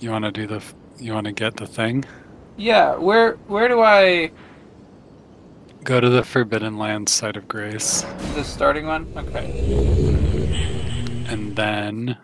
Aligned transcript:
You 0.00 0.10
want 0.10 0.24
to 0.24 0.32
do 0.32 0.46
the? 0.46 0.62
You 0.98 1.12
want 1.12 1.26
to 1.26 1.32
get 1.32 1.56
the 1.56 1.66
thing? 1.66 2.04
Yeah, 2.56 2.96
where 2.96 3.34
where 3.46 3.68
do 3.68 3.80
I 3.82 4.30
Go 5.84 5.98
to 6.00 6.10
the 6.10 6.22
Forbidden 6.22 6.76
Lands 6.78 7.10
side 7.10 7.36
of 7.36 7.48
grace, 7.48 8.02
the 8.34 8.44
starting 8.44 8.86
one? 8.86 9.10
Okay. 9.16 9.46
and 11.26 11.56
then 11.56 12.18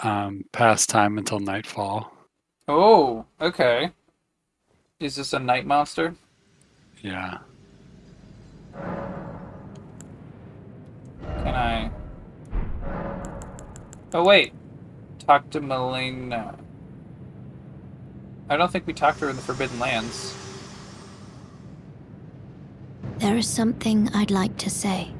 um, 0.00 0.44
pass 0.52 0.84
time 0.84 1.16
until 1.16 1.38
nightfall. 1.38 2.12
Oh, 2.66 3.24
okay. 3.40 3.90
Is 4.98 5.14
this 5.16 5.32
a 5.32 5.38
night 5.38 5.64
monster? 5.64 6.14
Yeah. 7.02 7.38
Can 11.22 11.54
I? 11.54 11.90
Oh 14.12 14.24
wait, 14.24 14.52
talk 15.22 15.50
to 15.50 15.60
Melina. 15.60 16.58
I 18.48 18.56
don't 18.56 18.70
think 18.70 18.86
we 18.86 18.92
talked 18.92 19.18
to 19.20 19.24
her 19.26 19.30
in 19.30 19.36
the 19.36 19.42
Forbidden 19.42 19.78
Lands. 19.78 20.36
There 23.18 23.36
is 23.36 23.46
something 23.46 24.08
I'd 24.14 24.30
like 24.30 24.56
to 24.58 24.70
say. 24.70 25.12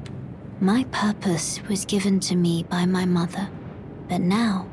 My 0.59 0.83
purpose 0.91 1.61
was 1.69 1.85
given 1.85 2.19
to 2.21 2.35
me 2.35 2.63
by 2.63 2.85
my 2.85 3.05
mother, 3.05 3.49
but 4.09 4.21
now 4.21 4.67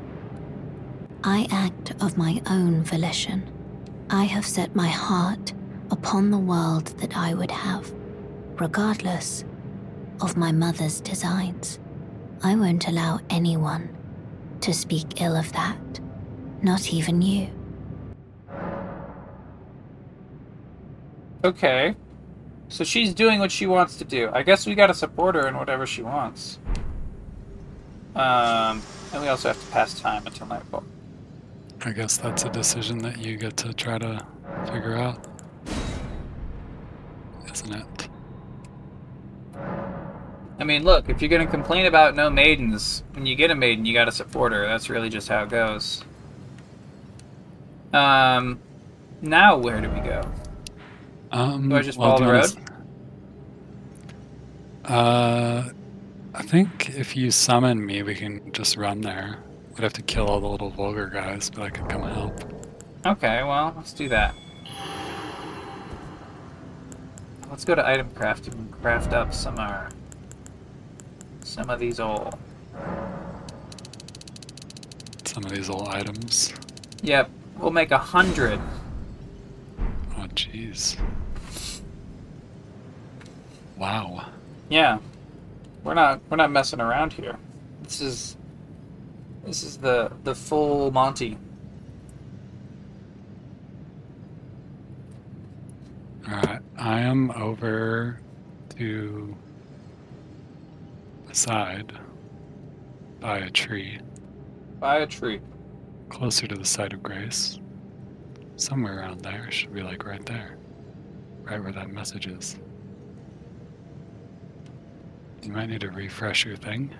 I 1.23 1.47
act 1.51 1.93
of 2.01 2.17
my 2.17 2.41
own 2.47 2.83
volition. 2.83 3.49
I 4.09 4.25
have 4.25 4.45
set 4.45 4.75
my 4.75 4.87
heart 4.87 5.53
upon 5.91 6.29
the 6.31 6.37
world 6.37 6.87
that 6.99 7.15
I 7.15 7.33
would 7.33 7.51
have, 7.51 7.93
regardless 8.59 9.45
of 10.19 10.37
my 10.37 10.51
mother's 10.51 10.99
designs. 10.99 11.79
I 12.43 12.55
won't 12.55 12.87
allow 12.87 13.19
anyone 13.29 13.95
to 14.61 14.73
speak 14.73 15.21
ill 15.21 15.35
of 15.35 15.51
that, 15.53 15.99
not 16.61 16.93
even 16.93 17.21
you. 17.21 17.49
Okay. 21.43 21.95
So 22.69 22.83
she's 22.83 23.13
doing 23.13 23.39
what 23.39 23.51
she 23.51 23.65
wants 23.65 23.97
to 23.97 24.05
do. 24.05 24.29
I 24.31 24.43
guess 24.43 24.65
we 24.65 24.75
gotta 24.75 24.93
support 24.93 25.35
her 25.35 25.47
in 25.47 25.57
whatever 25.57 25.85
she 25.85 26.01
wants. 26.01 26.59
Um, 28.15 28.81
and 29.13 29.21
we 29.21 29.27
also 29.27 29.49
have 29.49 29.59
to 29.59 29.71
pass 29.71 29.99
time 29.99 30.25
until 30.25 30.47
nightfall. 30.47 30.83
I 31.83 31.91
guess 31.91 32.17
that's 32.17 32.43
a 32.43 32.49
decision 32.49 32.99
that 32.99 33.17
you 33.17 33.37
get 33.37 33.57
to 33.57 33.73
try 33.73 33.97
to 33.97 34.25
figure 34.71 34.95
out, 34.95 35.25
isn't 37.51 37.73
it? 37.73 38.10
I 40.61 40.63
mean, 40.63 40.83
look, 40.83 41.09
if 41.09 41.23
you're 41.23 41.29
gonna 41.29 41.47
complain 41.47 41.87
about 41.87 42.15
no 42.15 42.29
maidens, 42.29 43.01
when 43.13 43.25
you 43.25 43.35
get 43.35 43.49
a 43.49 43.55
maiden, 43.55 43.83
you 43.83 43.95
gotta 43.95 44.11
support 44.11 44.53
her. 44.53 44.63
That's 44.67 44.91
really 44.91 45.09
just 45.09 45.27
how 45.27 45.41
it 45.41 45.49
goes. 45.49 46.03
Um, 47.91 48.59
now 49.23 49.57
where 49.57 49.81
do 49.81 49.89
we 49.89 50.01
go? 50.01 50.21
Um, 51.31 51.67
Do 51.67 51.75
I 51.77 51.81
just 51.81 51.97
follow 51.97 52.23
the 52.23 52.31
road? 52.31 52.55
Uh, 54.85 55.69
I 56.35 56.43
think 56.43 56.91
if 56.91 57.17
you 57.17 57.31
summon 57.31 57.83
me, 57.83 58.03
we 58.03 58.13
can 58.13 58.53
just 58.53 58.77
run 58.77 59.01
there. 59.01 59.39
We'd 59.71 59.81
have 59.83 59.93
to 59.93 60.03
kill 60.03 60.27
all 60.27 60.39
the 60.39 60.47
little 60.47 60.69
vulgar 60.69 61.07
guys, 61.07 61.49
but 61.49 61.63
I 61.63 61.69
could 61.71 61.89
come 61.89 62.03
help. 62.03 62.39
Okay, 63.03 63.41
well, 63.41 63.73
let's 63.75 63.93
do 63.93 64.07
that. 64.09 64.35
Let's 67.49 67.65
go 67.65 67.73
to 67.73 67.85
item 67.85 68.11
crafting 68.11 68.53
and 68.53 68.71
craft 68.79 69.13
up 69.13 69.33
some 69.33 69.57
uh, 69.57 69.89
some 71.51 71.69
of 71.69 71.79
these 71.79 71.99
old. 71.99 72.33
Some 75.25 75.43
of 75.43 75.51
these 75.51 75.69
old 75.69 75.89
items. 75.89 76.53
Yep, 77.03 77.29
we'll 77.59 77.71
make 77.71 77.91
a 77.91 77.97
hundred. 77.97 78.59
Oh, 80.17 80.27
jeez. 80.33 80.97
Wow. 83.77 84.27
Yeah, 84.69 84.99
we're 85.83 85.93
not 85.93 86.21
we're 86.29 86.37
not 86.37 86.51
messing 86.51 86.79
around 86.79 87.11
here. 87.11 87.35
This 87.83 87.99
is 87.99 88.37
this 89.43 89.63
is 89.63 89.77
the 89.77 90.13
the 90.23 90.33
full 90.33 90.91
Monty. 90.91 91.37
Alright, 96.29 96.61
I 96.77 97.01
am 97.01 97.31
over 97.31 98.21
to 98.77 99.35
side 101.35 101.93
by 103.19 103.39
a 103.39 103.49
tree, 103.49 103.99
By 104.79 104.97
a 104.99 105.07
tree. 105.07 105.41
closer 106.09 106.47
to 106.47 106.55
the 106.55 106.65
site 106.65 106.93
of 106.93 107.03
grace. 107.03 107.59
Somewhere 108.55 108.99
around 108.99 109.21
there. 109.21 109.49
Should 109.51 109.73
be 109.73 109.81
like 109.81 110.05
right 110.05 110.25
there. 110.25 110.57
Right 111.43 111.61
where 111.61 111.71
that 111.71 111.89
message 111.91 112.27
is. 112.27 112.57
You 115.41 115.51
might 115.51 115.67
need 115.69 115.81
to 115.81 115.89
refresh 115.89 116.45
your 116.45 116.55
thing. 116.55 116.93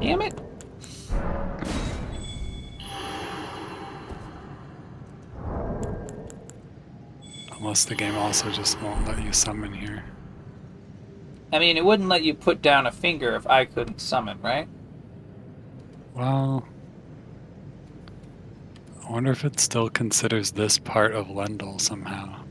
Damn 0.00 0.22
it! 0.22 0.40
Unless 7.58 7.84
the 7.84 7.94
game 7.94 8.16
also 8.16 8.50
just 8.50 8.80
won't 8.82 9.06
let 9.06 9.22
you 9.22 9.32
summon 9.32 9.72
here. 9.72 10.04
I 11.52 11.58
mean, 11.58 11.76
it 11.76 11.84
wouldn't 11.84 12.08
let 12.08 12.22
you 12.22 12.32
put 12.32 12.62
down 12.62 12.86
a 12.86 12.90
finger 12.90 13.36
if 13.36 13.46
I 13.46 13.66
couldn't 13.66 14.00
summon, 14.00 14.40
right? 14.40 14.66
Well, 16.14 16.66
I 19.06 19.10
wonder 19.12 19.32
if 19.32 19.44
it 19.44 19.60
still 19.60 19.90
considers 19.90 20.52
this 20.52 20.78
part 20.78 21.12
of 21.12 21.26
Leyndell 21.26 21.78
somehow. 21.78 22.42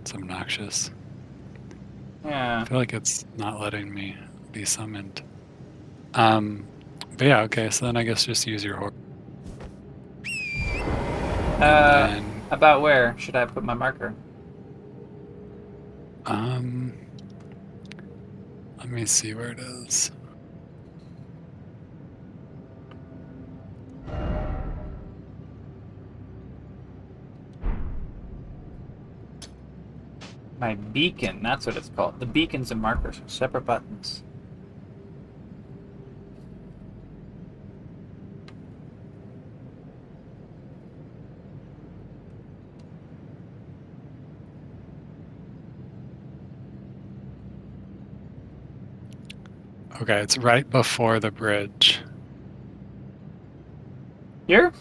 It's 0.00 0.14
obnoxious. 0.14 0.90
Yeah. 2.24 2.62
I 2.62 2.64
feel 2.64 2.78
like 2.78 2.94
it's 2.94 3.26
not 3.36 3.60
letting 3.60 3.92
me 3.92 4.16
be 4.52 4.64
summoned. 4.64 5.22
Um, 6.14 6.66
but 7.18 7.26
yeah, 7.26 7.42
okay, 7.42 7.68
so 7.68 7.84
then 7.84 7.96
I 7.98 8.04
guess 8.04 8.24
just 8.24 8.46
use 8.46 8.64
your 8.64 8.76
horse. 8.76 8.94
Uh, 11.60 12.08
and, 12.10 12.24
about 12.50 12.80
where 12.80 13.14
should 13.18 13.36
I 13.36 13.44
put 13.44 13.62
my 13.62 13.74
marker? 13.74 14.14
Um, 16.26 16.92
let 18.78 18.88
me 18.88 19.06
see 19.06 19.34
where 19.34 19.50
it 19.50 19.58
is. 19.58 20.10
My 30.58 30.74
beacon, 30.74 31.42
that's 31.42 31.64
what 31.64 31.76
it's 31.76 31.88
called. 31.96 32.20
The 32.20 32.26
beacons 32.26 32.70
and 32.70 32.82
markers 32.82 33.18
are 33.18 33.28
separate 33.28 33.62
buttons. 33.62 34.22
Okay, 50.00 50.20
it's 50.20 50.38
right 50.38 50.68
before 50.68 51.20
the 51.20 51.30
bridge. 51.30 52.00
Here? 54.46 54.72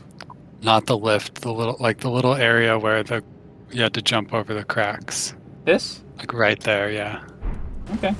Not 0.61 0.85
the 0.85 0.97
lift, 0.97 1.41
the 1.41 1.51
little 1.53 1.77
like 1.79 1.99
the 1.99 2.09
little 2.09 2.35
area 2.35 2.79
where 2.79 3.03
the 3.03 3.23
you 3.71 3.83
had 3.83 3.93
to 3.93 4.01
jump 4.01 4.33
over 4.33 4.53
the 4.53 4.63
cracks. 4.63 5.35
This? 5.65 6.01
Like 6.17 6.33
right 6.33 6.59
there, 6.61 6.89
yeah. 6.89 7.23
Okay. 7.95 8.15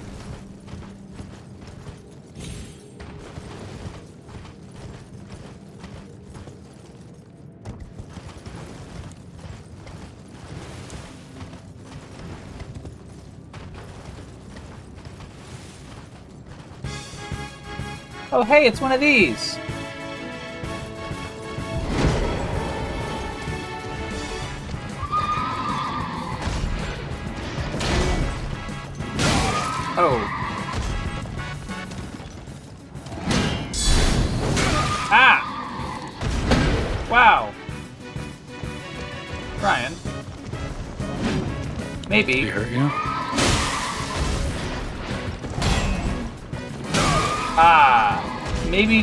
Oh, 18.40 18.44
hey, 18.44 18.68
it's 18.68 18.80
one 18.80 18.94
of 18.94 19.02
these. 19.02 19.60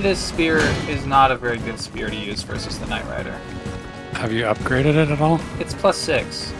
This 0.06 0.25
spear 0.25 0.58
is 0.88 1.05
not 1.05 1.32
a 1.32 1.37
very 1.37 1.58
good 1.58 1.81
spear 1.81 2.08
to 2.08 2.14
use 2.14 2.43
versus 2.43 2.79
the 2.79 2.87
Knight 2.87 3.05
Rider. 3.06 3.32
Have 4.12 4.32
you 4.32 4.44
upgraded 4.44 4.94
it 4.94 5.11
at 5.11 5.20
all? 5.20 5.41
It's 5.58 5.75
plus 5.75 5.99
six. 5.99 6.53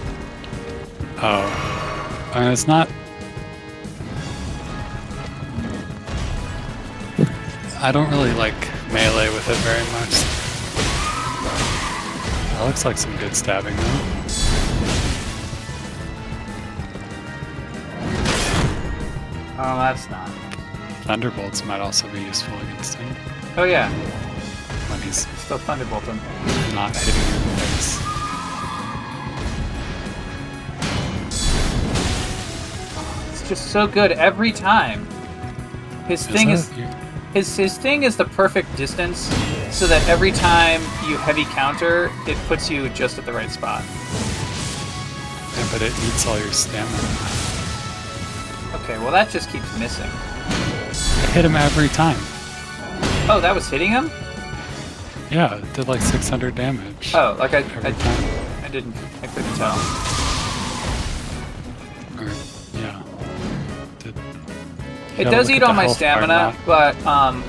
Oh. 1.19 2.33
I 2.35 2.41
mean, 2.41 2.51
it's 2.51 2.67
not. 2.67 2.89
I 7.79 7.93
don't 7.93 8.11
really 8.11 8.33
like 8.33 8.57
melee 8.91 9.29
with 9.29 9.49
it 9.49 9.57
very 9.59 9.85
much. 9.93 10.11
That 12.51 12.65
looks 12.67 12.85
like 12.85 12.99
some 12.99 13.17
good 13.19 13.37
stabbing 13.37 13.77
though. 13.77 13.83
Oh, 19.59 19.79
that's 19.79 20.11
not. 20.11 20.46
Thunderbolts 21.07 21.65
might 21.65 21.81
also 21.81 22.09
be 22.09 22.21
useful 22.21 22.59
against 22.61 22.95
him 22.97 23.15
Oh 23.57 23.65
yeah, 23.65 23.91
when 24.91 25.01
he's 25.03 25.27
still 25.39 25.57
Thunderbolt 25.59 26.03
him. 26.05 26.21
not 26.75 26.95
hitting 26.95 27.15
you 27.15 27.37
in 27.37 27.43
the 27.43 27.57
face. 27.61 28.03
It's 33.33 33.49
just 33.49 33.71
so 33.71 33.87
good 33.87 34.13
every 34.13 34.53
time. 34.53 35.07
His 36.09 36.27
thing 36.27 36.51
is? 36.51 36.73
You- 36.77 36.89
his 37.33 37.55
his 37.57 37.77
thing 37.77 38.05
is 38.05 38.17
the 38.17 38.25
perfect 38.25 38.75
distance, 38.77 39.19
so 39.71 39.87
that 39.89 40.07
every 40.09 40.33
time 40.33 40.81
you 41.07 41.19
heavy 41.19 41.45
counter, 41.47 42.11
it 42.27 42.37
puts 42.49 42.71
you 42.71 42.89
just 42.91 43.19
at 43.19 43.27
the 43.27 43.33
right 43.33 43.51
spot. 43.51 43.83
yeah, 45.57 45.69
but 45.71 45.83
it 45.83 45.93
eats 46.07 46.27
all 46.27 46.39
your 46.39 46.53
stamina. 46.53 46.97
Okay, 48.83 48.99
well 49.03 49.11
that 49.13 49.29
just 49.31 49.51
keeps 49.51 49.67
missing. 49.79 50.09
I 51.27 51.31
hit 51.33 51.45
him 51.45 51.57
every 51.57 51.89
time. 51.89 52.17
Oh, 53.29 53.41
that 53.41 53.55
was 53.55 53.69
hitting 53.69 53.91
him. 53.91 54.11
Yeah, 55.31 55.57
it 55.57 55.73
did 55.75 55.89
like 55.89 56.01
600 56.01 56.55
damage. 56.55 57.13
Oh, 57.15 57.37
like 57.39 57.53
I 57.53 57.59
Every 57.59 57.91
I, 57.91 57.93
time. 57.93 58.65
I 58.65 58.69
didn't 58.69 58.95
I 59.23 59.27
couldn't 59.27 59.55
tell. 59.57 59.75
Or, 62.17 62.31
yeah. 62.81 63.03
Did, 63.99 64.15
It 65.19 65.25
does 65.31 65.51
eat 65.51 65.57
at 65.57 65.63
all 65.65 65.75
my 65.75 65.89
stamina, 65.89 66.55
but 66.65 66.95
um, 67.05 67.43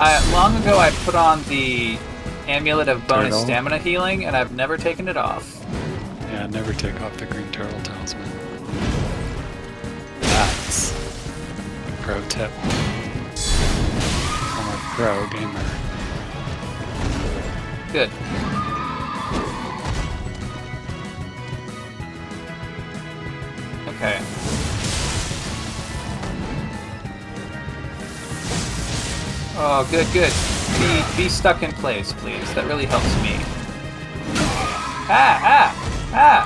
I 0.00 0.18
long 0.32 0.56
ago 0.62 0.78
I 0.78 0.90
put 1.04 1.14
on 1.14 1.42
the 1.44 1.98
amulet 2.48 2.88
of 2.88 3.06
bonus 3.06 3.34
Turtle. 3.34 3.44
stamina 3.44 3.78
healing, 3.78 4.24
and 4.24 4.34
I've 4.34 4.52
never 4.52 4.76
taken 4.78 5.06
it 5.06 5.16
off. 5.18 5.62
Yeah, 6.32 6.46
never 6.46 6.72
take 6.72 6.98
off 7.02 7.16
the 7.18 7.26
green 7.26 7.50
turtle 7.52 7.78
talisman. 7.82 8.26
That's 10.20 10.92
a 10.92 12.02
pro 12.02 12.20
tip. 12.28 12.50
Pro 15.00 15.26
gamer. 15.28 15.64
Good. 17.90 18.10
Okay. 23.88 24.20
Oh, 29.56 29.88
good, 29.90 30.06
good. 30.12 30.32
Be 30.78 31.02
be 31.16 31.28
stuck 31.30 31.62
in 31.62 31.72
place, 31.72 32.12
please. 32.12 32.52
That 32.52 32.66
really 32.66 32.84
helps 32.84 33.14
me. 33.22 33.38
Ah, 35.08 35.40
ah, 35.42 35.72
ah! 36.12 36.44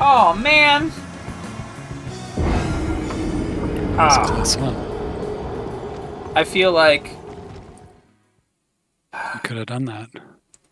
Oh 0.00 0.32
man! 0.40 0.92
That's 3.96 4.16
Ah, 4.18 4.26
close 4.26 4.56
one. 4.58 4.74
I 6.36 6.44
feel 6.44 6.72
like 6.72 7.10
You 9.34 9.40
could 9.42 9.56
have 9.56 9.66
done 9.66 9.86
that. 9.86 10.10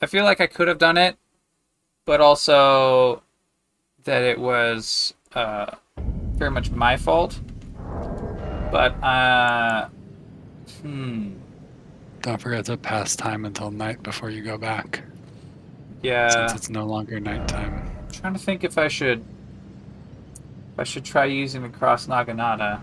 I 0.03 0.07
feel 0.07 0.25
like 0.25 0.41
I 0.41 0.47
could 0.47 0.69
have 0.69 0.79
done 0.79 0.99
it, 0.99 1.17
but 2.05 2.21
also 2.21 3.23
that 4.05 4.23
it 4.23 4.39
was 4.39 5.15
uh, 5.35 5.67
very 6.35 6.51
much 6.51 6.71
my 6.71 6.97
fault. 6.97 7.41
But 8.71 8.93
uh, 9.03 9.89
hmm, 10.83 11.33
Don't 12.21 12.41
forget 12.41 12.67
to 12.67 12.77
pass 12.77 13.17
time 13.17 13.45
until 13.47 13.71
night 13.71 14.03
before 14.03 14.29
you 14.31 14.43
go 14.43 14.59
back. 14.59 15.03
yeah. 16.03 16.47
Since 16.49 16.61
it's 16.61 16.71
no 16.71 16.85
longer 16.85 17.19
nighttime. 17.21 17.91
trying 18.13 18.35
to 18.35 18.39
think 18.39 18.65
if 18.65 18.77
I 18.77 18.89
should 18.89 19.21
if 19.21 20.79
I 20.79 20.85
should 20.85 21.05
try 21.05 21.25
using 21.25 21.63
the 21.63 21.69
cross 21.71 22.07
naginata. 22.07 22.81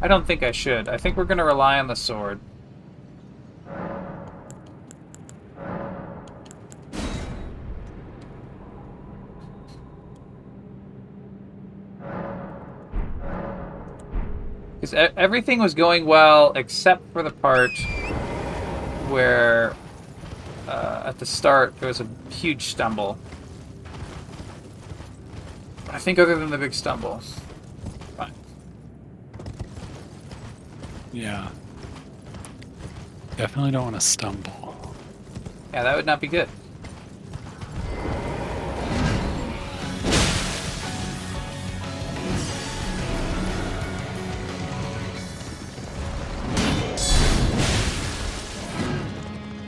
I 0.00 0.06
don't 0.06 0.26
think 0.26 0.42
I 0.42 0.52
should. 0.52 0.88
I 0.88 0.96
think 0.96 1.16
we're 1.16 1.24
gonna 1.24 1.44
rely 1.44 1.78
on 1.78 1.88
the 1.88 1.96
sword. 1.96 2.38
Because 14.80 15.10
everything 15.16 15.58
was 15.58 15.74
going 15.74 16.06
well 16.06 16.52
except 16.54 17.02
for 17.12 17.22
the 17.24 17.30
part 17.30 17.72
where 19.08 19.74
uh, 20.68 21.02
at 21.06 21.18
the 21.18 21.26
start 21.26 21.78
there 21.80 21.88
was 21.88 22.00
a 22.00 22.06
huge 22.30 22.66
stumble. 22.66 23.18
I 25.90 25.98
think 25.98 26.18
other 26.18 26.36
than 26.36 26.50
the 26.50 26.58
big 26.58 26.74
stumble, 26.74 27.18
fine. 28.16 28.32
Yeah. 31.12 31.48
Definitely 33.36 33.70
don't 33.70 33.84
want 33.84 33.96
to 33.96 34.00
stumble. 34.00 34.94
Yeah, 35.72 35.82
that 35.82 35.96
would 35.96 36.06
not 36.06 36.20
be 36.20 36.26
good. 36.26 36.48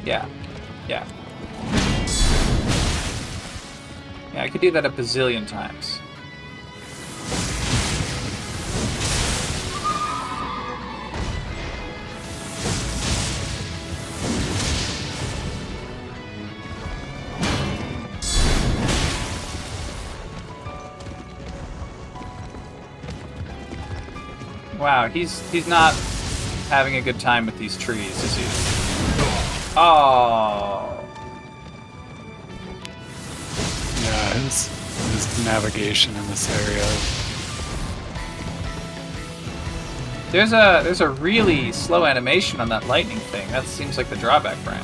Yeah. 0.05 0.27
Yeah. 0.89 1.07
Yeah, 4.35 4.43
I 4.43 4.49
could 4.49 4.61
do 4.61 4.71
that 4.73 4.85
a 4.85 4.91
bazillion 4.91 5.47
times. 5.47 6.01
He's 25.13 25.49
he's 25.51 25.67
not 25.67 25.95
having 26.69 26.97
a 26.97 27.01
good 27.01 27.19
time 27.19 27.47
with 27.47 27.59
these 27.59 27.77
trees, 27.77 28.23
is 28.23 28.37
he? 28.37 28.45
Oh. 29.77 31.05
Yeah, 34.03 34.35
his, 34.35 34.69
his 35.13 35.45
navigation 35.45 36.15
in 36.17 36.27
this 36.29 36.49
area. 36.67 36.87
There's 40.31 40.53
a 40.53 40.83
there's 40.85 41.01
a 41.01 41.09
really 41.09 41.73
slow 41.73 42.07
animation 42.07 42.61
on 42.61 42.69
that 42.69 42.87
lightning 42.87 43.19
thing. 43.19 43.49
That 43.51 43.65
seems 43.65 43.97
like 43.97 44.09
the 44.09 44.17
drawback 44.17 44.57
for 44.59 44.71
it. 44.71 44.83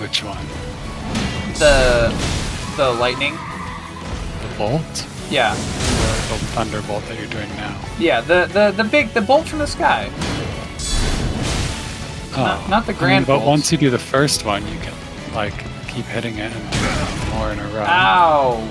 Which 0.00 0.24
one? 0.24 0.46
The 1.58 2.08
the 2.78 2.90
lightning. 2.92 3.36
The 4.40 4.54
bolt? 4.56 5.06
Yeah. 5.28 5.54
Thunderbolt 6.54 7.04
that 7.06 7.18
you're 7.18 7.28
doing 7.28 7.48
now? 7.56 7.80
Yeah, 7.98 8.20
the, 8.20 8.46
the, 8.52 8.72
the 8.82 8.84
big 8.88 9.12
the 9.14 9.20
bolt 9.20 9.48
from 9.48 9.60
the 9.60 9.66
sky. 9.66 10.10
Oh, 12.32 12.36
Not- 12.36 12.68
not 12.70 12.86
the 12.86 12.92
I 12.92 12.94
mean, 12.94 12.98
grand 12.98 13.26
but 13.26 13.34
bolts. 13.38 13.46
once 13.48 13.72
you 13.72 13.78
do 13.78 13.90
the 13.90 13.98
first 13.98 14.44
one, 14.44 14.66
you 14.68 14.78
can 14.80 14.94
like 15.34 15.54
keep 15.88 16.04
hitting 16.06 16.38
it 16.38 16.52
and 16.52 17.34
more 17.34 17.50
in 17.52 17.58
a 17.58 17.66
row. 17.74 17.84
Ow. 17.86 18.68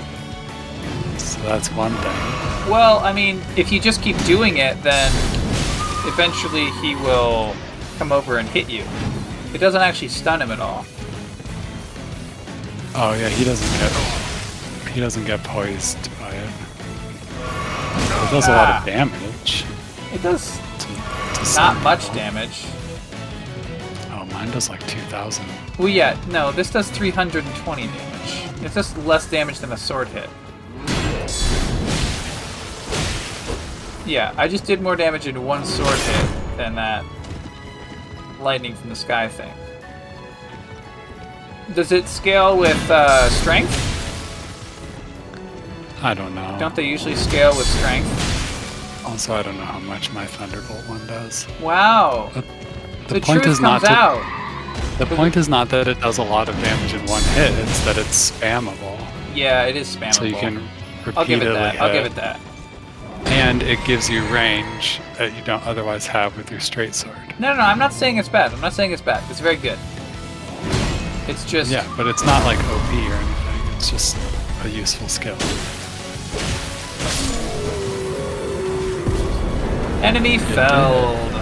So 1.18 1.40
that's 1.42 1.68
one 1.72 1.92
thing. 1.96 2.70
Well, 2.70 2.98
I 3.00 3.12
mean, 3.12 3.40
if 3.56 3.70
you 3.72 3.80
just 3.80 4.02
keep 4.02 4.16
doing 4.24 4.58
it, 4.58 4.82
then 4.82 5.10
eventually 6.06 6.70
he 6.82 6.94
will 6.96 7.54
come 7.98 8.12
over 8.12 8.38
and 8.38 8.48
hit 8.48 8.68
you. 8.70 8.84
It 9.54 9.58
doesn't 9.58 9.80
actually 9.82 10.08
stun 10.08 10.40
him 10.42 10.50
at 10.50 10.60
all. 10.60 10.84
Oh 12.94 13.14
yeah, 13.18 13.28
he 13.28 13.44
doesn't 13.44 13.78
get 13.78 13.92
he 14.94 15.00
doesn't 15.00 15.24
get 15.24 15.42
poised 15.44 15.98
by 16.18 16.30
it. 16.30 16.50
It 17.96 18.30
does 18.30 18.48
a 18.48 18.52
lot 18.52 18.68
Ah. 18.68 18.78
of 18.80 18.84
damage. 18.86 19.64
It 20.12 20.22
does 20.22 20.58
not 21.56 21.80
much 21.82 22.00
people. 22.00 22.14
damage. 22.16 22.64
Oh, 24.12 24.24
mine 24.32 24.50
does 24.50 24.68
like 24.68 24.84
two 24.86 25.00
thousand. 25.02 25.46
Well, 25.78 25.88
yeah, 25.88 26.16
no, 26.28 26.52
this 26.52 26.70
does 26.70 26.90
320 26.90 27.86
damage. 27.86 28.62
It's 28.62 28.74
just 28.74 28.96
less 28.98 29.26
damage 29.26 29.58
than 29.60 29.72
a 29.72 29.76
sword 29.76 30.08
hit. 30.08 30.28
Yeah, 34.06 34.34
I 34.36 34.48
just 34.48 34.64
did 34.64 34.80
more 34.82 34.96
damage 34.96 35.26
in 35.26 35.42
one 35.44 35.64
sword 35.64 35.96
hit 35.98 36.56
than 36.56 36.74
that 36.74 37.04
lightning 38.40 38.74
from 38.74 38.88
the 38.90 38.96
sky 38.96 39.28
thing. 39.28 39.52
Does 41.74 41.92
it 41.92 42.08
scale 42.08 42.56
with 42.58 42.90
uh, 42.90 43.28
strength? 43.30 43.72
I 46.02 46.14
don't 46.14 46.34
know. 46.34 46.56
Don't 46.58 46.74
they 46.74 46.86
usually 46.86 47.14
scale 47.14 47.54
with 47.56 47.66
strength? 47.66 48.08
Also, 49.06 49.34
I 49.34 49.42
don't 49.42 49.56
know 49.56 49.64
how 49.64 49.78
much 49.80 50.10
my 50.12 50.24
Thunderbolt 50.24 50.88
one 50.88 51.06
does. 51.06 51.46
Wow. 51.60 52.30
The, 52.34 52.42
The, 53.14 53.20
point 53.20 53.42
truth 53.42 53.46
is 53.46 53.60
not 53.60 53.82
to, 53.82 53.90
out. 53.90 54.96
The 54.98 55.06
point 55.06 55.36
is 55.36 55.48
not 55.48 55.68
that 55.70 55.88
it 55.88 56.00
does 56.00 56.18
a 56.18 56.22
lot 56.22 56.48
of 56.48 56.54
damage 56.62 56.94
in 56.94 57.04
one 57.06 57.22
hit. 57.34 57.50
It's 57.58 57.84
that 57.84 57.98
it's 57.98 58.30
spammable, 58.30 58.98
Yeah, 59.34 59.64
it 59.64 59.76
is 59.76 59.94
spammable. 59.94 60.14
so 60.14 60.24
you 60.24 60.36
can 60.36 60.68
repeatedly 61.04 61.16
I'll 61.16 61.26
give 61.26 61.42
it 61.42 61.52
that. 61.54 61.80
I'll 61.80 61.92
give 61.92 62.06
it 62.06 62.14
that. 62.14 62.40
And 63.26 63.62
it 63.62 63.78
gives 63.84 64.08
you 64.08 64.24
range 64.26 65.00
that 65.18 65.36
you 65.36 65.42
don't 65.44 65.64
otherwise 65.66 66.06
have 66.06 66.36
with 66.36 66.50
your 66.50 66.60
straight 66.60 66.94
sword. 66.94 67.16
No, 67.38 67.50
no, 67.50 67.56
no, 67.56 67.62
I'm 67.62 67.78
not 67.78 67.92
saying 67.92 68.16
it's 68.16 68.28
bad. 68.28 68.52
I'm 68.52 68.60
not 68.60 68.72
saying 68.72 68.92
it's 68.92 69.02
bad. 69.02 69.22
It's 69.30 69.40
very 69.40 69.56
good. 69.56 69.78
It's 71.26 71.44
just 71.50 71.70
Yeah, 71.70 71.86
but 71.96 72.06
it's 72.06 72.24
not 72.24 72.44
like 72.44 72.58
OP 72.58 72.92
or 72.92 73.14
anything. 73.14 73.76
It's 73.76 73.90
just 73.90 74.16
a 74.64 74.68
useful 74.68 75.08
skill. 75.08 75.36
Enemy 80.02 80.38
felled. 80.38 81.32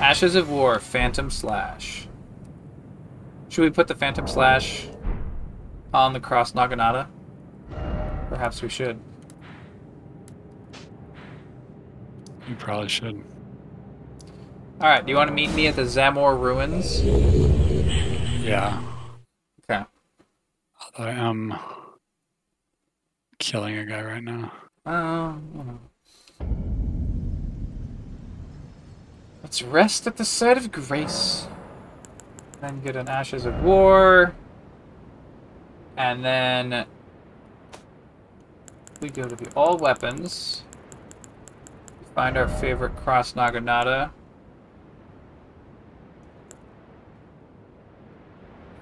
Ashes 0.00 0.34
of 0.34 0.50
War, 0.50 0.78
Phantom 0.80 1.30
Slash. 1.30 2.08
Should 3.48 3.62
we 3.62 3.70
put 3.70 3.88
the 3.88 3.94
Phantom 3.94 4.26
Slash 4.26 4.88
on 5.94 6.12
the 6.12 6.20
Cross 6.20 6.52
Naginata? 6.52 7.08
Perhaps 8.28 8.62
we 8.62 8.68
should. 8.68 8.98
You 12.48 12.54
probably 12.56 12.88
should. 12.88 13.22
Alright, 14.80 15.04
do 15.04 15.10
you 15.10 15.16
want 15.16 15.28
to 15.28 15.34
meet 15.34 15.50
me 15.54 15.66
at 15.66 15.76
the 15.76 15.82
Zamor 15.82 16.38
Ruins? 16.38 17.02
Yeah. 18.42 18.82
Okay. 19.70 19.84
I 20.96 21.10
am 21.10 21.54
killing 23.38 23.76
a 23.76 23.84
guy 23.84 24.02
right 24.02 24.22
now. 24.22 24.52
Oh. 24.90 25.36
Let's 29.42 29.60
rest 29.60 30.06
at 30.06 30.16
the 30.16 30.24
site 30.24 30.56
of 30.56 30.72
grace. 30.72 31.46
Then 32.62 32.80
get 32.80 32.96
an 32.96 33.06
Ashes 33.06 33.44
of 33.44 33.62
War. 33.62 34.34
And 35.98 36.24
then 36.24 36.86
we 39.02 39.10
go 39.10 39.24
to 39.24 39.36
the 39.36 39.52
all 39.54 39.76
weapons. 39.76 40.62
Find 42.14 42.38
our 42.38 42.48
favorite 42.48 42.96
cross 42.96 43.34
Naginata. 43.34 44.10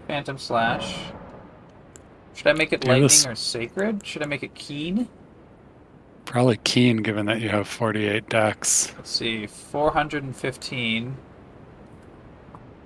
Phantom 0.07 0.39
Slash. 0.39 0.99
Should 2.35 2.47
I 2.47 2.53
make 2.53 2.73
it 2.73 2.87
lightning 2.87 3.27
or 3.27 3.35
sacred? 3.35 4.07
Should 4.07 4.23
I 4.23 4.27
make 4.27 4.45
it 4.45 4.55
keen? 4.55 5.09
Probably 6.27 6.59
keen 6.59 6.99
given 6.99 7.25
that 7.27 7.41
you 7.41 7.49
have 7.49 7.67
48 7.67 8.29
decks. 8.29 8.93
Let's 8.97 9.11
see, 9.11 9.47
415. 9.47 11.17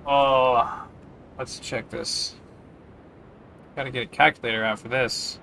Oh, 0.06 0.87
let's 1.38 1.59
check 1.59 1.88
this. 1.90 2.35
Gotta 3.75 3.90
get 3.90 4.02
a 4.02 4.06
calculator 4.06 4.62
out 4.62 4.78
for 4.78 4.88
this. 4.88 5.40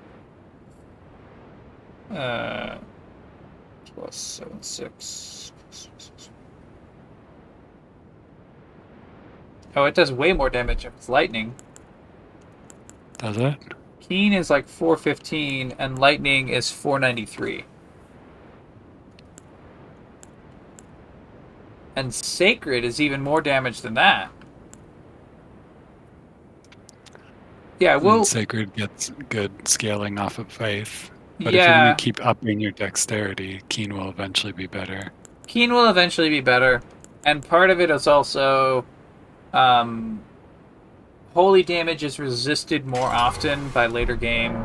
Uh, 2.12 2.78
plus 3.96 4.16
seven 4.16 4.62
six. 4.62 5.52
Oh, 9.76 9.86
it 9.86 9.96
does 9.96 10.12
way 10.12 10.34
more 10.34 10.50
damage 10.50 10.86
if 10.86 10.94
it's 10.96 11.10
lightning. 11.10 11.56
Does 13.18 13.38
it? 13.38 13.58
Keen 14.00 14.34
is 14.34 14.50
like 14.50 14.68
415, 14.68 15.74
and 15.80 16.00
lightning 16.00 16.50
is 16.50 16.72
493. 16.72 17.66
And 21.98 22.14
sacred 22.14 22.86
is 22.86 23.02
even 23.02 23.24
more 23.24 23.42
damage 23.42 23.82
than 23.82 23.96
that. 23.96 24.30
Yeah, 27.80 27.96
And 27.96 28.04
well, 28.04 28.24
Sacred 28.24 28.72
gets 28.76 29.10
good 29.30 29.68
scaling 29.68 30.20
off 30.20 30.38
of 30.38 30.52
faith. 30.52 31.10
But 31.40 31.48
if 31.48 31.54
you're 31.56 31.66
going 31.66 31.96
to 31.98 32.04
keep 32.04 32.24
upping 32.24 32.60
your 32.60 32.72
dexterity, 32.72 33.62
keen 33.70 33.98
will 33.98 34.10
eventually 34.10 34.54
be 34.54 34.68
better. 34.68 35.12
Keen 35.48 35.74
will 35.74 35.90
eventually 35.90 36.30
be 36.30 36.40
better, 36.40 36.84
and 37.26 37.44
part 37.48 37.72
of 37.72 37.82
it 37.82 37.90
is 37.90 38.06
also, 38.06 38.86
um, 39.54 40.22
holy 41.34 41.64
damage 41.64 42.04
is 42.04 42.20
resisted 42.20 42.86
more 42.86 43.08
often 43.08 43.70
by 43.70 43.88
later 43.88 44.16
game 44.16 44.64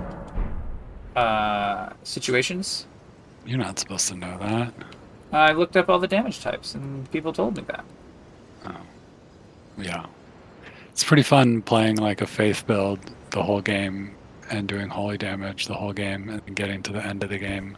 uh, 1.17 1.91
situations. 2.03 2.87
You're 3.47 3.59
not 3.59 3.79
supposed 3.79 4.09
to 4.09 4.17
know 4.17 4.37
that. 4.39 4.75
I 5.33 5.53
looked 5.53 5.77
up 5.77 5.89
all 5.89 5.99
the 5.99 6.07
damage 6.07 6.41
types, 6.41 6.75
and 6.75 7.11
people 7.11 7.33
told 7.33 7.57
me 7.57 7.65
that. 7.67 7.85
Oh. 8.67 8.77
Yeah. 9.79 10.07
It's 10.91 11.03
pretty 11.03 11.23
fun 11.23 11.63
playing 11.63 11.97
like 11.97 12.21
a 12.21 12.27
faith 12.27 12.67
build 12.67 12.99
the 13.31 13.43
whole 13.43 13.63
game 13.63 14.15
and 14.51 14.69
doing 14.69 14.89
holy 14.89 15.17
damage 15.17 15.67
the 15.67 15.75
whole 15.75 15.95
game 15.95 16.29
and 16.29 16.55
getting 16.55 16.83
to 16.83 16.93
the 16.93 17.03
end 17.05 17.23
of 17.25 17.31
the 17.31 17.39
game 17.39 17.77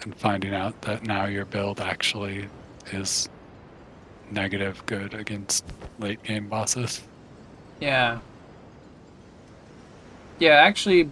and 0.00 0.14
finding 0.16 0.54
out 0.54 0.80
that 0.82 1.02
now 1.02 1.26
your 1.26 1.44
build 1.44 1.80
actually 1.80 2.48
is 2.92 3.28
negative 4.30 4.82
good 4.86 5.12
against 5.12 5.64
late 5.98 6.22
game 6.22 6.48
bosses. 6.48 7.02
Yeah. 7.80 8.20
Yeah, 10.38 10.54
actually, 10.54 11.10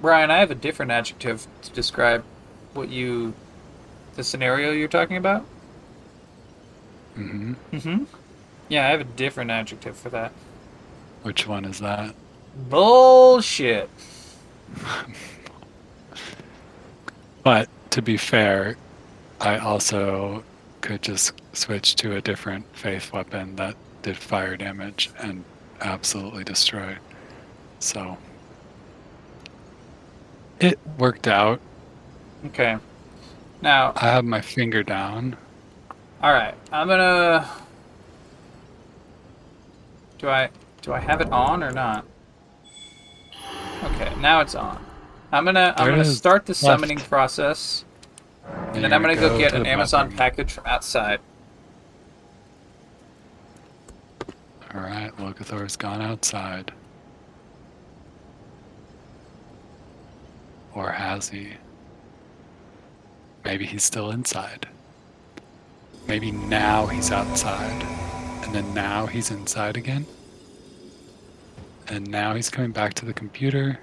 Brian, 0.00 0.30
I 0.30 0.38
have 0.38 0.50
a 0.50 0.54
different 0.54 0.90
adjective 0.90 1.46
to 1.62 1.70
describe 1.72 2.24
what 2.72 2.88
you, 2.88 3.34
the 4.14 4.24
scenario 4.24 4.72
you're 4.72 4.88
talking 4.88 5.16
about. 5.16 5.44
hmm 7.14 7.54
Mm-hmm. 7.72 8.04
Yeah, 8.68 8.86
I 8.86 8.90
have 8.90 9.00
a 9.00 9.04
different 9.04 9.50
adjective 9.50 9.96
for 9.96 10.10
that. 10.10 10.32
Which 11.22 11.46
one 11.46 11.64
is 11.64 11.78
that? 11.80 12.14
Bullshit. 12.54 13.90
But 17.44 17.68
to 17.90 18.02
be 18.02 18.16
fair, 18.16 18.76
I 19.40 19.58
also 19.58 20.44
could 20.80 21.02
just 21.02 21.32
switch 21.52 21.96
to 21.96 22.16
a 22.16 22.22
different 22.22 22.66
faith 22.76 23.12
weapon 23.12 23.56
that 23.56 23.76
did 24.02 24.16
fire 24.18 24.56
damage 24.56 25.10
and 25.18 25.44
absolutely 25.80 26.44
destroy. 26.44 26.98
So 27.80 28.18
it 30.60 30.78
worked 30.98 31.28
out. 31.28 31.60
Okay. 32.46 32.78
Now, 33.62 33.92
I 33.96 34.06
have 34.06 34.24
my 34.24 34.40
finger 34.40 34.82
down. 34.82 35.36
all 36.22 36.32
right. 36.32 36.54
I'm 36.72 36.88
gonna. 36.88 37.48
Do 40.18 40.28
I 40.28 40.50
do 40.82 40.92
I 40.92 40.98
have 40.98 41.20
it 41.20 41.30
on 41.30 41.62
or 41.62 41.70
not? 41.72 42.04
Okay, 43.84 44.12
now 44.20 44.40
it's 44.40 44.54
on. 44.56 44.84
I'm 45.30 45.44
gonna 45.44 45.74
I'm 45.76 45.86
There 45.86 45.92
gonna 45.94 46.04
start 46.04 46.44
the 46.46 46.50
left. 46.52 46.60
summoning 46.60 46.98
process, 46.98 47.84
and 48.74 48.82
then 48.84 48.92
I'm 48.92 49.00
gonna 49.00 49.14
go 49.16 49.38
get 49.38 49.50
to 49.50 49.56
an 49.56 49.66
Amazon 49.66 50.06
button. 50.06 50.18
package 50.18 50.52
from 50.52 50.66
outside. 50.66 51.20
All 54.74 54.80
right, 54.80 55.10
Locathor's 55.18 55.76
gone 55.76 56.00
outside. 56.02 56.72
Or 60.74 60.90
has 60.90 61.28
he? 61.28 61.52
Maybe 63.44 63.66
he's 63.66 63.82
still 63.82 64.10
inside. 64.10 64.68
Maybe 66.06 66.30
now 66.30 66.86
he's 66.86 67.10
outside. 67.10 67.82
And 68.44 68.54
then 68.54 68.74
now 68.74 69.06
he's 69.06 69.30
inside 69.30 69.76
again. 69.76 70.06
And 71.88 72.08
now 72.10 72.34
he's 72.34 72.48
coming 72.50 72.72
back 72.72 72.94
to 72.94 73.04
the 73.04 73.12
computer. 73.12 73.80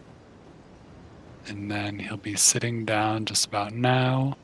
And 1.48 1.70
then 1.70 2.00
he'll 2.00 2.18
be 2.18 2.36
sitting 2.36 2.86
down 2.86 3.26
just 3.26 3.46
about 3.46 3.74
now. 3.74 4.38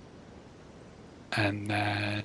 And 1.34 1.70
then 1.70 2.24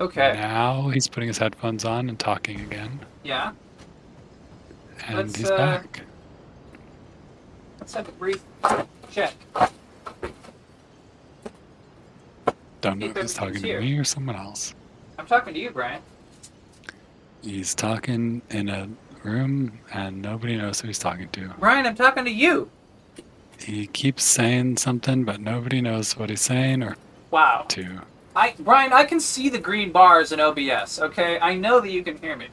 Okay. 0.00 0.34
now 0.34 0.88
he's 0.88 1.08
putting 1.08 1.26
his 1.28 1.38
headphones 1.38 1.84
on 1.84 2.08
and 2.08 2.18
talking 2.18 2.60
again. 2.60 3.00
Yeah. 3.24 3.52
And 5.06 5.16
Let's, 5.16 5.36
he's 5.36 5.50
uh, 5.50 5.56
back. 5.56 6.02
Let's 7.80 7.94
have 7.94 8.08
a 8.08 8.12
brief 8.12 8.42
check. 9.10 9.34
Don't 12.80 12.98
know 12.98 13.06
if 13.06 13.16
he's 13.16 13.34
talking 13.34 13.60
to 13.62 13.80
me 13.80 13.98
or 13.98 14.04
someone 14.04 14.36
else. 14.36 14.74
I'm 15.18 15.26
talking 15.26 15.54
to 15.54 15.60
you, 15.60 15.70
Brian. 15.70 16.00
He's 17.42 17.74
talking 17.74 18.42
in 18.50 18.68
a 18.68 18.88
room 19.22 19.78
and 19.92 20.22
nobody 20.22 20.56
knows 20.56 20.80
who 20.80 20.88
he's 20.88 20.98
talking 20.98 21.28
to. 21.30 21.52
Brian, 21.58 21.86
I'm 21.86 21.94
talking 21.94 22.24
to 22.24 22.30
you. 22.30 22.70
he 23.60 23.86
keeps 23.88 24.22
saying 24.22 24.76
something, 24.76 25.24
but 25.24 25.40
nobody 25.40 25.80
knows 25.80 26.16
what 26.16 26.30
he's 26.30 26.40
saying 26.40 26.82
or 26.82 26.96
Wow. 27.32 27.64
to. 27.68 28.02
I 28.36 28.54
Brian, 28.60 28.92
I 28.92 29.04
can 29.04 29.18
see 29.18 29.48
the 29.48 29.58
green 29.58 29.90
bars 29.90 30.30
in 30.30 30.38
OBS. 30.40 31.00
Okay, 31.00 31.40
I 31.40 31.54
know 31.54 31.80
that 31.80 31.90
you 31.90 32.04
can 32.04 32.16
hear 32.18 32.36
me. 32.36 32.46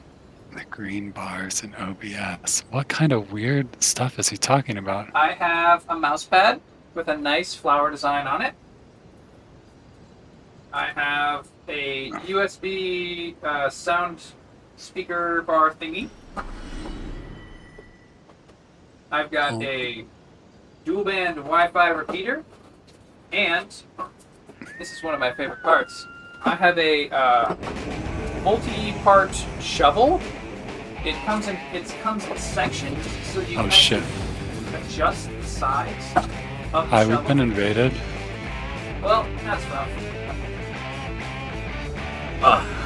The 0.52 0.64
green 0.70 1.12
bars 1.12 1.62
in 1.62 1.74
OBS. 1.76 2.64
What 2.70 2.88
kind 2.88 3.12
of 3.12 3.30
weird 3.32 3.68
stuff 3.82 4.18
is 4.18 4.28
he 4.28 4.36
talking 4.36 4.78
about? 4.78 5.08
I 5.14 5.32
have 5.32 5.84
a 5.88 5.96
mouse 5.96 6.24
pad 6.24 6.60
with 6.94 7.06
a 7.08 7.16
nice 7.16 7.54
flower 7.54 7.90
design 7.90 8.26
on 8.26 8.42
it. 8.42 8.54
I 10.76 10.88
have 10.88 11.48
a 11.70 12.10
USB 12.10 13.34
uh, 13.42 13.70
sound 13.70 14.20
speaker 14.76 15.40
bar 15.40 15.70
thingy. 15.72 16.10
I've 19.10 19.30
got 19.30 19.54
Oh. 19.54 19.62
a 19.62 20.04
dual 20.84 21.02
band 21.04 21.36
Wi-Fi 21.36 21.88
repeater, 21.88 22.44
and 23.32 23.68
this 24.78 24.92
is 24.92 25.02
one 25.02 25.14
of 25.14 25.20
my 25.20 25.32
favorite 25.32 25.62
parts. 25.62 26.06
I 26.44 26.54
have 26.54 26.76
a 26.76 27.08
uh, 27.08 27.56
multi-part 28.44 29.34
shovel. 29.62 30.20
It 31.06 31.14
comes 31.24 31.48
in. 31.48 31.56
It 31.72 31.88
comes 32.02 32.26
in 32.26 32.36
sections, 32.36 32.98
so 33.32 33.40
you 33.40 33.56
Oh 33.58 33.62
can 33.62 33.70
shit. 33.70 34.02
adjust 34.74 35.30
the 35.30 35.42
size 35.42 36.12
of 36.16 36.28
the 36.72 36.80
Hi, 36.82 37.00
shovel. 37.04 37.16
we've 37.16 37.28
been 37.28 37.40
invaded. 37.40 37.94
Well, 39.02 39.26
that's 39.44 39.64
rough. 39.70 39.88
Ugh. 42.42 42.76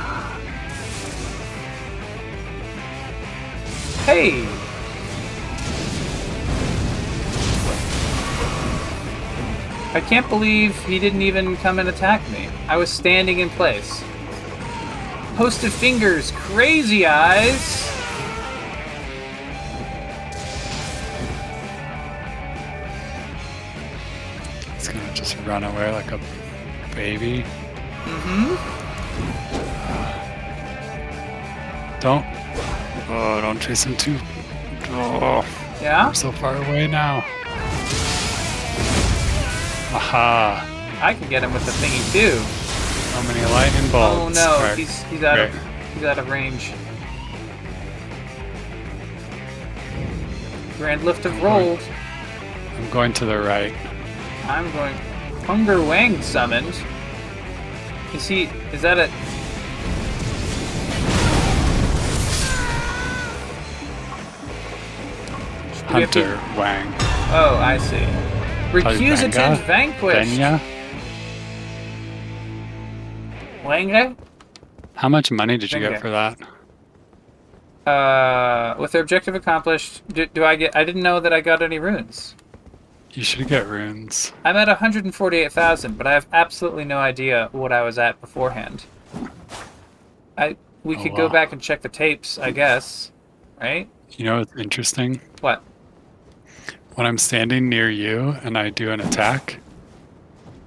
Hey! 4.04 4.46
I 9.92 10.00
can't 10.00 10.28
believe 10.28 10.76
he 10.84 11.00
didn't 11.00 11.22
even 11.22 11.56
come 11.56 11.80
and 11.80 11.88
attack 11.88 12.28
me. 12.30 12.48
I 12.68 12.76
was 12.76 12.90
standing 12.90 13.40
in 13.40 13.50
place. 13.50 14.02
Host 15.36 15.64
of 15.64 15.72
fingers, 15.72 16.30
crazy 16.32 17.06
eyes! 17.06 17.90
He's 24.74 24.88
gonna 24.88 25.14
just 25.14 25.36
run 25.44 25.64
away 25.64 25.92
like 25.92 26.12
a 26.12 26.20
baby. 26.94 27.44
Mm-hmm. 28.04 28.79
Don't. 32.00 32.24
Oh, 33.12 33.40
don't 33.42 33.60
chase 33.60 33.84
him 33.84 33.96
too. 33.96 34.16
Oh, 34.92 35.44
Yeah? 35.82 36.08
I'm 36.08 36.14
so 36.14 36.32
far 36.32 36.56
away 36.56 36.86
now. 36.86 37.18
Aha! 39.92 40.98
I 41.02 41.14
can 41.14 41.28
get 41.28 41.42
him 41.42 41.52
with 41.52 41.64
the 41.66 41.72
thingy 41.72 42.12
too. 42.12 42.38
How 43.14 43.22
many 43.26 43.44
lightning 43.52 43.90
bolts? 43.90 44.38
Oh 44.38 44.68
no, 44.68 44.74
he's 44.76 45.02
he's 45.04 45.22
out 45.24 45.38
of 45.38 45.50
great. 45.50 45.62
he's 45.94 46.04
out 46.04 46.18
of 46.18 46.28
range. 46.28 46.72
Grand 50.78 51.04
lift 51.04 51.26
of 51.26 51.42
rolls. 51.42 51.80
I'm 52.76 52.90
going 52.90 53.12
to 53.14 53.26
the 53.26 53.38
right. 53.38 53.74
I'm 54.44 54.70
going. 54.72 54.94
Hunger 55.44 55.82
Wang 55.82 56.22
summoned. 56.22 56.74
Is 58.14 58.26
he? 58.26 58.44
Is 58.72 58.82
that 58.82 58.98
a? 58.98 59.10
Have 65.90 66.10
to- 66.12 66.24
Hunter 66.36 66.58
Wang. 66.60 66.86
Oh, 67.32 67.56
I 67.60 67.78
see. 67.78 67.96
Vanga? 68.72 69.56
vanquished. 69.66 70.30
Benya? 70.40 70.60
Wange? 73.64 74.16
How 74.94 75.08
much 75.08 75.30
money 75.30 75.56
did 75.58 75.72
you 75.72 75.80
get 75.80 76.00
for 76.00 76.10
that? 76.10 76.38
Uh, 77.90 78.76
with 78.78 78.92
their 78.92 79.02
objective 79.02 79.34
accomplished, 79.34 80.02
do, 80.08 80.26
do 80.26 80.44
I 80.44 80.54
get? 80.56 80.76
I 80.76 80.84
didn't 80.84 81.02
know 81.02 81.18
that 81.20 81.32
I 81.32 81.40
got 81.40 81.62
any 81.62 81.78
runes. 81.78 82.36
You 83.12 83.24
should 83.24 83.48
get 83.48 83.66
runes. 83.66 84.32
I'm 84.44 84.56
at 84.56 84.68
148,000, 84.68 85.98
but 85.98 86.06
I 86.06 86.12
have 86.12 86.26
absolutely 86.32 86.84
no 86.84 86.98
idea 86.98 87.48
what 87.50 87.72
I 87.72 87.82
was 87.82 87.98
at 87.98 88.20
beforehand. 88.20 88.84
I 90.38 90.56
we 90.84 90.96
Oh, 90.96 91.02
could 91.02 91.16
go 91.16 91.28
back 91.28 91.52
and 91.52 91.60
check 91.60 91.82
the 91.82 91.88
tapes, 91.88 92.38
I 92.38 92.52
guess. 92.52 93.10
Right? 93.60 93.88
You 94.12 94.24
know 94.26 94.38
what's 94.38 94.54
interesting? 94.56 95.20
What? 95.40 95.62
When 96.94 97.06
I'm 97.06 97.18
standing 97.18 97.68
near 97.68 97.88
you 97.90 98.36
and 98.42 98.58
I 98.58 98.70
do 98.70 98.90
an 98.90 99.00
attack, 99.00 99.58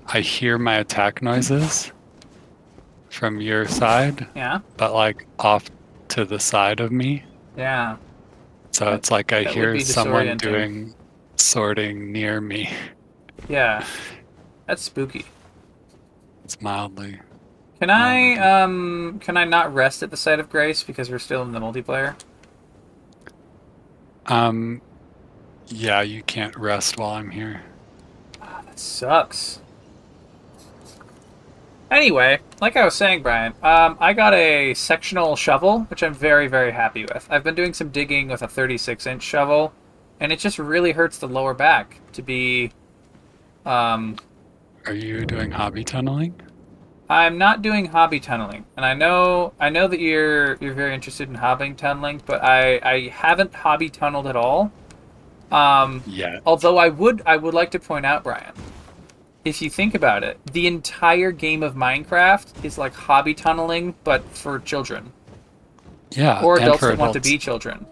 I 0.08 0.22
hear 0.22 0.58
my 0.58 0.76
attack 0.76 1.22
noises 1.22 1.92
from 3.10 3.40
your 3.42 3.68
side, 3.68 4.28
Yeah. 4.36 4.60
but 4.78 4.94
like 4.94 5.28
off 5.40 5.70
to 6.10 6.26
the 6.26 6.40
side 6.40 6.80
of 6.80 6.92
me. 6.92 7.24
Yeah. 7.58 7.98
So 8.72 8.86
That- 8.86 8.94
it's 8.96 9.12
like 9.12 9.32
I 9.32 9.44
hear 9.44 9.80
someone 9.80 10.38
doing 10.38 10.96
sorting 11.36 12.12
near 12.12 12.42
me. 12.42 12.70
Yeah. 13.48 13.86
That's 14.68 14.82
spooky. 14.82 15.26
It's 16.46 16.60
mildly. 16.62 17.20
Can 17.80 17.90
I 17.90 18.36
um 18.38 19.20
can 19.20 19.36
I 19.36 19.44
not 19.44 19.74
rest 19.74 20.04
at 20.04 20.10
the 20.10 20.18
site 20.18 20.40
of 20.40 20.50
grace 20.50 20.84
because 20.84 21.10
we're 21.12 21.20
still 21.20 21.42
in 21.44 21.52
the 21.52 21.60
multiplayer? 21.60 22.16
Um, 24.28 24.82
yeah, 25.74 26.02
you 26.02 26.22
can't 26.24 26.56
rest 26.56 26.98
while 26.98 27.12
I'm 27.12 27.32
here. 27.32 27.62
Ah, 28.42 28.62
That 28.66 28.80
sucks. 28.80 29.60
Anyway, 31.90 32.40
like 32.60 32.76
I 32.76 32.86
was 32.86 32.96
saying, 32.96 33.22
Brian, 33.22 33.54
um, 33.62 33.98
I 34.00 34.14
got 34.14 34.34
a 34.34 34.74
sectional 34.74 35.36
shovel, 35.36 35.82
which 35.90 36.02
I'm 36.02 36.14
very, 36.14 36.48
very 36.48 36.72
happy 36.72 37.06
with. 37.06 37.28
I've 37.30 37.44
been 37.44 37.56
doing 37.56 37.74
some 37.74 37.90
digging 37.90 38.30
with 38.30 38.42
a 38.42 38.48
36 38.48 39.06
inch 39.06 39.22
shovel, 39.22 39.74
and 40.20 40.32
it 40.32 40.40
just 40.40 40.58
really 40.58 40.92
hurts 40.94 41.18
the 41.20 41.28
lower 41.28 41.54
back 41.54 42.00
to 42.14 42.22
be. 42.24 42.72
Um, 43.66 44.18
Are 44.88 44.94
you 44.94 45.26
doing 45.26 45.52
hobby 45.52 45.84
tunneling? 45.84 46.34
I'm 47.10 47.38
not 47.38 47.62
doing 47.62 47.86
hobby 47.86 48.20
tunneling, 48.20 48.66
and 48.76 48.86
I 48.86 48.94
know 48.96 49.54
I 49.60 49.70
know 49.70 49.88
that 49.88 50.00
you're 50.00 50.56
you're 50.56 50.74
very 50.74 50.96
interested 50.96 51.30
in 51.30 51.36
hobby 51.36 51.74
tunneling, 51.74 52.22
but 52.26 52.44
I 52.44 52.80
I 52.82 53.10
haven't 53.10 53.54
hobby 53.54 53.90
tunneled 53.90 54.26
at 54.26 54.36
all. 54.36 54.72
Um, 55.54 56.02
Yeah. 56.08 56.40
Although 56.46 56.78
I 56.78 56.90
would 56.90 57.22
I 57.26 57.38
would 57.38 57.54
like 57.54 57.72
to 57.72 57.80
point 57.80 58.06
out, 58.06 58.24
Brian, 58.24 58.54
if 59.46 59.62
you 59.62 59.70
think 59.70 59.94
about 59.96 60.24
it, 60.24 60.40
the 60.52 60.68
entire 60.68 61.32
game 61.32 61.64
of 61.64 61.76
Minecraft 61.76 62.64
is 62.66 62.78
like 62.78 62.94
hobby 62.94 63.34
tunneling, 63.34 63.96
but 64.04 64.24
for 64.36 64.60
children 64.60 65.12
Yeah. 66.12 66.42
or 66.42 66.58
adults 66.58 66.82
that 66.82 66.98
want 66.98 67.14
to 67.14 67.20
be 67.22 67.38
children. 67.38 67.86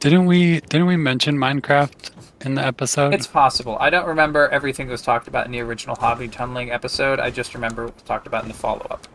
Didn't 0.00 0.26
we? 0.26 0.60
Didn't 0.60 0.86
we 0.86 0.96
mention 0.96 1.36
Minecraft 1.36 2.10
in 2.42 2.54
the 2.56 2.64
episode? 2.66 3.14
It's 3.14 3.26
possible. 3.26 3.76
I 3.80 3.88
don't 3.90 4.06
remember 4.06 4.48
everything 4.48 4.86
that 4.86 4.92
was 4.92 5.02
talked 5.02 5.28
about 5.28 5.46
in 5.46 5.52
the 5.52 5.60
original 5.60 5.96
hobby 5.96 6.28
tunneling 6.28 6.70
episode. 6.70 7.18
I 7.20 7.30
just 7.30 7.54
remember 7.54 7.86
what 7.86 7.94
was 7.94 8.02
talked 8.02 8.26
about 8.26 8.42
in 8.42 8.48
the 8.48 8.54
follow 8.54 8.86
up. 8.90 9.06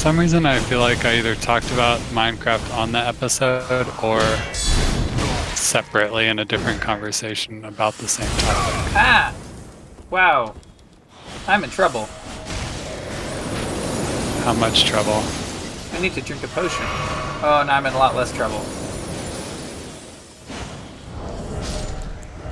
Some 0.00 0.18
reason, 0.18 0.46
I 0.46 0.58
feel 0.60 0.80
like 0.80 1.04
I 1.04 1.18
either 1.18 1.34
talked 1.34 1.70
about 1.72 2.00
Minecraft 2.14 2.74
on 2.74 2.90
the 2.90 2.98
episode 2.98 3.86
or 4.02 4.22
separately 5.54 6.26
in 6.26 6.38
a 6.38 6.44
different 6.46 6.80
conversation 6.80 7.66
about 7.66 7.92
the 7.98 8.08
same 8.08 8.26
topic. 8.38 8.94
Ah! 8.96 9.34
Wow. 10.08 10.54
I'm 11.46 11.62
in 11.64 11.68
trouble. 11.68 12.06
How 14.46 14.54
much 14.54 14.86
trouble? 14.86 15.22
I 15.92 15.98
need 16.00 16.14
to 16.14 16.22
drink 16.22 16.42
a 16.44 16.48
potion. 16.48 16.86
Oh, 17.42 17.62
now 17.66 17.76
I'm 17.76 17.84
in 17.84 17.92
a 17.92 17.98
lot 17.98 18.16
less 18.16 18.32
trouble. 18.32 18.64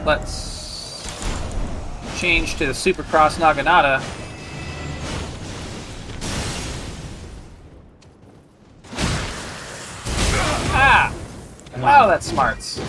Let's 0.05 1.03
change 2.21 2.57
to 2.57 2.67
the 2.67 2.73
Supercross 2.73 3.39
Naginata. 3.39 4.03
Wow, 11.81 12.07
that's 12.07 12.27
smarts. 12.27 12.81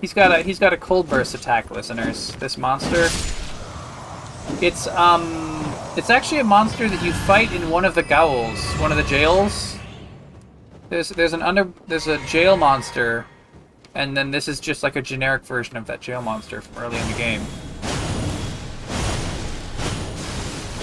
He's 0.00 0.12
got 0.12 0.38
a 0.38 0.42
he's 0.42 0.58
got 0.58 0.72
a 0.72 0.76
cold 0.76 1.08
burst 1.08 1.34
attack, 1.34 1.70
listeners. 1.70 2.34
This 2.36 2.58
monster. 2.58 3.08
It's 4.60 4.86
um 4.88 5.64
it's 5.96 6.10
actually 6.10 6.40
a 6.40 6.44
monster 6.44 6.88
that 6.88 7.02
you 7.02 7.12
fight 7.12 7.52
in 7.52 7.70
one 7.70 7.84
of 7.84 7.94
the 7.94 8.02
ghouls, 8.02 8.62
one 8.74 8.90
of 8.90 8.96
the 8.98 9.04
jails. 9.04 9.76
There's 10.90 11.08
there's 11.10 11.32
an 11.32 11.42
under 11.42 11.68
there's 11.86 12.06
a 12.06 12.18
jail 12.26 12.56
monster, 12.56 13.26
and 13.94 14.16
then 14.16 14.30
this 14.30 14.48
is 14.48 14.60
just 14.60 14.82
like 14.82 14.96
a 14.96 15.02
generic 15.02 15.44
version 15.44 15.76
of 15.76 15.86
that 15.86 16.00
jail 16.00 16.20
monster 16.22 16.60
from 16.60 16.82
early 16.82 16.98
in 16.98 17.10
the 17.10 17.16
game. 17.18 17.40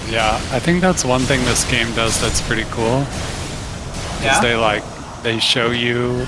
Yeah, 0.10 0.36
I 0.52 0.60
think 0.60 0.82
that's 0.82 1.06
one 1.06 1.21
thing 1.21 1.39
this 1.45 1.69
game 1.71 1.93
does 1.95 2.19
that's 2.19 2.41
pretty 2.41 2.65
cool. 2.71 3.02
Is 3.02 4.24
Yeah. 4.24 4.41
they 4.41 4.56
like 4.56 4.84
they 5.24 5.39
show 5.39 5.71
you 5.71 6.26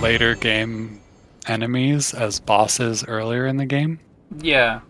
later 0.00 0.34
game 0.34 1.00
enemies 1.46 2.14
as 2.14 2.40
bosses 2.40 3.04
earlier 3.06 3.46
in 3.46 3.56
the 3.56 3.66
game. 3.66 4.00
Yeah. 4.38 4.80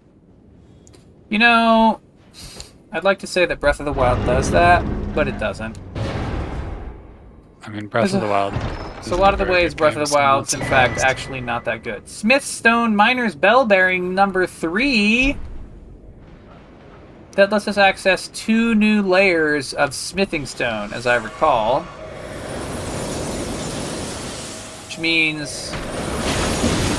You 1.29 1.38
know, 1.38 2.01
I'd 2.92 3.05
like 3.05 3.20
to 3.20 3.27
say 3.27 3.46
that 3.46 3.61
Breath 3.61 3.81
of 3.81 3.87
the 3.87 3.92
Wild 3.92 4.25
does 4.27 4.51
that, 4.51 4.85
but 5.14 5.29
it 5.29 5.38
doesn't. 5.38 5.79
I 7.62 7.68
mean, 7.70 7.87
Breath 7.87 8.14
of 8.14 8.20
the 8.20 8.27
Wild. 8.27 8.55
So 9.03 9.14
a 9.14 9.18
lot 9.18 9.33
of 9.33 9.38
the 9.38 9.46
ways 9.46 9.75
Breath 9.75 9.96
of 9.96 10.09
the 10.09 10.14
Wild's 10.14 10.55
in 10.55 10.61
fact 10.61 11.01
actually 11.01 11.40
not 11.40 11.64
that 11.64 11.83
good. 11.83 12.09
Smithstone 12.09 12.94
Miner's 12.94 13.35
Bell 13.35 13.64
Bearing 13.64 14.14
number 14.14 14.46
three. 14.46 15.37
That 17.33 17.51
lets 17.53 17.68
us 17.68 17.79
access 17.79 18.29
two 18.29 18.75
new 18.75 19.03
layers 19.03 19.73
of 19.73 19.94
smithing 19.94 20.46
stone, 20.46 20.92
as 20.92 21.07
I 21.07 21.16
recall. 21.16 21.87
Which 24.90 24.98
means. 24.98 25.70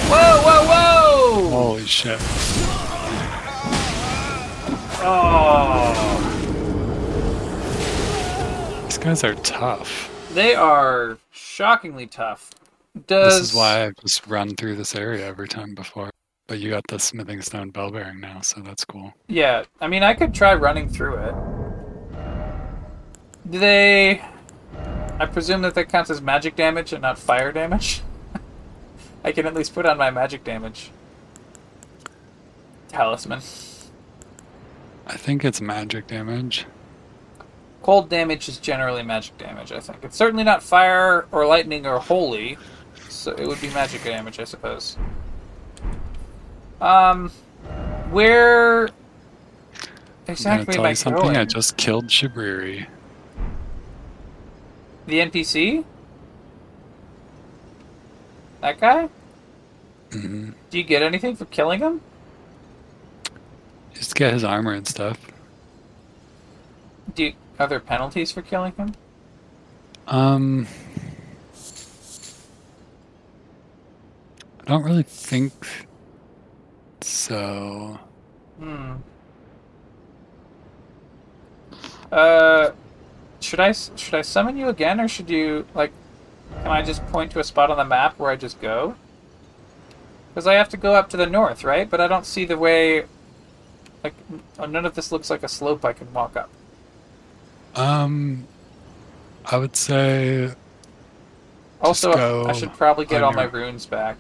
Whoa, 0.08 0.42
whoa, 0.46 0.66
whoa! 0.66 1.50
Holy 1.50 1.86
shit. 1.86 2.18
Oh. 5.04 5.92
These 8.86 8.98
guys 8.98 9.26
are 9.26 9.36
tough. 9.36 10.10
They 10.34 10.56
are 10.56 11.18
shockingly 11.32 12.08
tough. 12.08 12.52
Does 13.08 13.42
This 13.42 13.50
is 13.50 13.54
why 13.54 13.88
I 13.88 13.92
just 14.00 14.26
run 14.26 14.56
through 14.56 14.78
this 14.78 14.96
area 14.96 15.28
every 15.28 15.50
time 15.50 15.76
before. 15.76 16.12
But 16.48 16.60
you 16.60 16.70
got 16.70 16.88
the 16.88 16.98
smithing 16.98 17.42
stone 17.42 17.72
bell 17.72 17.92
bearing 17.92 18.22
now, 18.22 18.40
so 18.40 18.62
that's 18.62 18.86
cool. 18.86 19.14
Yeah, 19.28 19.66
I 19.82 19.90
mean, 19.90 20.02
I 20.02 20.14
could 20.14 20.34
try 20.34 20.54
running 20.54 20.88
through 20.88 21.18
it. 21.18 21.36
Do 23.50 23.60
they? 23.60 24.22
I 25.22 25.28
presume 25.28 25.62
that 25.62 25.76
that 25.76 25.88
counts 25.88 26.10
as 26.10 26.20
magic 26.20 26.56
damage 26.56 26.94
and 26.94 27.04
not 27.04 27.16
fire 27.16 27.52
damage. 27.52 28.02
I 29.24 29.32
can 29.32 29.46
at 29.46 29.54
least 29.54 29.76
put 29.76 29.86
on 29.86 29.96
my 29.96 30.10
magic 30.10 30.44
damage 30.44 30.90
talisman. 32.88 33.38
I 35.06 35.18
think 35.18 35.46
it's 35.46 35.62
magic 35.62 36.08
damage. 36.08 36.66
Cold 37.84 38.10
damage 38.10 38.50
is 38.50 38.58
generally 38.58 39.04
magic 39.04 39.38
damage. 39.38 39.72
I 39.72 39.80
think 39.80 40.00
it's 40.02 40.18
certainly 40.18 40.44
not 40.44 40.64
fire 40.64 41.28
or 41.32 41.46
lightning 41.46 41.86
or 41.86 42.00
holy, 42.00 42.58
so 43.08 43.32
it 43.34 43.48
would 43.48 43.62
be 43.62 43.70
magic 43.70 44.04
damage, 44.04 44.40
I 44.40 44.44
suppose. 44.46 44.98
Um, 46.82 47.30
where 48.10 48.90
exactly? 50.26 50.50
I'm 50.50 50.66
gonna 50.66 50.78
tell 50.78 50.90
you 50.90 50.96
something. 50.96 51.22
going? 51.22 51.38
I 51.38 51.46
just 51.46 51.78
killed 51.78 52.08
Shabriri. 52.08 52.88
The 55.08 55.20
NPC? 55.20 55.84
That 58.62 58.80
guy? 58.80 59.10
hmm 60.12 60.52
Do 60.70 60.78
you 60.78 60.84
get 60.84 61.02
anything 61.02 61.36
for 61.36 61.46
killing 61.46 61.80
him? 61.80 62.02
Just 63.94 64.16
get 64.16 64.34
his 64.34 64.44
armor 64.44 64.74
and 64.74 64.88
stuff. 64.88 65.20
Do 67.16 67.26
you, 67.26 67.34
are 67.60 67.68
there 67.68 67.80
penalties 67.80 68.32
for 68.32 68.42
killing 68.42 68.74
him? 68.74 68.94
Um, 70.08 70.68
I 74.62 74.66
don't 74.66 74.84
really 74.84 75.04
think 75.04 75.54
so. 77.02 78.00
Hmm. 78.60 78.94
Uh, 82.12 82.72
should 83.42 83.60
I 83.60 83.72
should 83.74 84.14
I 84.14 84.22
summon 84.22 84.56
you 84.58 84.70
again, 84.70 85.00
or 85.02 85.08
should 85.08 85.30
you 85.30 85.66
like? 85.76 85.92
Can 86.64 86.68
I 86.68 86.82
just 86.82 87.06
point 87.08 87.32
to 87.32 87.40
a 87.40 87.44
spot 87.44 87.70
on 87.70 87.78
the 87.78 87.86
map 87.86 88.18
where 88.20 88.32
I 88.32 88.36
just 88.36 88.60
go? 88.62 88.96
Because 90.30 90.48
I 90.48 90.54
have 90.54 90.70
to 90.70 90.78
go 90.78 90.96
up 90.96 91.10
to 91.10 91.18
the 91.18 91.26
north, 91.26 91.64
right? 91.64 91.90
But 91.90 92.00
I 92.02 92.08
don't 92.08 92.26
see 92.26 92.46
the 92.46 92.58
way. 92.58 93.06
Like, 94.04 94.14
none 94.58 94.86
of 94.86 94.96
this 94.96 95.12
looks 95.12 95.30
like 95.30 95.44
a 95.44 95.48
slope 95.48 95.86
I 95.86 95.94
can 95.94 96.12
walk 96.14 96.36
up. 96.36 96.50
Um, 97.76 98.48
I 99.46 99.58
would 99.58 99.76
say, 99.76 100.52
Also, 101.82 102.46
I 102.46 102.54
should 102.54 102.74
probably 102.74 103.06
get 103.06 103.24
all 103.24 103.34
my 103.34 103.44
runes 103.44 103.86
back. 103.86 104.18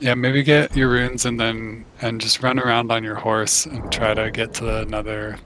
yeah, 0.00 0.14
maybe 0.14 0.42
get 0.42 0.76
your 0.76 0.88
runes 0.90 1.24
and 1.26 1.38
then 1.38 1.84
and 2.00 2.20
just 2.20 2.42
run 2.42 2.58
around 2.58 2.90
on 2.90 3.04
your 3.04 3.14
horse 3.16 3.66
and 3.66 3.90
try 3.92 4.14
to 4.14 4.30
get 4.30 4.54
to 4.54 4.78
another. 4.80 5.38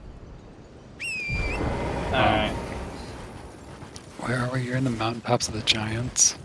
Alright. 2.11 2.55
Where 4.27 4.39
are 4.39 4.51
we? 4.51 4.63
You're 4.63 4.75
in 4.75 4.83
the 4.83 4.89
mountain 4.89 5.21
tops 5.21 5.47
of 5.47 5.53
the 5.53 5.61
giants. 5.61 6.35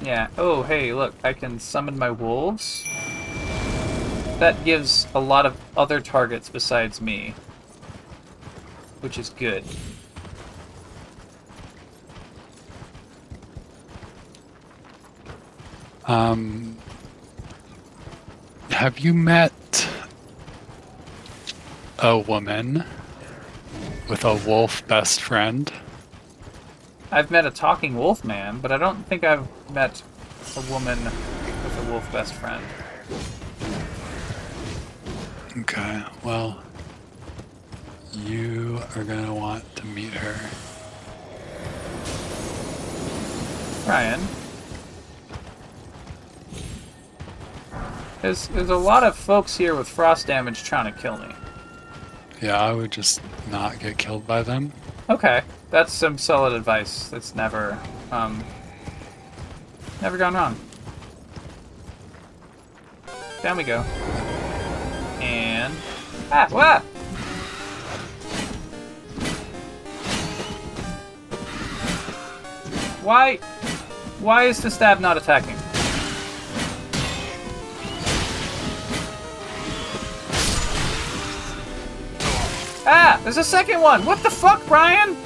Yeah. 0.00 0.28
Oh, 0.38 0.62
hey, 0.62 0.92
look, 0.92 1.16
I 1.24 1.32
can 1.32 1.58
summon 1.58 1.98
my 1.98 2.12
wolves. 2.12 2.84
That 4.38 4.56
gives 4.64 5.08
a 5.16 5.20
lot 5.20 5.46
of 5.46 5.56
other 5.76 6.00
targets 6.00 6.48
besides 6.48 7.00
me, 7.00 7.34
which 9.00 9.18
is 9.18 9.30
good. 9.30 9.64
Um, 16.06 16.76
have 18.70 19.00
you 19.00 19.12
met 19.12 19.88
a 21.98 22.16
woman 22.16 22.84
with 24.08 24.24
a 24.24 24.36
wolf 24.36 24.86
best 24.86 25.20
friend? 25.20 25.72
I've 27.14 27.30
met 27.30 27.44
a 27.44 27.50
talking 27.50 27.94
wolf 27.94 28.24
man, 28.24 28.58
but 28.60 28.72
I 28.72 28.78
don't 28.78 29.06
think 29.06 29.22
I've 29.22 29.46
met 29.70 30.02
a 30.56 30.60
woman 30.72 30.98
with 31.04 31.86
a 31.86 31.92
wolf 31.92 32.10
best 32.10 32.32
friend. 32.32 32.64
Okay, 35.58 36.02
well, 36.24 36.62
you 38.14 38.80
are 38.96 39.04
gonna 39.04 39.34
want 39.34 39.76
to 39.76 39.84
meet 39.84 40.14
her. 40.14 40.34
Ryan. 43.86 44.26
There's, 48.22 48.48
there's 48.48 48.70
a 48.70 48.76
lot 48.76 49.02
of 49.02 49.16
folks 49.16 49.58
here 49.58 49.74
with 49.74 49.86
frost 49.86 50.26
damage 50.26 50.64
trying 50.64 50.90
to 50.90 50.98
kill 50.98 51.18
me. 51.18 51.28
Yeah, 52.40 52.58
I 52.58 52.72
would 52.72 52.90
just 52.90 53.20
not 53.50 53.78
get 53.80 53.98
killed 53.98 54.26
by 54.26 54.42
them. 54.42 54.72
Okay, 55.10 55.42
that's 55.72 55.92
some 55.92 56.18
solid 56.18 56.52
advice. 56.52 57.08
That's 57.08 57.34
never, 57.34 57.78
um, 58.12 58.44
never 60.02 60.18
gone 60.18 60.34
wrong. 60.34 60.54
Down 63.42 63.56
we 63.56 63.64
go. 63.64 63.80
And 65.20 65.74
ah, 66.30 66.46
what? 66.50 66.82
Why? 73.02 73.36
Why 74.20 74.44
is 74.44 74.60
the 74.60 74.70
stab 74.70 75.00
not 75.00 75.16
attacking? 75.16 75.56
Ah, 82.84 83.18
there's 83.24 83.38
a 83.38 83.44
second 83.44 83.80
one. 83.80 84.04
What 84.04 84.22
the 84.22 84.30
fuck, 84.30 84.64
Brian? 84.66 85.16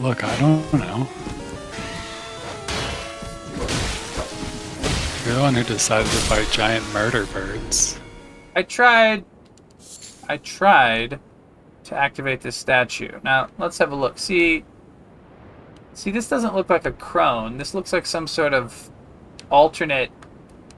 Look, 0.00 0.24
I 0.24 0.36
don't 0.40 0.72
know. 0.72 1.08
You're 5.26 5.34
the 5.34 5.42
one 5.42 5.54
who 5.54 5.62
decided 5.62 6.06
to 6.06 6.16
fight 6.16 6.48
giant 6.50 6.84
murder 6.92 7.26
birds. 7.26 8.00
I 8.56 8.62
tried. 8.62 9.24
I 10.28 10.38
tried 10.38 11.20
to 11.84 11.94
activate 11.94 12.40
this 12.40 12.56
statue. 12.56 13.10
Now 13.22 13.48
let's 13.58 13.76
have 13.78 13.92
a 13.92 13.96
look. 13.96 14.18
See. 14.18 14.64
See, 15.92 16.10
this 16.10 16.28
doesn't 16.28 16.54
look 16.54 16.70
like 16.70 16.86
a 16.86 16.92
crone. 16.92 17.58
This 17.58 17.74
looks 17.74 17.92
like 17.92 18.06
some 18.06 18.26
sort 18.26 18.54
of 18.54 18.90
alternate 19.50 20.10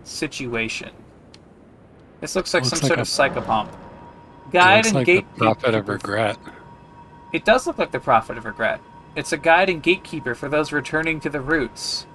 situation. 0.04 0.90
This 2.20 2.34
looks 2.34 2.52
like 2.54 2.64
Looks 2.64 2.80
some 2.80 2.88
like 2.88 2.88
sort 2.88 2.98
a- 2.98 3.02
of 3.02 3.44
psychopomp. 3.46 3.68
It 3.68 4.52
Guide 4.52 4.76
looks 4.78 4.86
and 4.88 4.94
like 4.96 5.06
gate. 5.06 5.26
the 5.34 5.38
prophet 5.38 5.74
of 5.74 5.88
regret. 5.88 6.38
It 7.32 7.44
does 7.44 7.66
look 7.66 7.78
like 7.78 7.92
the 7.92 8.00
prophet 8.00 8.36
of 8.36 8.44
regret. 8.46 8.80
It's 9.14 9.32
a 9.32 9.36
guide 9.36 9.68
and 9.68 9.82
gatekeeper 9.82 10.34
for 10.34 10.48
those 10.48 10.72
returning 10.72 11.20
to 11.20 11.30
the 11.30 11.40
roots. 11.40 12.06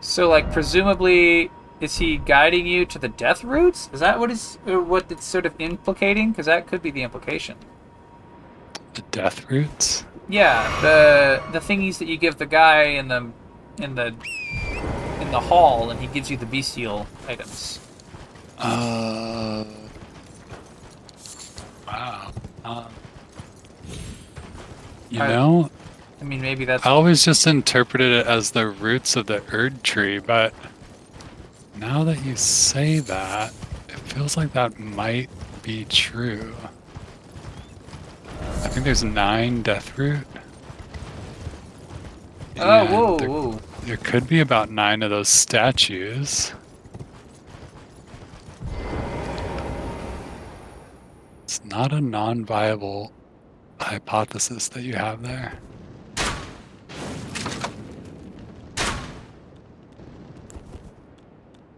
So, 0.00 0.28
like, 0.28 0.52
presumably, 0.52 1.50
is 1.80 1.98
he 1.98 2.18
guiding 2.18 2.66
you 2.66 2.84
to 2.86 2.98
the 2.98 3.08
death 3.08 3.42
roots? 3.42 3.88
Is 3.92 4.00
that 4.00 4.18
what 4.18 4.30
is 4.30 4.58
uh, 4.66 4.80
what 4.80 5.10
it's 5.10 5.24
sort 5.24 5.46
of 5.46 5.54
implicating? 5.58 6.30
Because 6.32 6.46
that 6.46 6.66
could 6.66 6.82
be 6.82 6.90
the 6.90 7.02
implication. 7.02 7.56
The 8.94 9.02
death 9.10 9.50
roots? 9.50 10.04
Yeah, 10.28 10.80
the 10.80 11.42
the 11.52 11.60
thingies 11.60 11.98
that 11.98 12.08
you 12.08 12.16
give 12.16 12.38
the 12.38 12.46
guy 12.46 12.82
in 12.84 13.08
the 13.08 13.30
in 13.78 13.94
the 13.94 14.14
in 15.20 15.30
the 15.30 15.40
hall, 15.40 15.90
and 15.90 16.00
he 16.00 16.06
gives 16.08 16.30
you 16.30 16.36
the 16.36 16.46
bestial 16.46 17.06
items. 17.26 17.80
Uh. 18.58 19.64
Wow. 21.86 22.32
Um, 22.64 22.86
you 25.12 25.20
I- 25.20 25.28
know, 25.28 25.70
I 26.20 26.24
mean, 26.24 26.40
maybe 26.40 26.64
that's 26.64 26.86
I 26.86 26.90
always 26.90 27.24
just 27.24 27.46
interpreted 27.46 28.12
it 28.12 28.26
as 28.26 28.52
the 28.52 28.66
roots 28.68 29.16
of 29.16 29.26
the 29.26 29.42
Erd 29.52 29.82
tree, 29.82 30.18
but 30.18 30.54
now 31.76 32.04
that 32.04 32.24
you 32.24 32.36
say 32.36 33.00
that, 33.00 33.52
it 33.88 33.98
feels 33.98 34.36
like 34.36 34.52
that 34.52 34.78
might 34.78 35.28
be 35.62 35.84
true. 35.84 36.54
I 38.40 38.68
think 38.68 38.84
there's 38.84 39.02
nine 39.04 39.62
death 39.62 39.98
root. 39.98 40.26
Oh, 42.58 42.86
whoa, 42.86 43.16
there, 43.16 43.28
whoa. 43.28 43.58
there 43.82 43.96
could 43.96 44.28
be 44.28 44.40
about 44.40 44.70
nine 44.70 45.02
of 45.02 45.10
those 45.10 45.28
statues. 45.28 46.52
It's 51.44 51.64
not 51.64 51.92
a 51.92 52.00
non-viable 52.00 53.12
hypothesis 53.82 54.68
that 54.68 54.82
you 54.82 54.94
have 54.94 55.22
there. 55.22 55.58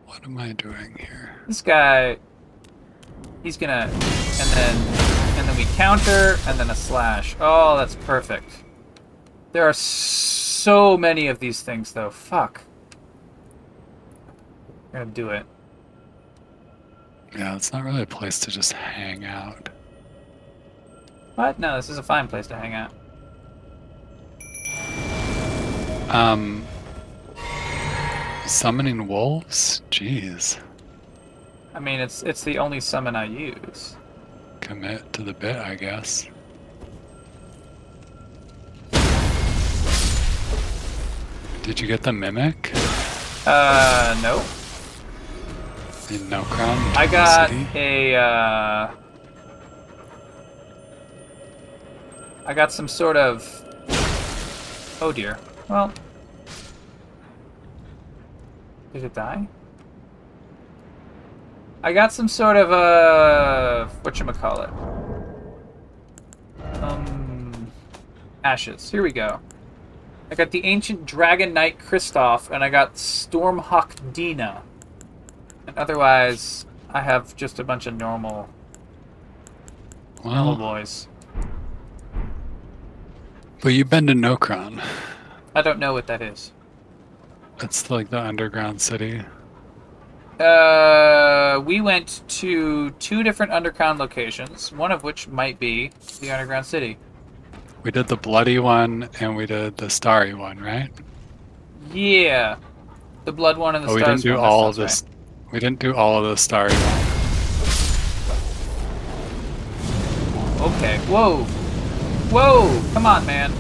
What 0.07 0.25
am 0.25 0.39
I 0.39 0.53
doing 0.53 0.97
here? 0.99 1.37
This 1.47 1.61
guy, 1.61 2.17
he's 3.43 3.57
gonna, 3.57 3.91
and 3.91 4.51
then, 4.51 4.77
and 5.39 5.49
then 5.49 5.57
we 5.57 5.65
counter, 5.77 6.37
and 6.47 6.59
then 6.59 6.71
a 6.71 6.75
slash. 6.75 7.37
Oh, 7.41 7.77
that's 7.77 7.97
perfect. 7.97 8.65
There 9.53 9.69
are 9.69 9.73
so 9.73 10.97
many 10.97 11.29
of 11.29 11.39
these 11.39 11.61
things, 11.61 11.93
though. 11.93 12.11
Fuck. 12.11 12.63
I'm 14.93 15.01
gonna 15.01 15.05
do 15.07 15.31
it. 15.31 15.45
Yeah, 17.37 17.57
it's 17.57 17.73
not 17.73 17.85
really 17.85 18.03
a 18.03 18.07
place 18.07 18.39
to 18.41 18.51
just 18.51 18.73
hang 18.73 19.25
out. 19.25 19.69
What? 21.35 21.59
No, 21.59 21.77
this 21.77 21.89
is 21.91 21.99
a 21.99 22.03
fine 22.03 22.29
place 22.29 22.47
to 22.49 22.57
hang 22.57 22.75
out. 22.75 22.93
Um, 26.11 26.65
summoning 28.47 29.09
wolves? 29.09 29.83
Jeez. 29.91 30.59
I 31.75 31.81
mean, 31.81 31.99
it's 31.99 32.23
it's 32.23 32.45
the 32.45 32.59
only 32.59 32.79
summon 32.81 33.17
I 33.17 33.25
use. 33.25 33.97
Commit 34.61 35.13
to 35.15 35.23
the 35.23 35.33
bit, 35.35 35.57
I 35.57 35.75
guess. 35.75 36.29
Did 41.63 41.81
you 41.81 41.87
get 41.87 42.03
the 42.03 42.13
mimic 42.13 42.73
Uh, 43.47 44.19
no. 44.23 44.37
in 46.11 46.21
Nokron? 46.31 46.97
I 46.97 47.07
got 47.07 47.49
City? 47.49 47.67
a, 47.75 48.17
uh... 48.17 48.91
I 52.47 52.53
got 52.53 52.73
some 52.73 52.89
sort 52.89 53.17
of... 53.17 53.43
Oh 55.01 55.13
dear. 55.13 55.39
Well... 55.69 55.93
Did 58.93 59.05
it 59.05 59.15
die? 59.15 59.49
I 61.83 61.93
got 61.93 62.13
some 62.13 62.29
sort 62.29 62.57
of, 62.57 62.71
uh... 62.71 63.89
Whatchamacallit? 64.03 64.71
Um... 66.83 67.73
Ashes. 68.45 68.91
Here 68.91 69.03
we 69.03 69.11
go. 69.11 69.41
I 70.31 70.35
got 70.35 70.51
the 70.51 70.65
Ancient 70.65 71.07
Dragon 71.07 71.55
Knight 71.55 71.79
Kristoff, 71.79 72.51
and 72.51 72.63
I 72.63 72.69
got 72.69 72.95
Stormhawk 72.95 74.13
Dina. 74.13 74.63
And 75.67 75.79
otherwise, 75.79 76.67
I 76.91 77.01
have 77.01 77.35
just 77.37 77.59
a 77.59 77.65
bunch 77.65 77.87
of 77.87 77.95
normal, 77.95 78.49
normal 80.23 80.57
Well, 80.57 80.57
boys. 80.57 81.09
But 83.65 83.73
you've 83.73 83.89
been 83.89 84.07
to 84.07 84.13
Nokron. 84.13 84.85
I 85.55 85.63
don't 85.63 85.79
know 85.79 85.95
what 85.95 86.07
that 86.09 86.21
is. 86.21 86.53
That's 87.57 87.91
like 87.91 88.11
the 88.11 88.21
underground 88.21 88.79
city. 88.79 89.23
Uh, 90.39 91.63
we 91.65 91.81
went 91.81 92.25
to 92.29 92.91
two 92.91 93.23
different 93.23 93.53
underground 93.53 93.99
locations, 93.99 94.71
one 94.71 94.93
of 94.93 95.03
which 95.03 95.29
might 95.29 95.59
be 95.59 95.91
the 96.21 96.31
underground 96.31 96.67
city. 96.67 96.99
We 97.83 97.91
did 97.91 98.07
the 98.07 98.19
bloody 98.19 98.59
one 98.59 99.09
and 99.19 99.35
we 99.35 99.47
did 99.47 99.79
the 99.79 99.89
starry 99.89 100.35
one, 100.35 100.59
right? 100.59 100.91
Yeah, 101.91 102.57
the 103.25 103.33
blood 103.33 103.57
one 103.57 103.77
and 103.77 103.85
the 103.85 103.89
Oh, 103.89 103.95
we 103.95 104.03
didn't 104.03 104.21
do 104.21 104.35
one, 104.35 104.45
all 104.45 104.69
of 104.69 104.77
this. 104.77 105.05
We 105.53 105.59
didn't 105.59 105.79
do 105.79 105.95
all 105.95 106.23
of 106.23 106.29
the 106.29 106.37
starry 106.37 106.75
one. 106.75 107.01
Okay. 110.75 110.99
Whoa. 111.07 111.47
Whoa! 112.31 112.83
Come 112.93 113.07
on, 113.07 113.25
man. 113.27 113.53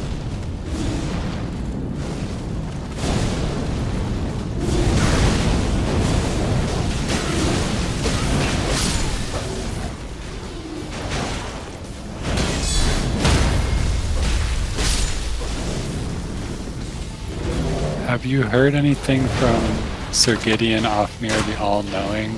Have 18.06 18.24
you 18.24 18.42
heard 18.42 18.74
anything 18.74 19.26
from 19.26 20.12
Sir 20.12 20.36
Gideon 20.36 20.84
Ofnir 20.84 21.46
the 21.46 21.58
All-Knowing 21.60 22.30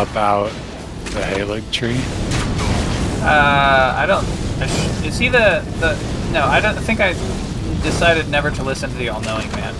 about 0.00 0.50
the 1.12 1.20
Halig 1.20 1.70
tree? 1.72 2.00
Uh, 3.20 3.94
I 3.96 4.06
don't. 4.06 4.47
Is 5.04 5.18
he 5.18 5.28
the 5.28 5.64
the? 5.80 5.94
No, 6.32 6.44
I 6.44 6.60
don't 6.60 6.76
I 6.76 6.80
think 6.80 7.00
I 7.00 7.12
decided 7.82 8.28
never 8.28 8.50
to 8.50 8.62
listen 8.62 8.90
to 8.90 8.96
the 8.96 9.08
all-knowing 9.08 9.50
man. 9.52 9.74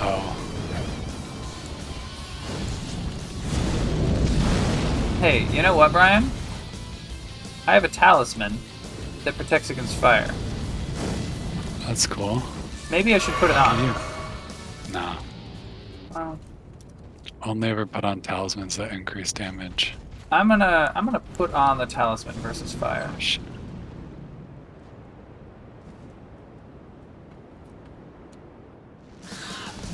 Oh, 0.00 0.30
Hey, 5.20 5.46
you 5.56 5.62
know 5.62 5.74
what, 5.74 5.90
Brian? 5.92 6.30
I 7.66 7.72
have 7.72 7.84
a 7.84 7.88
talisman 7.88 8.58
that 9.24 9.34
protects 9.36 9.70
against 9.70 9.96
fire. 9.96 10.30
that's 11.86 12.06
cool. 12.06 12.42
Maybe 12.90 13.14
I 13.14 13.18
should 13.18 13.32
put 13.34 13.48
it 13.50 13.56
on. 13.56 13.78
You? 13.82 14.92
Nah. 14.92 15.16
Well, 16.14 16.38
Only 17.42 17.70
ever 17.70 17.86
put 17.86 18.04
on 18.04 18.20
talismans 18.20 18.76
that 18.76 18.92
increase 18.92 19.32
damage. 19.32 19.94
I'm 20.30 20.48
gonna 20.48 20.92
I'm 20.94 21.04
gonna 21.04 21.20
put 21.34 21.52
on 21.54 21.78
the 21.78 21.86
talisman 21.86 22.34
versus 22.36 22.72
fire. 22.72 23.10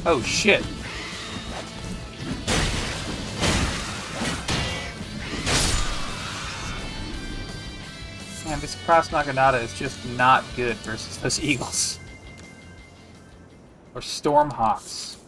Oh 0.07 0.23
shit! 0.23 0.65
Oh, 0.65 0.77
Man, 8.47 8.59
this 8.61 8.75
cross 8.87 9.11
Naginata 9.11 9.63
is 9.63 9.79
just 9.79 10.05
not 10.17 10.43
good 10.57 10.77
versus 10.79 11.19
those 11.19 11.39
eagles. 11.45 12.01
Or 13.95 14.01
Stormhawks. 14.01 15.20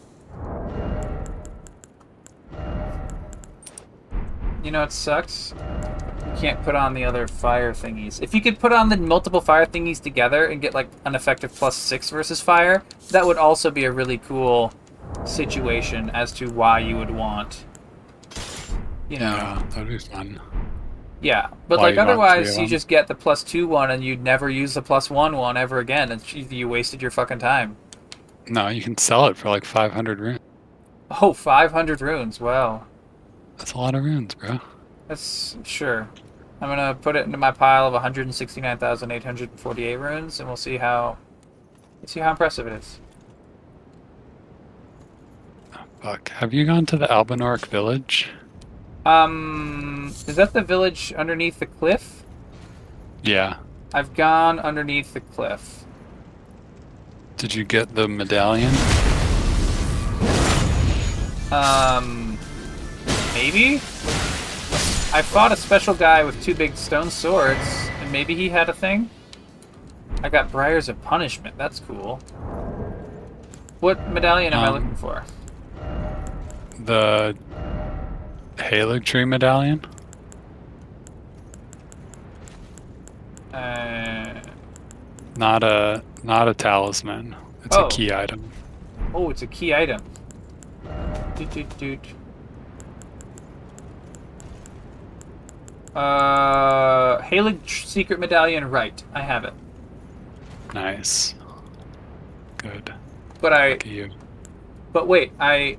You 4.62 4.70
know 4.70 4.82
it 4.82 4.92
sucks? 4.92 5.54
You 6.26 6.40
can't 6.40 6.62
put 6.62 6.74
on 6.74 6.94
the 6.94 7.04
other 7.04 7.26
fire 7.26 7.72
thingies. 7.72 8.22
If 8.22 8.32
you 8.34 8.40
could 8.40 8.58
put 8.58 8.72
on 8.72 8.88
the 8.88 8.96
multiple 8.96 9.40
fire 9.40 9.66
thingies 9.66 10.00
together 10.00 10.46
and 10.46 10.60
get 10.62 10.72
like 10.74 10.88
an 11.04 11.14
effective 11.14 11.52
plus 11.54 11.76
six 11.76 12.10
versus 12.10 12.40
fire, 12.40 12.82
that 13.10 13.24
would 13.26 13.36
also 13.36 13.70
be 13.70 13.84
a 13.84 13.92
really 13.92 14.18
cool 14.18 14.72
situation 15.24 16.10
as 16.10 16.32
to 16.32 16.48
why 16.50 16.78
you 16.78 16.96
would 16.96 17.10
want. 17.10 17.64
You 19.08 19.18
know. 19.18 19.26
Yeah, 19.26 19.62
that'd 19.70 19.88
be 19.88 19.98
fun. 19.98 20.40
Yeah, 21.20 21.48
but 21.68 21.78
Why 21.78 21.84
like 21.86 21.94
you 21.96 22.00
otherwise, 22.00 22.58
you 22.58 22.66
just 22.66 22.88
get 22.88 23.06
the 23.06 23.14
plus 23.14 23.44
two 23.44 23.68
one, 23.68 23.90
and 23.90 24.02
you'd 24.02 24.22
never 24.22 24.48
use 24.50 24.74
the 24.74 24.82
plus 24.82 25.08
one 25.10 25.36
one 25.36 25.56
ever 25.56 25.78
again, 25.78 26.10
and 26.10 26.32
you- 26.32 26.46
you 26.50 26.68
wasted 26.68 27.00
your 27.00 27.10
fucking 27.12 27.38
time. 27.38 27.76
No, 28.48 28.66
you 28.68 28.82
can 28.82 28.98
sell 28.98 29.26
it 29.26 29.36
for 29.36 29.48
like 29.48 29.64
500 29.64 30.18
runes. 30.18 30.40
Oh, 31.20 31.32
500 31.32 32.00
runes. 32.00 32.40
Wow, 32.40 32.84
That's 33.58 33.72
a 33.72 33.78
lot 33.78 33.94
of 33.94 34.04
runes, 34.04 34.34
bro. 34.34 34.60
that's 35.08 35.56
sure. 35.64 36.08
I'm 36.60 36.68
gonna 36.68 36.94
put 36.94 37.16
it 37.16 37.26
into 37.26 37.38
my 37.38 37.50
pile 37.50 37.86
of 37.86 37.92
169,848 37.92 39.96
runes, 39.96 40.40
and 40.40 40.48
we'll 40.48 40.56
see 40.56 40.76
how, 40.76 41.16
let's 42.00 42.12
see 42.12 42.20
how 42.20 42.30
impressive 42.30 42.66
it 42.66 42.74
is. 42.74 43.00
Fuck. 46.00 46.30
Have 46.30 46.52
you 46.52 46.64
gone 46.64 46.86
to 46.86 46.96
the 46.96 47.06
Albinauric 47.06 47.66
village? 47.66 48.30
Um, 49.06 50.12
is 50.26 50.36
that 50.36 50.52
the 50.52 50.62
village 50.62 51.12
underneath 51.16 51.58
the 51.58 51.66
cliff? 51.66 52.24
Yeah. 53.22 53.56
I've 53.94 54.14
gone 54.14 54.58
underneath 54.58 55.12
the 55.14 55.20
cliff. 55.20 55.84
Did 57.36 57.54
you 57.54 57.64
get 57.64 57.94
the 57.94 58.08
medallion? 58.08 58.72
Um, 61.50 62.21
maybe? 63.34 63.76
I 65.14 65.20
fought 65.22 65.52
a 65.52 65.56
special 65.56 65.94
guy 65.94 66.24
with 66.24 66.42
two 66.42 66.54
big 66.54 66.76
stone 66.76 67.10
swords, 67.10 67.60
and 68.00 68.10
maybe 68.12 68.34
he 68.34 68.48
had 68.48 68.68
a 68.68 68.72
thing? 68.72 69.10
I 70.22 70.28
got 70.28 70.50
Briars 70.52 70.88
of 70.88 71.02
Punishment. 71.02 71.56
That's 71.58 71.80
cool. 71.80 72.16
What 73.80 74.08
medallion 74.10 74.52
am 74.54 74.60
I 74.64 74.66
Um, 74.68 74.74
looking 74.74 74.94
for? 74.96 75.24
The 76.84 77.36
Halig 78.56 79.04
Tree 79.04 79.24
Medallion? 79.24 79.84
Uh, 83.52 84.40
Not 85.36 85.62
a 85.62 86.02
not 86.22 86.48
a 86.48 86.54
talisman. 86.54 87.34
It's 87.64 87.76
Oh. 87.76 87.86
a 87.86 87.90
key 87.90 88.12
item. 88.12 88.50
oh, 89.14 89.30
it's 89.30 89.42
a 89.42 89.46
key 89.46 89.74
item. 89.74 90.00
Doot, 91.36 91.50
doot, 91.50 91.78
doot. 91.78 92.00
Uh, 95.94 97.18
Haligtree 97.20 97.86
Secret 97.86 98.18
Medallion, 98.18 98.70
right. 98.70 99.02
I 99.14 99.20
have 99.22 99.44
it. 99.44 99.52
Nice. 100.74 101.34
Good. 102.58 102.94
But 103.40 103.52
I, 103.52 103.72
at 103.72 103.86
you. 103.86 104.10
but 104.92 105.06
wait, 105.08 105.32
I, 105.38 105.76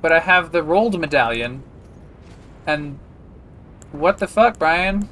but 0.00 0.12
I 0.12 0.20
have 0.20 0.52
the 0.52 0.62
Rold 0.62 0.98
medallion, 0.98 1.62
and 2.66 2.98
what 3.90 4.18
the 4.18 4.26
fuck, 4.28 4.58
Brian? 4.58 5.08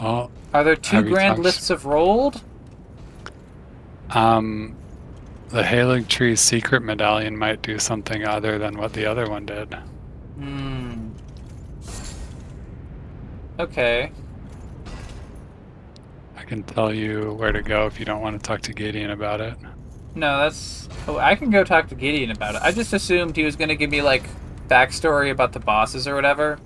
Well, 0.00 0.30
Are 0.52 0.62
there 0.62 0.76
two 0.76 1.02
grand 1.02 1.36
talked- 1.36 1.44
lists 1.44 1.70
of 1.70 1.86
Rold? 1.86 2.42
um, 4.10 4.76
the 5.48 5.62
Haligtree 5.62 6.36
Secret 6.38 6.82
Medallion 6.82 7.36
might 7.36 7.62
do 7.62 7.78
something 7.78 8.24
other 8.24 8.58
than 8.58 8.76
what 8.78 8.92
the 8.92 9.06
other 9.06 9.28
one 9.28 9.46
did. 9.46 9.74
Hmm. 10.38 11.10
Okay. 13.58 14.10
I 16.36 16.42
can 16.44 16.62
tell 16.62 16.92
you 16.92 17.32
where 17.32 17.52
to 17.52 17.62
go 17.62 17.86
if 17.86 17.98
you 17.98 18.04
don't 18.04 18.20
want 18.20 18.40
to 18.40 18.46
talk 18.46 18.60
to 18.62 18.72
Gideon 18.72 19.10
about 19.10 19.40
it. 19.40 19.56
No, 20.14 20.38
that's. 20.38 20.88
Oh, 21.08 21.18
I 21.18 21.34
can 21.34 21.50
go 21.50 21.64
talk 21.64 21.88
to 21.88 21.94
Gideon 21.94 22.30
about 22.30 22.54
it. 22.54 22.62
I 22.62 22.72
just 22.72 22.92
assumed 22.92 23.36
he 23.36 23.44
was 23.44 23.56
going 23.56 23.68
to 23.68 23.76
give 23.76 23.90
me 23.90 24.02
like 24.02 24.24
backstory 24.68 25.30
about 25.30 25.52
the 25.52 25.60
bosses 25.60 26.06
or 26.06 26.14
whatever, 26.14 26.58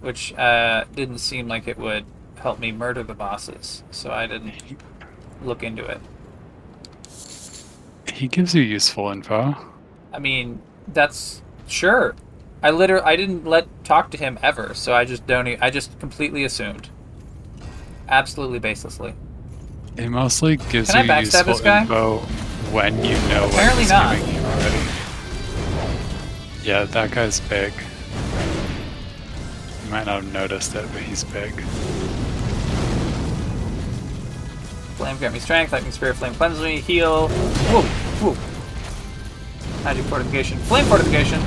which 0.00 0.32
uh, 0.34 0.84
didn't 0.94 1.18
seem 1.18 1.48
like 1.48 1.66
it 1.68 1.78
would 1.78 2.04
help 2.36 2.58
me 2.58 2.72
murder 2.72 3.02
the 3.02 3.14
bosses, 3.14 3.82
so 3.90 4.10
I 4.10 4.26
didn't 4.26 4.54
look 5.42 5.62
into 5.62 5.84
it. 5.84 6.00
He 8.12 8.28
gives 8.28 8.54
you 8.54 8.62
useful 8.62 9.10
info. 9.10 9.56
I 10.12 10.18
mean, 10.18 10.60
that's 10.88 11.42
sure. 11.66 12.14
I 12.64 12.70
literally 12.70 13.04
I 13.04 13.14
didn't 13.14 13.44
let 13.46 13.66
talk 13.84 14.10
to 14.12 14.16
him 14.16 14.38
ever, 14.42 14.72
so 14.72 14.94
I 14.94 15.04
just 15.04 15.26
don't. 15.26 15.46
e- 15.46 15.58
I 15.60 15.68
just 15.68 15.98
completely 16.00 16.44
assumed. 16.44 16.88
Absolutely 18.08 18.58
baselessly. 18.58 19.14
It 19.98 20.08
mostly 20.08 20.56
gives 20.56 20.90
Can 20.90 21.00
I 21.00 21.02
you 21.02 21.08
backstab 21.10 21.20
useful 21.46 21.52
this 21.52 21.60
guy? 21.60 21.82
info 21.82 22.18
when 22.72 22.96
you 23.04 23.12
know 23.28 23.42
what 23.42 23.52
Apparently 23.52 23.82
he's 23.82 23.90
not. 23.90 24.16
giving 24.16 24.34
you 24.34 24.40
already. 24.40 24.78
Yeah, 26.62 26.84
that 26.84 27.10
guy's 27.10 27.38
big. 27.40 27.72
You 29.84 29.90
might 29.90 30.06
not 30.06 30.22
have 30.24 30.32
noticed 30.32 30.74
it, 30.74 30.88
but 30.94 31.02
he's 31.02 31.22
big. 31.24 31.52
Flame 34.96 35.18
grant 35.18 35.34
me 35.34 35.40
strength, 35.40 35.72
lightning 35.72 35.92
spear, 35.92 36.14
flame 36.14 36.32
cleanse 36.34 36.58
me, 36.60 36.78
heal. 36.80 37.28
Whoa, 37.28 37.82
whoa. 38.32 39.84
Magic 39.84 40.04
fortification, 40.06 40.56
flame 40.60 40.86
fortification. 40.86 41.42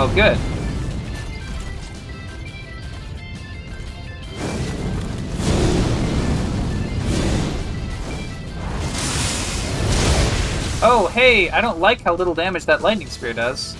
Well, 0.00 0.14
good. 0.14 0.38
Oh, 10.82 11.10
hey, 11.12 11.50
I 11.50 11.60
don't 11.60 11.80
like 11.80 12.00
how 12.00 12.14
little 12.14 12.34
damage 12.34 12.64
that 12.64 12.80
lightning 12.80 13.08
spear 13.08 13.34
does. 13.34 13.76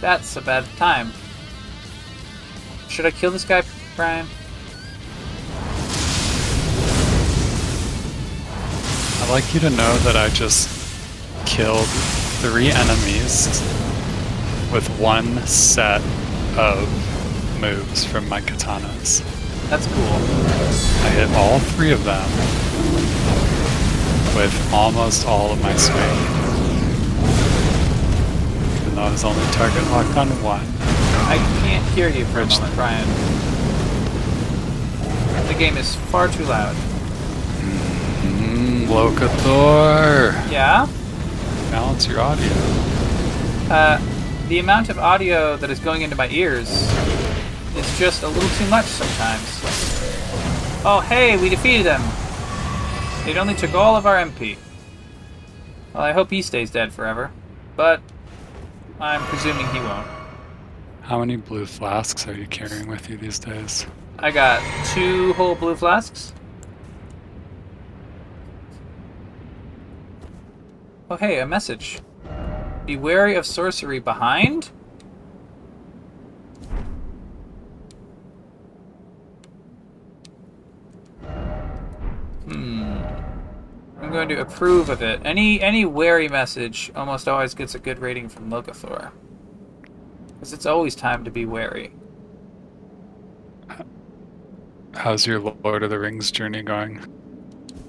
That's 0.00 0.36
a 0.36 0.40
bad 0.40 0.64
time. 0.76 1.10
Should 2.88 3.06
I 3.06 3.10
kill 3.10 3.32
this 3.32 3.44
guy, 3.44 3.64
Brian? 3.96 4.28
I'd 9.22 9.28
like 9.28 9.52
you 9.54 9.58
to 9.58 9.70
know 9.70 9.96
that 10.04 10.14
I 10.14 10.28
just 10.28 10.68
killed 11.46 11.88
three 12.38 12.70
enemies 12.70 13.83
with 14.74 14.88
one 14.98 15.38
set 15.46 16.02
of 16.58 16.88
moves 17.60 18.04
from 18.04 18.28
my 18.28 18.40
katanas. 18.40 19.22
That's 19.70 19.86
cool. 19.86 20.04
I 21.06 21.10
hit 21.10 21.30
all 21.36 21.60
three 21.60 21.92
of 21.92 22.02
them 22.04 22.28
with 24.34 24.52
almost 24.74 25.28
all 25.28 25.52
of 25.52 25.62
my 25.62 25.74
swing. 25.76 26.18
Even 28.82 28.96
though 28.96 29.02
I 29.02 29.12
was 29.12 29.22
only 29.24 29.44
target 29.52 29.84
locked 29.92 30.16
on 30.16 30.28
one. 30.42 30.66
I 31.28 31.36
can't 31.62 31.84
hear 31.94 32.08
you 32.08 32.24
for 32.26 32.40
a 32.40 32.44
Rich. 32.44 32.58
moment, 32.58 32.74
Brian. 32.74 33.08
The 35.46 35.54
game 35.54 35.76
is 35.76 35.94
far 35.94 36.26
too 36.26 36.44
loud. 36.44 36.74
Mmm, 38.24 38.86
Locathor! 38.88 40.32
Yeah? 40.50 40.88
Balance 41.70 42.08
your 42.08 42.20
audio. 42.20 42.50
Uh, 43.70 44.00
the 44.48 44.58
amount 44.58 44.90
of 44.90 44.98
audio 44.98 45.56
that 45.56 45.70
is 45.70 45.80
going 45.80 46.02
into 46.02 46.16
my 46.16 46.28
ears 46.28 46.68
is 47.76 47.98
just 47.98 48.22
a 48.22 48.28
little 48.28 48.50
too 48.50 48.66
much 48.68 48.84
sometimes. 48.84 49.60
Oh, 50.84 51.02
hey, 51.08 51.38
we 51.38 51.48
defeated 51.48 51.86
them. 51.86 52.02
It 53.26 53.38
only 53.38 53.54
took 53.54 53.74
all 53.74 53.96
of 53.96 54.04
our 54.04 54.16
MP. 54.16 54.58
Well, 55.94 56.02
I 56.02 56.12
hope 56.12 56.30
he 56.30 56.42
stays 56.42 56.70
dead 56.70 56.92
forever, 56.92 57.32
but 57.74 58.02
I'm 59.00 59.22
presuming 59.22 59.66
he 59.68 59.78
won't. 59.78 60.06
How 61.00 61.20
many 61.20 61.36
blue 61.36 61.64
flasks 61.64 62.28
are 62.28 62.34
you 62.34 62.46
carrying 62.46 62.86
with 62.86 63.08
you 63.08 63.16
these 63.16 63.38
days? 63.38 63.86
I 64.18 64.30
got 64.30 64.62
two 64.94 65.32
whole 65.34 65.54
blue 65.54 65.74
flasks. 65.74 66.34
Oh, 71.10 71.16
hey, 71.16 71.40
a 71.40 71.46
message. 71.46 72.00
Be 72.86 72.96
wary 72.96 73.34
of 73.34 73.46
sorcery 73.46 73.98
behind? 73.98 74.70
Hmm. 82.44 82.98
I'm 84.02 84.10
going 84.10 84.28
to 84.28 84.40
approve 84.40 84.90
of 84.90 85.00
it. 85.00 85.20
Any 85.24 85.62
any 85.62 85.86
wary 85.86 86.28
message 86.28 86.92
almost 86.94 87.26
always 87.26 87.54
gets 87.54 87.74
a 87.74 87.78
good 87.78 87.98
rating 88.00 88.28
from 88.28 88.50
Locathor. 88.50 89.10
Because 90.26 90.52
it's 90.52 90.66
always 90.66 90.94
time 90.94 91.24
to 91.24 91.30
be 91.30 91.46
wary. 91.46 91.92
How's 94.94 95.26
your 95.26 95.40
Lord 95.40 95.82
of 95.82 95.90
the 95.90 95.98
Rings 95.98 96.30
journey 96.30 96.62
going? 96.62 97.00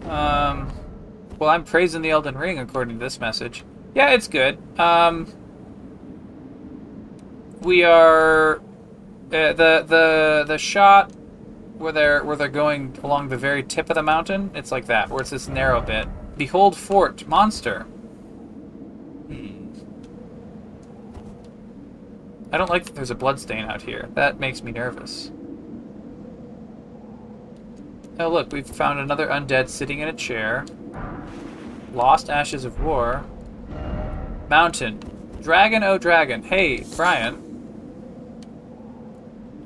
Um, 0.04 0.72
well, 1.38 1.50
I'm 1.50 1.64
praising 1.66 2.02
the 2.02 2.12
Elden 2.12 2.38
Ring 2.38 2.60
according 2.60 2.98
to 2.98 3.04
this 3.04 3.20
message. 3.20 3.64
Yeah, 3.96 4.10
it's 4.10 4.28
good. 4.28 4.60
Um, 4.78 5.26
we 7.62 7.84
are 7.84 8.58
uh, 8.58 9.54
the 9.54 9.86
the 9.88 10.44
the 10.46 10.58
shot 10.58 11.14
where 11.78 11.94
they're 11.94 12.24
where 12.26 12.36
they're 12.36 12.50
going 12.50 12.98
along 13.04 13.30
the 13.30 13.38
very 13.38 13.64
tip 13.64 13.90
of 13.90 13.96
the 13.96 14.04
mountain. 14.04 14.52
It's 14.54 14.70
like 14.70 14.86
that, 14.88 15.10
where 15.10 15.22
it's 15.22 15.30
this 15.30 15.48
narrow 15.48 15.80
bit. 15.80 16.10
Behold, 16.38 16.76
fort 16.76 17.26
monster. 17.26 17.84
Hmm. 19.28 19.72
I 22.52 22.58
don't 22.58 22.70
like 22.70 22.84
that 22.84 22.96
there's 22.96 23.12
a 23.12 23.16
blood 23.16 23.40
stain 23.40 23.64
out 23.64 23.82
here. 23.82 24.10
That 24.14 24.42
makes 24.42 24.62
me 24.62 24.74
nervous. 24.74 25.32
Oh, 28.20 28.30
look, 28.30 28.52
we've 28.52 28.68
found 28.68 29.00
another 29.00 29.28
undead 29.28 29.70
sitting 29.70 30.00
in 30.00 30.10
a 30.10 30.14
chair. 30.14 30.66
Lost 31.94 32.30
Ashes 32.30 32.66
of 32.66 32.82
War. 32.82 33.24
Mountain. 34.50 35.00
Dragon, 35.42 35.84
oh 35.84 35.98
dragon. 35.98 36.44
Hey, 36.44 36.84
Brian. 36.96 37.36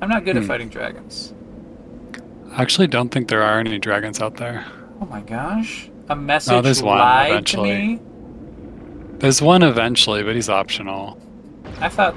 I'm 0.02 0.08
not 0.08 0.24
good 0.24 0.36
hmm. 0.36 0.42
at 0.42 0.48
fighting 0.48 0.68
dragons. 0.68 1.34
I 2.52 2.62
actually 2.62 2.86
don't 2.86 3.10
think 3.10 3.28
there 3.28 3.42
are 3.42 3.60
any 3.60 3.78
dragons 3.78 4.20
out 4.20 4.36
there. 4.36 4.64
Oh 5.00 5.06
my 5.06 5.20
gosh. 5.20 5.90
A 6.08 6.16
message 6.16 6.50
no, 6.50 6.60
there's 6.60 6.82
one 6.82 6.98
eventually. 6.98 8.00
There's 9.18 9.40
one 9.40 9.62
eventually, 9.62 10.22
but 10.22 10.34
he's 10.34 10.48
optional. 10.48 11.20
I 11.80 11.88
thought. 11.88 12.14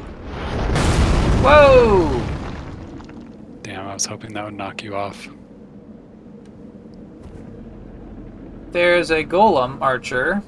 Whoa! 1.43 2.21
Damn, 3.61 3.87
I 3.87 3.93
was 3.93 4.05
hoping 4.05 4.33
that 4.33 4.45
would 4.45 4.53
knock 4.53 4.81
you 4.81 4.95
off. 4.95 5.27
There's 8.71 9.11
a 9.11 9.23
golem 9.23 9.79
archer 9.81 10.41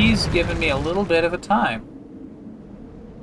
He's 0.00 0.26
given 0.28 0.58
me 0.58 0.70
a 0.70 0.78
little 0.78 1.04
bit 1.04 1.24
of 1.24 1.34
a 1.34 1.36
time. 1.36 1.86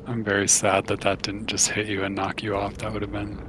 I'm 0.05 0.23
very 0.23 0.47
sad 0.47 0.85
that 0.85 1.01
that 1.01 1.23
didn't 1.23 1.47
just 1.47 1.69
hit 1.69 1.87
you 1.87 2.03
and 2.03 2.13
knock 2.13 2.43
you 2.43 2.55
off. 2.55 2.77
That 2.77 2.93
would 2.93 3.01
have 3.01 3.11
been 3.11 3.41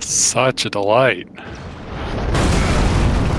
such 0.00 0.66
a 0.66 0.70
delight. 0.70 1.28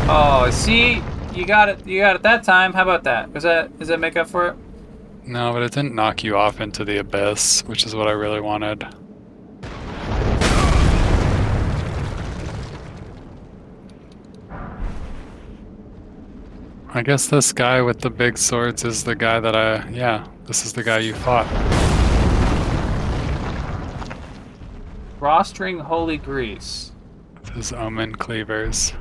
Oh, 0.09 0.49
see, 0.51 0.99
you 1.36 1.45
got 1.45 1.69
it. 1.69 1.86
You 1.86 2.01
got 2.01 2.15
it 2.15 2.23
that 2.23 2.43
time. 2.43 2.73
How 2.73 2.82
about 2.82 3.03
that? 3.03 3.32
Was 3.32 3.43
that? 3.43 3.77
Does 3.77 3.89
that 3.89 3.99
make 3.99 4.17
up 4.17 4.27
for 4.27 4.47
it? 4.47 4.55
No, 5.27 5.53
but 5.53 5.61
it 5.61 5.73
didn't 5.73 5.93
knock 5.93 6.23
you 6.23 6.36
off 6.36 6.59
into 6.59 6.84
the 6.84 6.97
abyss, 6.97 7.61
which 7.67 7.86
is 7.86 7.93
what 7.93 8.07
I 8.07 8.13
really 8.13 8.41
wanted. 8.41 8.84
I 16.94 17.02
guess 17.04 17.28
this 17.28 17.54
guy 17.54 17.82
with 17.82 18.02
the 18.02 18.10
big 18.10 18.38
swords 18.38 18.84
is 18.84 19.06
the 19.06 19.16
guy 19.16 19.39
that 19.39 19.56
I. 19.56 19.88
Yeah, 19.92 20.28
this 20.44 20.66
is 20.66 20.74
the 20.74 20.84
guy 20.84 20.98
you 20.98 21.14
fought. 21.14 21.48
Drawstring 25.18 25.80
holy 25.80 26.18
grease. 26.18 26.92
With 27.36 27.50
his 27.52 27.72
omen 27.72 28.16
cleavers. 28.16 28.92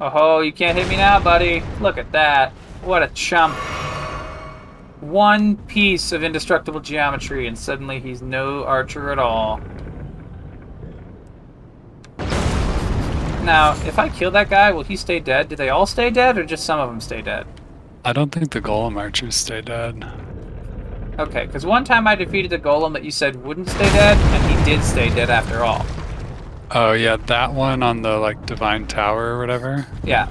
Oh, 0.00 0.08
ho, 0.08 0.40
you 0.40 0.52
can't 0.52 0.76
hit 0.76 0.88
me 0.88 0.96
now, 0.96 1.20
buddy. 1.20 1.62
Look 1.80 1.96
at 1.96 2.10
that. 2.10 2.50
What 2.82 3.04
a 3.04 3.08
chump. 3.14 3.54
One 5.00 5.58
piece 5.68 6.10
of 6.10 6.24
indestructible 6.24 6.80
geometry, 6.80 7.46
and 7.46 7.56
suddenly 7.56 8.00
he's 8.00 8.20
no 8.20 8.64
archer 8.64 9.12
at 9.12 9.20
all. 9.20 9.60
Now, 13.44 13.72
if 13.86 13.98
I 13.98 14.08
kill 14.08 14.30
that 14.32 14.50
guy, 14.50 14.70
will 14.72 14.82
he 14.82 14.96
stay 14.96 15.20
dead? 15.20 15.48
Do 15.48 15.56
they 15.56 15.68
all 15.70 15.86
stay 15.86 16.10
dead, 16.10 16.36
or 16.38 16.44
just 16.44 16.64
some 16.64 16.80
of 16.80 16.88
them 16.88 17.00
stay 17.00 17.22
dead? 17.22 17.46
I 18.04 18.12
don't 18.12 18.30
think 18.30 18.50
the 18.50 18.60
golem 18.60 18.96
archers 18.98 19.36
stay 19.36 19.60
dead. 19.60 20.04
Okay, 21.18 21.46
because 21.46 21.66
one 21.66 21.84
time 21.84 22.06
I 22.06 22.14
defeated 22.14 22.50
the 22.50 22.58
golem 22.58 22.92
that 22.92 23.04
you 23.04 23.10
said 23.10 23.42
wouldn't 23.42 23.68
stay 23.68 23.90
dead, 23.90 24.16
and 24.16 24.58
he 24.58 24.64
did 24.64 24.84
stay 24.84 25.08
dead 25.10 25.30
after 25.30 25.64
all. 25.64 25.84
Oh 26.70 26.92
yeah, 26.92 27.16
that 27.16 27.52
one 27.54 27.82
on 27.82 28.02
the 28.02 28.18
like 28.18 28.44
divine 28.46 28.86
tower 28.86 29.34
or 29.34 29.38
whatever. 29.38 29.86
Yeah. 30.04 30.28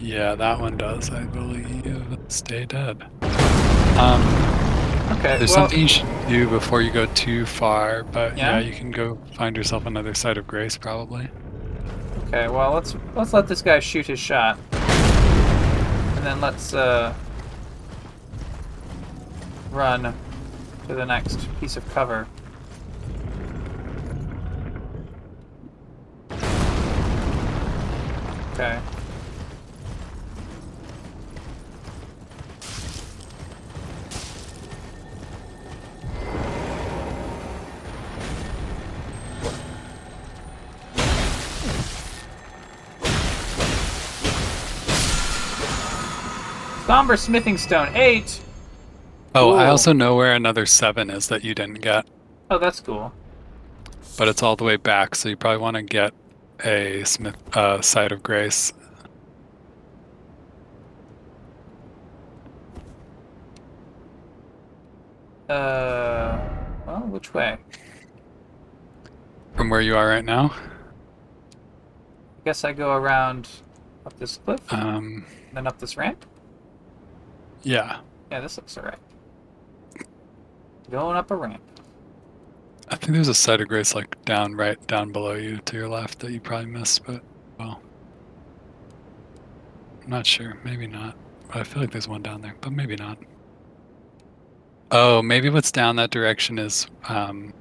Yeah, 0.00 0.34
that 0.34 0.58
one 0.58 0.76
does, 0.76 1.10
I 1.10 1.24
believe. 1.24 2.18
Stay 2.28 2.64
dead. 2.66 3.04
Um, 3.96 4.20
Okay. 5.12 5.38
there's 5.38 5.50
well, 5.50 5.68
something 5.68 5.80
you 5.80 5.88
should 5.88 6.06
do 6.28 6.48
before 6.48 6.80
you 6.82 6.90
go 6.90 7.06
too 7.06 7.46
far, 7.46 8.02
but 8.02 8.36
Yeah? 8.36 8.58
yeah, 8.58 8.66
you 8.66 8.72
can 8.72 8.90
go 8.90 9.18
find 9.36 9.56
yourself 9.56 9.86
another 9.86 10.14
site 10.14 10.38
of 10.38 10.46
grace 10.46 10.76
probably. 10.76 11.28
Okay. 12.34 12.48
Well, 12.48 12.72
let's 12.72 12.96
let's 13.14 13.34
let 13.34 13.46
this 13.46 13.60
guy 13.60 13.78
shoot 13.78 14.06
his 14.06 14.18
shot, 14.18 14.58
and 14.72 16.24
then 16.24 16.40
let's 16.40 16.72
uh, 16.72 17.12
run 19.70 20.14
to 20.88 20.94
the 20.94 21.04
next 21.04 21.46
piece 21.60 21.76
of 21.76 21.86
cover. 21.90 22.26
Okay. 28.54 28.80
Somber 46.92 47.16
Smithing 47.16 47.56
Stone 47.56 47.96
8. 47.96 48.38
Oh, 49.34 49.54
I 49.54 49.68
also 49.68 49.94
know 49.94 50.14
where 50.14 50.34
another 50.34 50.66
seven 50.66 51.08
is 51.08 51.28
that 51.28 51.42
you 51.42 51.54
didn't 51.54 51.80
get, 51.80 52.04
Oh, 52.50 52.58
that's 52.58 52.80
cool. 52.80 53.14
but 54.18 54.28
it's 54.28 54.42
all 54.42 54.56
the 54.56 54.64
way 54.64 54.76
back, 54.76 55.14
so 55.14 55.30
you 55.30 55.36
probably 55.38 55.56
want 55.56 55.76
to 55.76 55.82
get 55.82 56.12
a 56.62 57.02
Smith 57.04 57.34
uh, 57.56 57.80
site 57.80 58.12
of 58.12 58.22
grace. 58.22 58.74
Uh, 65.48 66.38
well, 66.86 67.00
which 67.10 67.34
way? 67.34 67.58
From 69.56 69.70
where 69.70 69.80
you 69.80 69.96
are 69.96 70.08
right 70.08 70.24
now. 70.24 70.54
I 70.54 72.44
guess 72.44 72.64
I 72.64 72.72
go 72.72 72.92
around 72.96 73.48
up 74.06 74.18
this 74.18 74.38
cliff, 74.38 74.60
Um, 74.72 75.24
then 75.52 75.66
up 75.66 75.78
this 75.78 75.96
ramp. 75.96 76.24
Yeah, 77.62 78.00
Yeah, 78.30 78.40
this 78.40 78.56
looks 78.56 78.76
alright. 78.76 78.98
Going 80.90 81.16
up 81.16 81.30
a 81.30 81.36
ramp. 81.36 81.62
I 82.88 82.96
think 82.96 83.12
there's 83.12 83.28
a 83.28 83.34
site 83.34 83.60
of 83.60 83.68
grace 83.68 83.94
like 83.94 84.22
down 84.24 84.54
right 84.54 84.84
down 84.86 85.12
below 85.12 85.32
you 85.34 85.58
to 85.58 85.76
your 85.76 85.88
left 85.88 86.18
that 86.20 86.32
you 86.32 86.40
probably 86.40 86.66
missed, 86.66 87.04
but 87.04 87.22
well, 87.58 87.80
I'm 90.02 90.10
not 90.10 90.26
sure. 90.26 90.58
Maybe 90.64 90.86
not. 90.86 91.16
I 91.54 91.64
feel 91.64 91.82
like 91.82 91.90
there's 91.92 92.08
one 92.08 92.22
down 92.22 92.42
there, 92.42 92.56
but 92.60 92.72
maybe 92.72 92.96
not. 92.96 93.18
Oh, 94.90 95.22
maybe 95.22 95.48
what's 95.48 95.72
down 95.72 95.96
that 95.96 96.10
direction 96.10 96.58
is 96.58 96.86
um, 97.08 97.54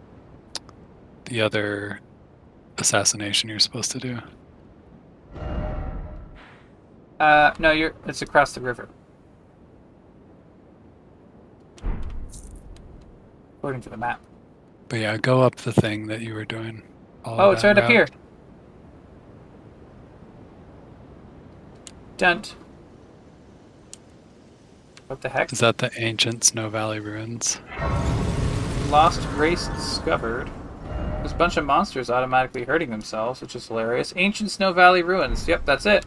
the 1.26 1.39
other 1.41 2.02
assassination 2.78 3.49
you're 3.49 3.60
supposed 3.60 3.91
to 3.91 3.99
do. 3.99 4.20
Uh, 7.20 7.54
no, 7.60 7.72
you're. 7.72 7.93
It's 8.08 8.22
across 8.22 8.54
the 8.54 8.62
river. 8.62 8.89
According 13.62 13.82
to 13.82 13.89
the 13.91 13.97
map. 13.97 14.20
But 14.89 15.01
yeah, 15.01 15.18
go 15.18 15.41
up 15.43 15.57
the 15.57 15.72
thing 15.72 16.07
that 16.07 16.22
you 16.22 16.34
were 16.34 16.45
doing. 16.45 16.82
Oh, 17.24 17.51
it's 17.51 17.64
right 17.64 17.78
up 17.78 17.88
here. 17.88 18.07
Dent. 22.18 22.55
What 25.05 25.22
the 25.22 25.30
heck? 25.30 25.53
Is 25.53 25.59
that 25.59 25.78
the 25.78 25.91
ancient 25.95 26.43
Snow 26.43 26.70
Valley 26.70 26.99
ruins? 26.99 27.59
Lost 28.89 29.22
grace 29.30 29.68
discovered. 29.68 30.49
There's 31.20 31.34
a 31.34 31.36
bunch 31.36 31.57
of 31.57 31.64
monsters 31.64 32.09
automatically 32.09 32.64
hurting 32.64 32.89
themselves, 32.89 33.41
which 33.41 33.55
is 33.55 33.68
hilarious. 33.68 34.12
Ancient 34.16 34.49
Snow 34.49 34.74
Valley 34.74 35.03
ruins. 35.03 35.47
Yep, 35.47 35.66
that's 35.66 35.86
it. 35.86 36.03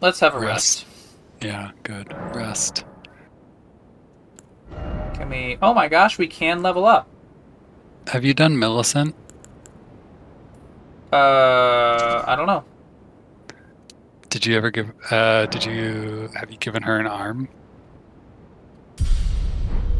Let's 0.00 0.18
have 0.18 0.34
a 0.34 0.40
rest. 0.40 0.84
Yeah, 1.40 1.70
good. 1.84 2.12
Rest. 2.34 2.84
We? 5.28 5.58
Oh 5.60 5.74
my 5.74 5.88
gosh, 5.88 6.18
we 6.18 6.26
can 6.26 6.62
level 6.62 6.84
up. 6.86 7.08
Have 8.08 8.24
you 8.24 8.34
done 8.34 8.58
Millicent? 8.58 9.14
Uh, 11.12 12.24
I 12.26 12.34
don't 12.36 12.46
know. 12.46 12.64
Did 14.28 14.46
you 14.46 14.56
ever 14.56 14.70
give? 14.70 14.92
Uh, 15.10 15.46
did 15.46 15.64
you 15.64 16.28
have 16.34 16.50
you 16.50 16.58
given 16.58 16.82
her 16.82 16.98
an 16.98 17.06
arm? 17.06 17.48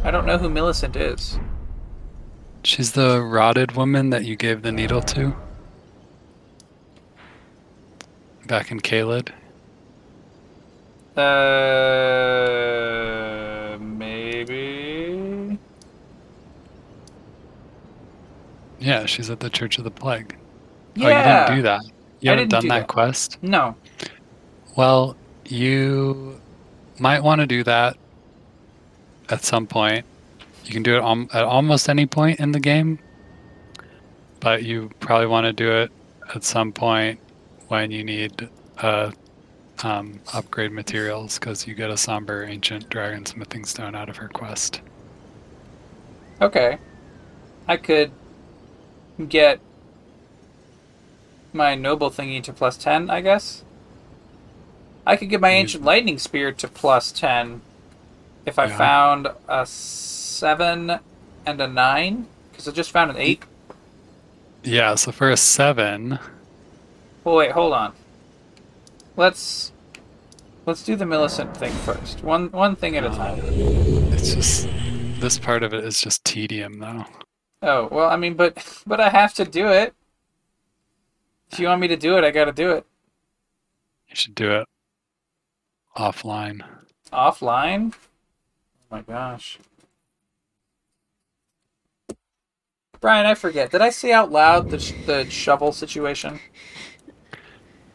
I 0.03 0.11
don't 0.11 0.25
know 0.25 0.37
who 0.37 0.49
Millicent 0.49 0.95
is. 0.95 1.39
She's 2.63 2.91
the 2.93 3.21
rotted 3.21 3.73
woman 3.73 4.09
that 4.11 4.25
you 4.25 4.35
gave 4.35 4.61
the 4.61 4.71
needle 4.71 5.01
to. 5.01 5.35
Back 8.45 8.71
in 8.71 8.79
Caelid. 8.79 9.29
Uh, 11.15 11.23
maybe. 13.79 14.16
Yeah, 18.79 19.05
she's 19.05 19.29
at 19.29 19.39
the 19.39 19.49
Church 19.49 19.77
of 19.77 19.83
the 19.83 19.91
Plague. 19.91 20.37
Yeah. 20.95 21.05
Oh, 21.05 21.09
you 21.09 21.23
didn't 21.23 21.55
do 21.57 21.61
that. 21.63 21.81
You 22.19 22.31
I 22.31 22.33
haven't 22.33 22.49
done 22.49 22.61
do 22.63 22.69
that 22.69 22.79
that. 22.79 22.87
quest. 22.87 23.37
No. 23.41 23.75
Well, 24.75 25.15
you 25.45 26.39
might 26.99 27.21
want 27.23 27.41
to 27.41 27.47
do 27.47 27.63
that 27.63 27.97
at 29.29 29.43
some 29.43 29.67
point. 29.67 30.05
You 30.65 30.71
can 30.71 30.83
do 30.83 30.97
it 30.97 31.29
at 31.33 31.43
almost 31.43 31.89
any 31.89 32.05
point 32.05 32.39
in 32.39 32.51
the 32.51 32.59
game, 32.59 32.99
but 34.39 34.63
you 34.63 34.91
probably 34.99 35.27
want 35.27 35.45
to 35.45 35.53
do 35.53 35.71
it 35.71 35.91
at 36.35 36.43
some 36.43 36.71
point 36.71 37.19
when 37.69 37.91
you 37.91 38.03
need 38.03 38.49
uh, 38.79 39.11
um, 39.83 40.19
upgrade 40.33 40.71
materials 40.71 41.39
because 41.39 41.65
you 41.67 41.73
get 41.73 41.89
a 41.89 41.97
somber 41.97 42.43
ancient 42.43 42.89
dragon 42.89 43.25
smithing 43.25 43.65
stone 43.65 43.95
out 43.95 44.09
of 44.09 44.17
her 44.17 44.27
quest. 44.27 44.81
Okay. 46.41 46.77
I 47.67 47.77
could 47.77 48.11
get 49.27 49.59
my 51.53 51.75
noble 51.75 52.09
thingy 52.11 52.43
to 52.43 52.53
plus 52.53 52.77
10, 52.77 53.09
I 53.09 53.21
guess. 53.21 53.63
I 55.05 55.15
could 55.15 55.29
get 55.29 55.39
my 55.41 55.49
ancient 55.49 55.83
lightning 55.83 56.17
spear 56.19 56.51
to 56.51 56.67
plus 56.67 57.11
10 57.11 57.61
if 58.45 58.59
I 58.59 58.65
Yeah. 58.65 58.77
found 58.77 59.27
a 59.47 59.65
7 59.65 60.99
and 61.45 61.61
a 61.61 61.67
9 61.67 62.27
because 62.51 62.67
I 62.67 62.71
just 62.71 62.91
found 62.91 63.11
an 63.11 63.17
8. 63.17 63.43
Yeah, 64.63 64.95
so 64.95 65.11
for 65.11 65.29
a 65.31 65.37
seven, 65.37 66.19
Well, 67.23 67.35
wait, 67.35 67.51
hold 67.51 67.73
on. 67.73 67.93
Let's 69.15 69.71
let's 70.65 70.83
do 70.83 70.95
the 70.97 71.05
Millicent 71.05 71.55
thing 71.55 71.71
first. 71.71 72.21
One 72.23 72.51
one 72.51 72.75
thing 72.75 72.97
at 72.97 73.05
a 73.05 73.09
time. 73.09 73.39
it's 74.13 74.33
just 74.33 74.67
this 75.21 75.39
part 75.39 75.63
of 75.63 75.73
it 75.73 75.85
is 75.85 76.01
just 76.01 76.23
tedium 76.25 76.79
though. 76.79 77.05
Oh 77.61 77.87
well, 77.91 78.09
I 78.09 78.15
mean, 78.17 78.35
but 78.35 78.81
but 78.85 78.99
I 78.99 79.09
have 79.09 79.33
to 79.35 79.45
do 79.45 79.67
it. 79.69 79.93
If 81.51 81.59
you 81.59 81.67
want 81.67 81.81
me 81.81 81.87
to 81.87 81.95
do 81.97 82.17
it, 82.17 82.23
I 82.23 82.31
got 82.31 82.45
to 82.45 82.51
do 82.51 82.71
it 82.71 82.85
You 84.09 84.15
should 84.15 84.35
do 84.35 84.51
it 84.51 84.67
offline. 85.95 86.61
offline. 87.11 87.93
Oh 87.93 88.95
my 88.95 89.01
gosh. 89.01 89.57
Brian, 92.99 93.25
I 93.25 93.35
forget. 93.35 93.71
Did 93.71 93.81
I 93.81 93.91
say 93.91 94.11
out 94.11 94.31
loud 94.31 94.69
the, 94.71 94.79
sh- 94.79 94.93
the 95.05 95.29
shovel 95.29 95.71
situation? 95.71 96.39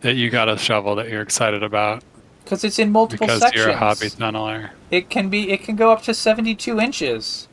That 0.01 0.15
you 0.15 0.31
got 0.31 0.49
a 0.49 0.57
shovel 0.57 0.95
that 0.97 1.09
you're 1.09 1.23
excited 1.23 1.63
about 1.63 2.03
Because 2.45 2.65
it's 2.65 2.79
in 2.79 2.91
multiple 2.93 3.27
because 3.27 3.41
sections. 3.41 3.65
you're 3.67 3.75
a 3.75 3.79
hobby 3.79 4.07
tunneler. 4.07 4.71
It 4.91 5.11
can 5.11 5.29
be. 5.29 5.51
It 5.51 5.63
can 5.63 5.77
go 5.77 5.93
up 5.93 6.03
to 6.03 6.15
seventy-two 6.15 6.79
inches. 6.81 7.49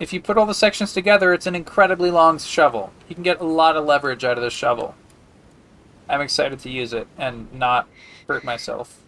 If 0.00 0.14
you 0.14 0.20
put 0.20 0.38
all 0.38 0.46
the 0.46 0.54
sections 0.54 0.94
together, 0.94 1.34
it's 1.34 1.46
an 1.46 1.54
incredibly 1.54 2.10
long 2.10 2.38
shovel. 2.38 2.90
You 3.08 3.14
can 3.14 3.22
get 3.22 3.38
a 3.40 3.44
lot 3.44 3.76
of 3.76 3.84
leverage 3.84 4.24
out 4.24 4.38
of 4.38 4.42
this 4.42 4.54
shovel. 4.54 4.94
I'm 6.08 6.22
excited 6.22 6.58
to 6.60 6.70
use 6.70 6.92
it 6.94 7.06
and 7.18 7.52
not 7.52 7.86
hurt 8.26 8.42
myself. 8.42 8.98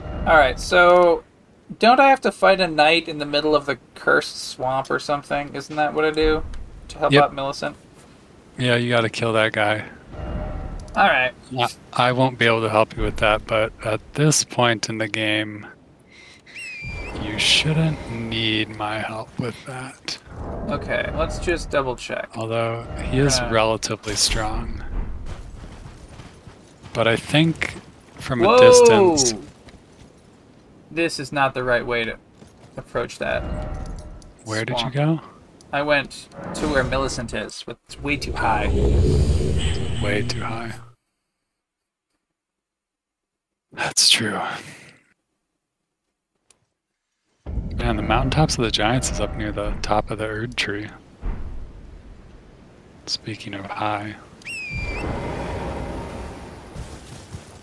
Alright, 0.00 0.58
so 0.58 1.22
don't 1.78 2.00
I 2.00 2.08
have 2.08 2.20
to 2.22 2.32
fight 2.32 2.60
a 2.60 2.66
knight 2.66 3.08
in 3.08 3.18
the 3.18 3.26
middle 3.26 3.54
of 3.54 3.66
the 3.66 3.78
cursed 3.94 4.36
swamp 4.36 4.90
or 4.90 4.98
something? 4.98 5.54
Isn't 5.54 5.76
that 5.76 5.92
what 5.92 6.04
I 6.06 6.10
do? 6.10 6.42
To 6.88 6.98
help 6.98 7.12
Yep. 7.12 7.24
out 7.24 7.34
Millicent? 7.34 7.76
Yeah, 8.56 8.76
you 8.76 8.88
got 8.90 9.02
to 9.02 9.10
kill 9.10 9.34
that 9.34 9.52
guy. 9.52 9.84
Alright. 10.96 11.34
I 11.92 12.12
won't 12.12 12.38
be 12.38 12.46
able 12.46 12.62
to 12.62 12.70
help 12.70 12.96
you 12.96 13.02
with 13.02 13.18
that, 13.18 13.46
but 13.46 13.72
at 13.84 14.00
this 14.14 14.44
point 14.44 14.88
in 14.88 14.98
the 14.98 15.08
game, 15.08 15.66
you 17.38 17.44
shouldn't 17.44 18.10
need 18.12 18.68
my 18.76 18.98
help 18.98 19.28
with 19.38 19.54
that. 19.64 20.18
Okay, 20.68 21.08
let's 21.14 21.38
just 21.38 21.70
double 21.70 21.94
check. 21.94 22.28
Although 22.34 22.82
he 23.12 23.18
is 23.20 23.38
Uh. 23.38 23.48
relatively 23.52 24.16
strong. 24.16 24.82
But 26.92 27.06
I 27.06 27.14
think 27.14 27.74
from 28.18 28.40
Whoa! 28.40 28.56
a 28.56 28.60
distance, 28.60 29.34
This 30.90 31.20
is 31.20 31.30
not 31.32 31.54
the 31.54 31.62
right 31.62 31.86
way 31.86 32.02
to 32.04 32.16
approach 32.76 33.18
that. 33.18 33.42
where 34.44 34.64
did 34.64 34.80
you 34.80 34.90
go? 34.90 35.20
I 35.72 35.82
went 35.82 36.28
to 36.54 36.66
where 36.66 36.82
Millicent 36.82 37.32
is, 37.34 37.62
but 37.64 37.78
it's 37.86 38.00
way 38.00 38.16
too 38.16 38.32
high. 38.32 38.66
Way 40.02 40.22
too 40.26 40.40
high. 40.42 40.74
That's 43.70 44.08
true. 44.10 44.40
Man, 47.78 47.96
the 47.96 48.02
mountaintops 48.02 48.58
of 48.58 48.64
the 48.64 48.70
giants 48.70 49.10
is 49.10 49.20
up 49.20 49.36
near 49.36 49.52
the 49.52 49.72
top 49.82 50.10
of 50.10 50.18
the 50.18 50.26
Erd 50.26 50.56
tree. 50.56 50.88
Speaking 53.06 53.54
of 53.54 53.64
high. 53.66 54.16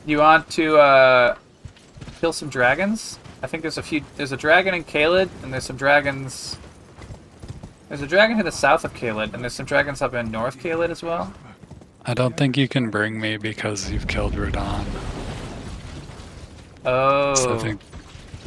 You 0.05 0.20
want 0.20 0.49
to 0.51 0.78
uh, 0.78 1.36
kill 2.20 2.32
some 2.32 2.49
dragons? 2.49 3.20
I 3.43 3.47
think 3.47 3.61
there's 3.61 3.78
a 3.78 3.84
few. 3.84 4.03
There's 4.16 4.32
a 4.32 4.38
dragon 4.38 4.74
in 4.74 4.84
Caelid, 4.84 5.30
and 5.43 5.53
there's 5.53 5.66
some 5.66 5.78
dragons. 5.78 6.57
There's 7.89 8.01
a 8.01 8.07
dragon 8.07 8.38
to 8.38 8.43
the 8.43 8.51
south 8.51 8.86
of 8.86 8.93
Caelid, 8.93 9.34
and 9.34 9.43
there's 9.43 9.53
some 9.53 9.66
dragons 9.66 10.01
up 10.01 10.13
in 10.13 10.32
North 10.32 10.59
Caelid 10.59 10.89
as 10.89 11.03
well. 11.03 11.34
I 12.05 12.13
don't 12.13 12.38
think 12.38 12.57
you 12.57 12.68
can 12.68 12.89
bring 12.89 13.20
me 13.20 13.38
because 13.38 13.91
you've 13.91 14.07
killed 14.07 14.34
Radahn. 14.34 14.86
Oh, 16.86 17.34
So 17.36 17.55
I 17.55 17.57
think 17.59 17.82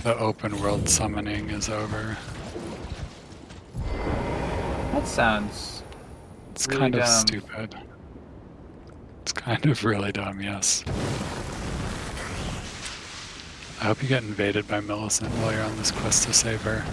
the 0.09 0.19
open 0.19 0.59
world 0.63 0.89
summoning 0.89 1.51
is 1.51 1.69
over. 1.69 2.17
that 4.93 5.07
sounds. 5.07 5.83
It's 6.53 6.67
Really 6.67 6.81
kind 6.81 6.95
of 6.95 7.01
dumb. 7.03 7.11
stupid. 7.27 7.75
It's 9.21 9.33
kind 9.35 9.67
of 9.67 9.85
really 9.85 10.11
dumb, 10.11 10.41
yes. 10.41 10.83
I 13.83 13.85
hope 13.85 14.03
you 14.03 14.09
get 14.09 14.23
invaded 14.23 14.67
by 14.67 14.81
Millicent 14.81 15.29
while 15.43 15.53
you're 15.53 15.61
on 15.63 15.77
this 15.77 15.91
quest 15.91 16.27
to 16.27 16.33
save 16.33 16.63
her. 16.63 16.87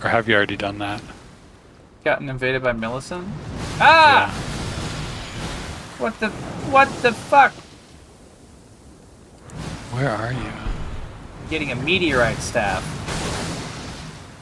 Or 0.00 0.08
have 0.08 0.28
you 0.28 0.36
already 0.36 0.56
done 0.56 0.78
that? 0.78 1.02
Gotten 2.04 2.28
invaded 2.28 2.62
by 2.62 2.74
Millicent. 2.74 3.26
Ah! 3.80 4.30
What 5.98 6.20
the? 6.20 6.28
What 6.70 6.88
the 7.02 7.12
fuck? 7.12 7.50
Where 9.92 10.10
are 10.10 10.32
you? 10.32 10.69
Getting 11.50 11.72
a 11.72 11.76
meteorite 11.76 12.38
staff. 12.38 12.82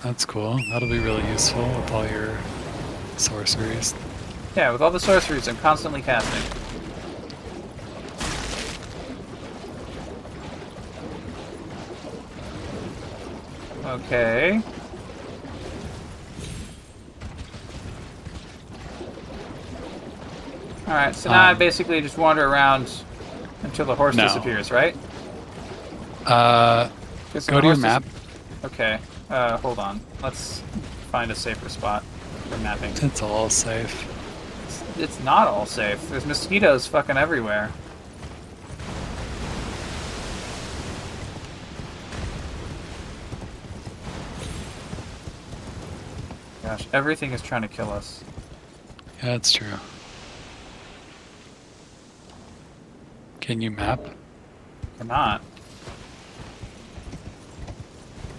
That's 0.02 0.24
cool. 0.24 0.58
That'll 0.70 0.88
be 0.90 0.98
really 0.98 1.26
useful 1.28 1.66
with 1.66 1.90
all 1.90 2.06
your 2.06 2.38
sorceries. 3.16 3.94
Yeah, 4.54 4.70
with 4.72 4.82
all 4.82 4.90
the 4.90 5.00
sorceries 5.00 5.48
I'm 5.48 5.56
constantly 5.56 6.02
casting. 6.02 6.42
Okay. 13.84 14.60
Alright, 20.86 21.14
so 21.14 21.30
now 21.30 21.42
I 21.44 21.52
Um, 21.52 21.58
basically 21.58 22.00
just 22.00 22.16
wander 22.16 22.46
around 22.48 22.90
until 23.62 23.84
the 23.84 23.94
horse 23.94 24.16
No. 24.16 24.24
disappears, 24.24 24.70
right? 24.70 24.96
Uh, 26.26 26.88
go 27.46 27.60
to 27.60 27.66
your 27.66 27.76
map. 27.76 28.04
Okay, 28.64 28.98
uh, 29.30 29.56
hold 29.58 29.78
on. 29.78 30.00
Let's 30.22 30.60
find 31.10 31.30
a 31.30 31.34
safer 31.34 31.68
spot 31.68 32.02
for 32.48 32.58
mapping. 32.58 32.92
It's 33.02 33.22
all 33.22 33.50
safe. 33.50 34.14
It's 34.98 35.22
not 35.22 35.46
all 35.46 35.66
safe. 35.66 36.08
There's 36.10 36.26
mosquitoes 36.26 36.86
fucking 36.86 37.16
everywhere. 37.16 37.70
Gosh, 46.62 46.86
everything 46.92 47.32
is 47.32 47.40
trying 47.40 47.62
to 47.62 47.68
kill 47.68 47.90
us. 47.90 48.22
Yeah, 49.22 49.34
it's 49.36 49.52
true. 49.52 49.78
Can 53.40 53.62
you 53.62 53.70
map? 53.70 54.00
Or 55.00 55.04
not. 55.04 55.42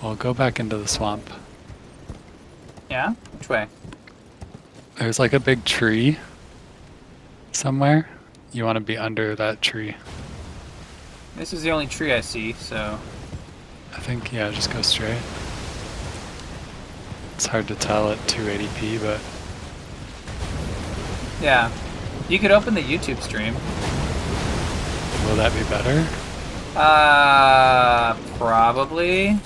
Well, 0.01 0.15
go 0.15 0.33
back 0.33 0.59
into 0.59 0.77
the 0.77 0.87
swamp. 0.87 1.29
Yeah? 2.89 3.13
Which 3.37 3.49
way? 3.49 3.67
There's 4.97 5.19
like 5.19 5.33
a 5.33 5.39
big 5.39 5.65
tree 5.65 6.17
somewhere. 7.51 8.09
You 8.51 8.65
want 8.65 8.77
to 8.77 8.81
be 8.81 8.97
under 8.97 9.35
that 9.35 9.61
tree. 9.61 9.95
This 11.35 11.53
is 11.53 11.61
the 11.61 11.71
only 11.71 11.87
tree 11.87 12.13
I 12.13 12.21
see, 12.21 12.53
so. 12.53 12.99
I 13.95 13.99
think, 13.99 14.31
yeah, 14.33 14.49
just 14.51 14.71
go 14.71 14.81
straight. 14.81 15.21
It's 17.35 17.45
hard 17.45 17.67
to 17.67 17.75
tell 17.75 18.11
at 18.11 18.17
280p, 18.27 19.01
but 19.01 19.19
Yeah. 21.41 21.71
You 22.27 22.37
could 22.39 22.51
open 22.51 22.73
the 22.73 22.81
YouTube 22.83 23.21
stream. 23.21 23.53
will 25.25 25.35
that 25.37 25.53
be 25.53 25.63
better? 25.69 26.07
Uh, 26.75 28.13
probably. 28.37 29.39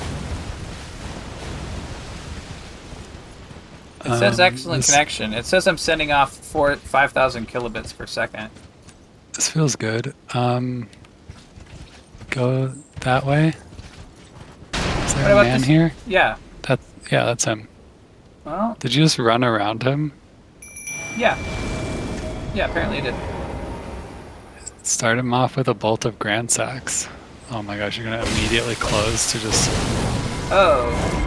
It 4.06 4.20
says 4.20 4.40
Um, 4.40 4.46
excellent 4.46 4.80
this- 4.84 4.92
connection. 4.92 5.34
It 5.34 5.46
says 5.46 5.66
I'm 5.68 5.78
sending 5.78 6.12
off 6.12 6.32
four 6.34 6.76
five 6.76 7.12
thousand 7.14 7.48
kilobits 7.50 7.96
per 7.98 8.06
second. 8.06 8.50
This 9.34 9.48
feels 9.50 9.76
good. 9.76 10.14
Um, 10.34 10.88
go 12.30 12.74
that 13.02 13.26
way. 13.26 13.54
Is 14.74 15.14
there 15.16 15.36
What 15.36 15.46
a 15.46 15.50
man 15.50 15.60
this- 15.60 15.68
here? 15.68 15.94
Yeah. 16.08 16.36
That's 16.64 16.86
yeah, 17.12 17.26
that's 17.26 17.46
him. 17.46 17.68
Well, 18.46 18.76
Did 18.80 18.94
you 18.94 19.04
just 19.04 19.18
run 19.20 19.44
around 19.44 19.84
him? 19.84 20.12
yeah. 21.18 21.38
Yeah, 22.54 22.70
apparently 22.70 22.98
it 23.00 23.04
did. 23.04 23.16
Start 24.84 25.18
him 25.18 25.34
off 25.34 25.56
with 25.56 25.68
a 25.70 25.74
bolt 25.74 26.04
of 26.06 26.20
Gransax. 26.20 27.08
Oh 27.52 27.62
my 27.64 27.78
gosh, 27.78 27.98
you're 27.98 28.06
gonna 28.06 28.24
immediately 28.24 28.76
close 28.76 29.32
to 29.32 29.40
just. 29.40 29.70
Oh. 30.52 31.23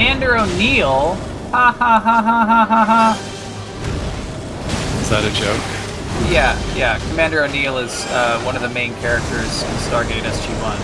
Commander 0.00 0.38
O'Neill. 0.38 1.12
Ha 1.52 1.76
ha 1.76 2.00
ha 2.00 2.22
ha 2.24 2.44
ha 2.48 2.64
ha 2.64 2.84
ha. 2.88 3.12
Is 5.02 5.10
that 5.10 5.28
a 5.28 5.32
joke? 5.36 5.60
Yeah, 6.32 6.56
yeah. 6.74 6.96
Commander 7.10 7.44
O'Neill 7.44 7.76
is 7.76 8.06
uh, 8.08 8.40
one 8.40 8.56
of 8.56 8.62
the 8.62 8.70
main 8.70 8.94
characters 9.04 9.60
in 9.60 9.68
Stargate 9.84 10.24
SG-1. 10.24 10.80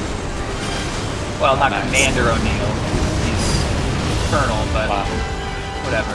Well, 1.41 1.57
not 1.57 1.71
Nice. 1.73 1.87
Commander 1.89 2.29
O'Neill. 2.29 2.73
He's 3.25 3.49
Colonel, 4.29 4.61
but 4.77 4.93
Wow. 4.93 5.09
Whatever. 5.89 6.12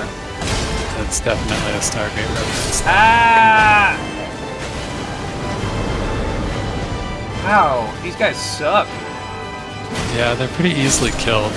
It's 1.02 1.22
definitely 1.22 1.74
a 1.74 1.82
Stargate 1.82 2.30
reference. 2.38 2.84
Ah! 2.86 3.98
Wow, 7.50 7.92
these 8.04 8.16
guys 8.16 8.38
suck. 8.38 8.86
Yeah, 10.14 10.36
they're 10.36 10.48
pretty 10.50 10.80
easily 10.80 11.10
killed. 11.18 11.52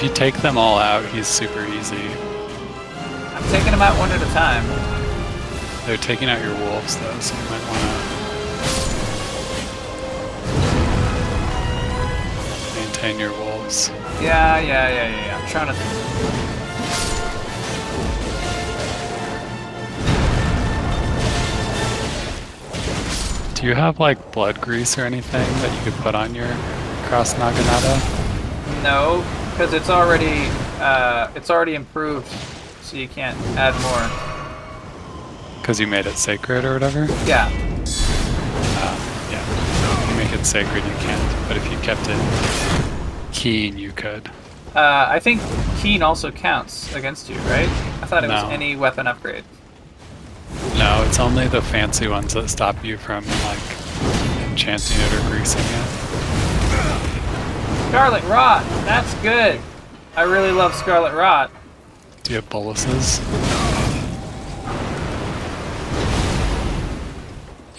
If 0.00 0.08
you 0.08 0.14
take 0.14 0.36
them 0.36 0.56
all 0.56 0.78
out, 0.78 1.04
he's 1.04 1.26
super 1.26 1.62
easy. 1.66 2.00
I'm 3.34 3.42
taking 3.50 3.70
them 3.70 3.82
out 3.82 3.98
one 3.98 4.10
at 4.10 4.22
a 4.22 4.32
time. 4.32 4.66
They're 5.86 5.98
taking 5.98 6.30
out 6.30 6.40
your 6.40 6.54
wolves 6.54 6.96
though, 6.96 7.20
so 7.20 7.36
you 7.36 7.42
might 7.50 7.62
want 7.68 7.80
to 12.72 12.80
maintain 12.80 13.18
your 13.20 13.32
wolves. 13.32 13.90
Yeah, 14.22 14.58
yeah, 14.60 14.88
yeah, 14.88 15.06
yeah, 15.06 15.26
yeah. 15.26 15.36
I'm 15.36 15.46
trying 15.50 15.66
to. 23.54 23.60
Do 23.60 23.66
you 23.66 23.74
have 23.74 24.00
like 24.00 24.32
blood 24.32 24.62
grease 24.62 24.96
or 24.96 25.02
anything 25.02 25.46
that 25.60 25.70
you 25.76 25.82
could 25.92 26.00
put 26.00 26.14
on 26.14 26.34
your 26.34 26.48
cross 27.02 27.34
Naginata? 27.34 28.00
No, 28.82 29.22
because 29.60 29.74
it's 29.74 29.90
already 29.90 30.48
uh, 30.80 31.30
it's 31.34 31.50
already 31.50 31.74
improved, 31.74 32.26
so 32.80 32.96
you 32.96 33.06
can't 33.06 33.36
add 33.58 33.74
more. 33.82 35.60
Because 35.60 35.78
you 35.78 35.86
made 35.86 36.06
it 36.06 36.16
sacred 36.16 36.64
or 36.64 36.72
whatever? 36.72 37.04
Yeah. 37.26 37.44
Uh, 38.78 39.28
yeah. 39.30 39.44
If 39.44 40.10
you 40.10 40.16
make 40.16 40.32
it 40.32 40.46
sacred, 40.46 40.82
you 40.82 40.94
can't. 41.00 41.46
But 41.46 41.58
if 41.58 41.70
you 41.70 41.76
kept 41.80 42.08
it 42.08 43.32
keen, 43.32 43.76
you 43.76 43.92
could. 43.92 44.28
Uh, 44.74 45.06
I 45.10 45.18
think 45.18 45.42
Keen 45.82 46.00
also 46.00 46.30
counts 46.30 46.94
against 46.94 47.28
you, 47.28 47.36
right? 47.40 47.68
I 48.00 48.06
thought 48.06 48.24
it 48.24 48.30
was 48.30 48.44
any 48.44 48.76
weapon 48.76 49.06
upgrade. 49.06 49.44
No, 50.78 51.04
it's 51.06 51.20
only 51.20 51.48
the 51.48 51.60
fancy 51.60 52.08
ones 52.08 52.32
that 52.32 52.48
stop 52.48 52.82
you 52.82 52.96
from 52.96 53.26
like 53.26 53.58
enchanting 54.48 54.96
it 55.00 55.12
or 55.12 55.28
greasing 55.28 55.60
it. 55.60 55.99
Scarlet 57.90 58.22
Rot! 58.26 58.62
That's 58.84 59.12
good! 59.14 59.60
I 60.14 60.22
really 60.22 60.52
love 60.52 60.76
Scarlet 60.76 61.12
Rot. 61.12 61.50
Do 62.22 62.30
you 62.30 62.36
have 62.36 62.48
boluses? 62.48 63.18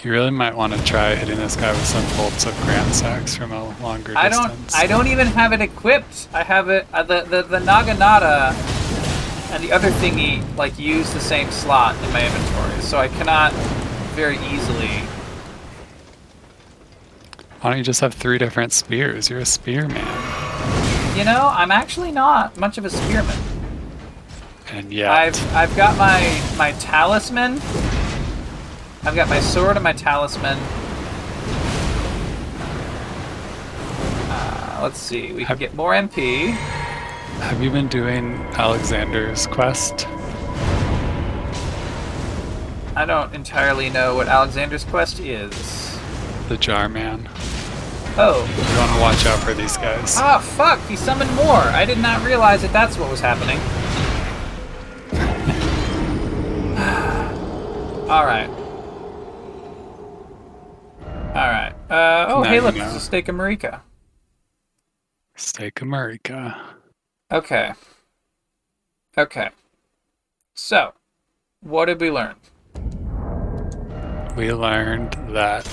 You 0.04 0.10
really 0.10 0.30
might 0.30 0.54
want 0.54 0.74
to 0.74 0.84
try 0.84 1.14
hitting 1.14 1.38
this 1.38 1.56
guy 1.56 1.72
with 1.72 1.86
some 1.86 2.04
bolts 2.18 2.44
of 2.44 2.52
Gransax 2.56 3.38
from 3.38 3.52
a 3.52 3.64
longer 3.80 4.12
I 4.14 4.28
don't 4.28 4.48
distance. 4.48 4.74
I 4.74 4.86
don't 4.86 5.06
even 5.06 5.28
have 5.28 5.54
it 5.54 5.62
equipped. 5.62 6.28
I 6.34 6.42
have 6.42 6.68
it 6.68 6.86
uh, 6.92 7.04
the, 7.04 7.22
the 7.22 7.42
the 7.44 7.60
Naginata 7.60 8.52
and 9.50 9.64
the 9.64 9.72
other 9.72 9.88
thingy 9.92 10.44
like 10.58 10.78
use 10.78 11.10
the 11.14 11.20
same 11.20 11.50
slot 11.50 11.94
in 12.04 12.12
my 12.12 12.22
inventory, 12.26 12.82
so 12.82 12.98
I 12.98 13.08
cannot 13.08 13.54
very 14.12 14.36
easily. 14.48 14.90
Why 17.62 17.70
don't 17.70 17.78
you 17.78 17.84
just 17.84 18.00
have 18.00 18.12
three 18.12 18.38
different 18.38 18.72
spears? 18.72 19.30
You're 19.30 19.38
a 19.38 19.44
spearman. 19.46 19.96
You 21.16 21.24
know, 21.24 21.48
I'm 21.52 21.70
actually 21.70 22.10
not 22.10 22.56
much 22.56 22.76
of 22.76 22.84
a 22.84 22.90
spearman. 22.90 23.36
And 24.72 24.92
yet, 24.92 25.10
I've 25.10 25.54
I've 25.54 25.76
got 25.76 25.96
my 25.96 26.40
my 26.58 26.72
talisman. 26.72 27.54
I've 29.04 29.14
got 29.14 29.28
my 29.28 29.38
sword 29.40 29.76
and 29.76 29.84
my 29.84 29.92
talisman. 29.92 30.58
Uh, 34.30 34.80
let's 34.82 34.98
see. 34.98 35.28
We 35.32 35.38
can 35.38 35.46
Have- 35.46 35.58
get 35.58 35.74
more 35.74 35.92
MP. 35.92 36.50
have 37.40 37.62
you 37.62 37.70
been 37.70 37.88
doing 37.88 38.34
Alexander's 38.54 39.46
quest? 39.46 40.06
I 42.96 43.04
don't 43.06 43.32
entirely 43.34 43.88
know 43.88 44.14
what 44.14 44.26
Alexander's 44.28 44.84
quest 44.84 45.20
is. 45.20 45.98
The 46.48 46.56
Jar 46.56 46.88
Man. 46.88 47.28
Oh, 48.18 48.44
You 48.44 48.78
want 48.78 48.92
to 48.92 49.00
watch 49.00 49.24
out 49.26 49.38
for 49.42 49.54
these 49.54 49.76
guys. 49.78 50.16
Ah, 50.18 50.38
fuck! 50.38 50.78
He 50.86 50.96
summoned 50.96 51.34
more! 51.34 51.56
I 51.56 51.84
did 51.86 51.98
not 51.98 52.22
realize 52.24 52.60
that 52.62 52.72
that's 52.72 52.98
what 52.98 53.10
was 53.10 53.20
happening. 53.20 53.58
Alright. 58.10 58.50
Alright. 61.34 61.72
Uh, 61.90 62.26
oh, 62.28 62.42
Now 62.42 62.48
hey, 62.50 62.56
you 62.56 62.60
look, 62.60 62.74
know. 62.74 62.82
there's 62.82 62.94
a 62.96 63.00
Stake 63.00 63.28
of 63.28 63.34
Marika. 63.36 63.80
Steak 65.34 65.80
America. 65.80 66.60
Okay. 67.32 67.72
Okay. 69.16 69.48
So, 70.54 70.92
what 71.62 71.86
did 71.86 72.00
we 72.00 72.10
learn? 72.10 72.34
We 74.36 74.52
learned 74.52 75.14
that 75.30 75.64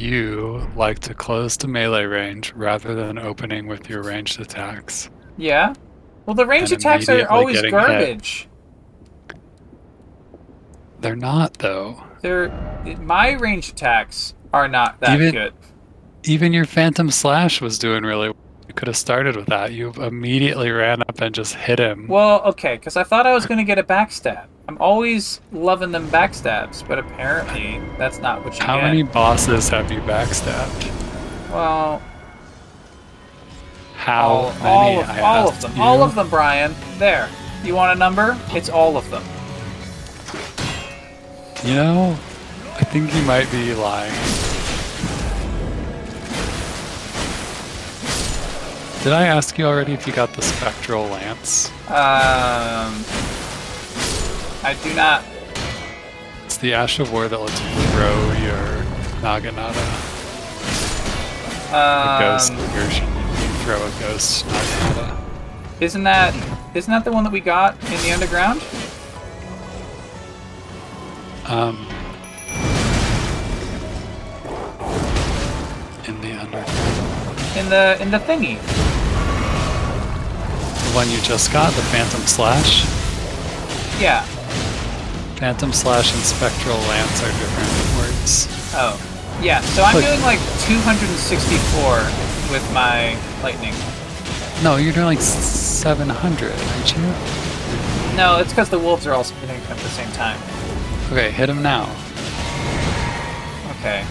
you 0.00 0.68
like 0.76 0.98
to 1.00 1.14
close 1.14 1.56
to 1.58 1.68
melee 1.68 2.04
range 2.04 2.52
rather 2.54 2.94
than 2.94 3.18
opening 3.18 3.66
with 3.66 3.88
your 3.88 4.02
ranged 4.02 4.40
attacks. 4.40 5.10
Yeah? 5.36 5.74
Well, 6.26 6.34
the 6.34 6.46
range 6.46 6.72
And 6.72 6.80
attacks 6.80 7.08
are 7.08 7.26
always 7.28 7.56
getting 7.56 7.70
hit. 7.72 7.86
garbage. 7.86 8.48
They're 11.00 11.16
not, 11.16 11.58
though. 11.58 12.02
They're 12.22 12.48
my 13.00 13.32
range 13.32 13.68
attacks 13.70 14.34
are 14.52 14.68
not 14.68 15.00
that 15.00 15.14
Even- 15.20 15.32
good. 15.32 15.54
Even 16.24 16.52
your 16.52 16.64
Phantom 16.64 17.10
Slash 17.10 17.60
was 17.60 17.78
doing 17.78 18.02
really 18.02 18.28
well. 18.28 18.36
You 18.66 18.74
could 18.74 18.88
have 18.88 18.96
started 18.96 19.36
with 19.36 19.46
that. 19.46 19.72
You 19.72 19.92
immediately 19.92 20.70
ran 20.70 21.00
up 21.02 21.20
and 21.20 21.34
just 21.34 21.54
hit 21.54 21.78
him. 21.78 22.06
Well, 22.08 22.42
okay, 22.42 22.74
because 22.74 22.96
I 22.96 23.04
thought 23.04 23.26
I 23.26 23.32
was 23.32 23.46
going 23.46 23.58
to 23.58 23.64
get 23.64 23.78
a 23.78 23.82
backstab. 23.84 24.46
I'm 24.68 24.76
always 24.80 25.40
loving 25.50 25.92
them 25.92 26.08
backstabs, 26.08 26.86
but 26.86 26.98
apparently 26.98 27.80
that's 27.96 28.18
not 28.18 28.44
what 28.44 28.58
you 28.58 28.64
How 28.66 28.76
get. 28.76 28.84
many 28.84 29.02
bosses 29.02 29.70
have 29.70 29.90
you 29.90 30.00
backstabbed? 30.00 30.90
Well, 31.50 32.02
How 33.94 34.28
all, 34.28 34.52
many? 34.52 34.66
all 34.66 35.00
of, 35.00 35.08
I 35.08 35.20
all 35.22 35.48
of 35.48 35.60
them. 35.62 35.72
you. 35.74 35.82
All 35.82 36.02
of 36.02 36.14
them, 36.14 36.28
Brian. 36.28 36.74
There. 36.98 37.30
You 37.64 37.74
want 37.74 37.96
a 37.96 37.98
number? 37.98 38.38
It's 38.50 38.68
all 38.68 38.98
of 38.98 39.08
them. 39.10 39.22
You 41.64 41.74
know, 41.74 42.10
I 42.74 42.84
think 42.84 43.14
you 43.14 43.22
might 43.22 43.50
be 43.50 43.72
lying. 43.74 44.12
Did 49.02 49.14
I 49.14 49.24
ask 49.28 49.56
you 49.56 49.64
already 49.64 49.94
if 49.94 50.06
you 50.06 50.12
got 50.12 50.34
the 50.34 50.42
Spectral 50.42 51.04
Lance? 51.04 51.70
Um, 51.88 53.02
I 54.62 54.74
do 54.82 54.94
not. 54.94 55.22
It's 56.44 56.56
the 56.56 56.74
Ash 56.74 56.98
of 56.98 57.12
War 57.12 57.28
that 57.28 57.38
lets 57.40 57.60
you 57.60 57.68
throw 57.92 58.32
your 58.42 58.82
Naginata. 59.22 59.74
The 61.70 62.18
ghost 62.18 62.52
Um, 62.52 62.58
version. 62.68 63.06
You 63.06 63.48
throw 63.64 63.76
a 63.84 63.90
ghost 64.00 64.44
Naginata. 64.46 65.16
isn't 65.80 66.02
that 66.04 66.34
isn't 66.74 66.90
that 66.92 67.04
the 67.04 67.12
one 67.12 67.24
that 67.24 67.32
we 67.32 67.40
got 67.40 67.74
in 67.84 68.00
the 68.02 68.12
underground? 68.12 68.62
Um, 71.46 71.86
in 76.06 76.20
the 76.20 76.32
under. 76.32 76.58
In 77.58 77.68
the 77.70 77.96
in 78.02 78.10
the 78.10 78.18
thingy. 78.18 78.58
The 80.84 80.94
one 80.94 81.10
you 81.10 81.20
just 81.20 81.52
got, 81.52 81.72
the 81.74 81.82
Phantom 81.82 82.20
Slash. 82.22 82.84
Yeah. 84.00 84.26
Phantom 85.38 85.72
Slash 85.72 86.12
and 86.12 86.22
Spectral 86.22 86.76
Lance 86.76 87.22
are 87.22 87.30
different 87.38 87.96
words. 87.96 88.48
Oh. 88.74 88.98
Yeah. 89.40 89.60
So 89.60 89.84
I'm 89.84 90.02
doing 90.02 90.20
like 90.22 90.40
264 90.66 92.50
with 92.50 92.66
my 92.74 93.16
lightning. 93.40 93.74
No, 94.64 94.74
you're 94.76 94.92
doing 94.92 95.06
like 95.06 95.20
700, 95.20 96.50
aren't 96.50 96.92
you? 96.96 97.02
No, 98.16 98.38
it's 98.40 98.50
because 98.50 98.68
the 98.68 98.80
wolves 98.80 99.06
are 99.06 99.14
all 99.14 99.22
spinning 99.22 99.60
at 99.70 99.76
the 99.76 99.88
same 99.90 100.10
time. 100.10 100.40
Okay, 101.12 101.30
hit 101.30 101.48
him 101.48 101.62
now. 101.62 101.84
Okay. 103.78 104.02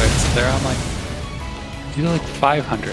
Right, 0.00 0.16
so 0.16 0.34
they're 0.34 0.50
on 0.50 0.64
like. 0.64 0.78
You 1.94 2.04
do 2.04 2.08
like 2.08 2.22
500. 2.22 2.88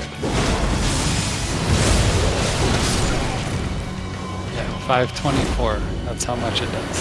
Yeah, 4.54 4.68
524. 4.88 5.80
That's 6.14 6.26
how 6.26 6.36
much 6.36 6.62
it 6.62 6.72
does. 6.72 6.98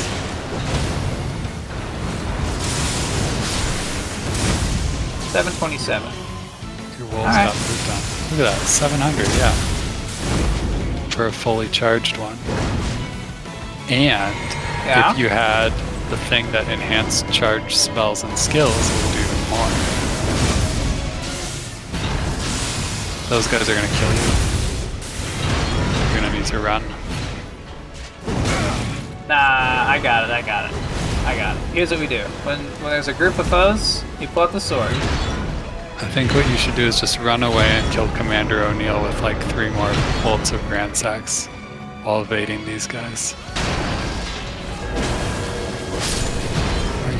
Seven 5.30 5.52
twenty-seven. 5.52 6.10
Your 6.98 7.08
got 7.10 7.54
moved 7.54 7.90
on. 7.90 8.00
Look 8.30 8.40
at 8.40 8.56
that, 8.56 8.66
700, 8.66 9.28
yeah. 9.36 9.52
For 11.10 11.26
a 11.26 11.32
fully 11.32 11.68
charged 11.68 12.16
one. 12.16 12.38
And 13.90 14.34
Yeah. 14.86 15.12
if 15.12 15.18
you 15.18 15.28
had 15.28 15.72
the 16.08 16.16
thing 16.16 16.50
that 16.52 16.66
enhanced 16.68 17.30
charge 17.30 17.76
spells 17.76 18.24
and 18.24 18.38
skills, 18.38 18.72
it 18.74 19.04
would 19.04 19.12
do 19.12 19.20
even 19.20 19.50
more. 19.50 19.68
Those 23.28 23.46
guys 23.46 23.68
are 23.68 23.74
gonna 23.74 23.88
kill 23.88 24.10
you. 24.14 24.52
use 26.42 26.50
your 26.50 26.62
run. 26.62 26.82
Nah, 29.28 29.36
I 29.88 30.00
got 30.02 30.24
it, 30.24 30.30
I 30.32 30.42
got 30.42 30.70
it. 30.70 30.76
I 31.24 31.36
got 31.36 31.56
it. 31.56 31.62
Here's 31.74 31.90
what 31.90 32.00
we 32.00 32.06
do. 32.06 32.22
When 32.44 32.58
when 32.58 32.90
there's 32.90 33.08
a 33.08 33.14
group 33.14 33.38
of 33.38 33.46
foes, 33.46 34.02
you 34.20 34.26
pull 34.28 34.42
out 34.42 34.52
the 34.52 34.60
sword. 34.60 34.90
I 34.90 36.08
think 36.08 36.34
what 36.34 36.48
you 36.50 36.56
should 36.56 36.74
do 36.74 36.84
is 36.84 36.98
just 36.98 37.20
run 37.20 37.44
away 37.44 37.64
and 37.64 37.92
kill 37.92 38.08
Commander 38.16 38.64
O'Neill 38.64 39.00
with 39.02 39.20
like 39.22 39.40
three 39.44 39.70
more 39.70 39.92
bolts 40.24 40.50
of 40.50 40.60
Gransax 40.62 41.46
while 42.02 42.22
evading 42.22 42.64
these 42.64 42.88
guys. 42.88 43.36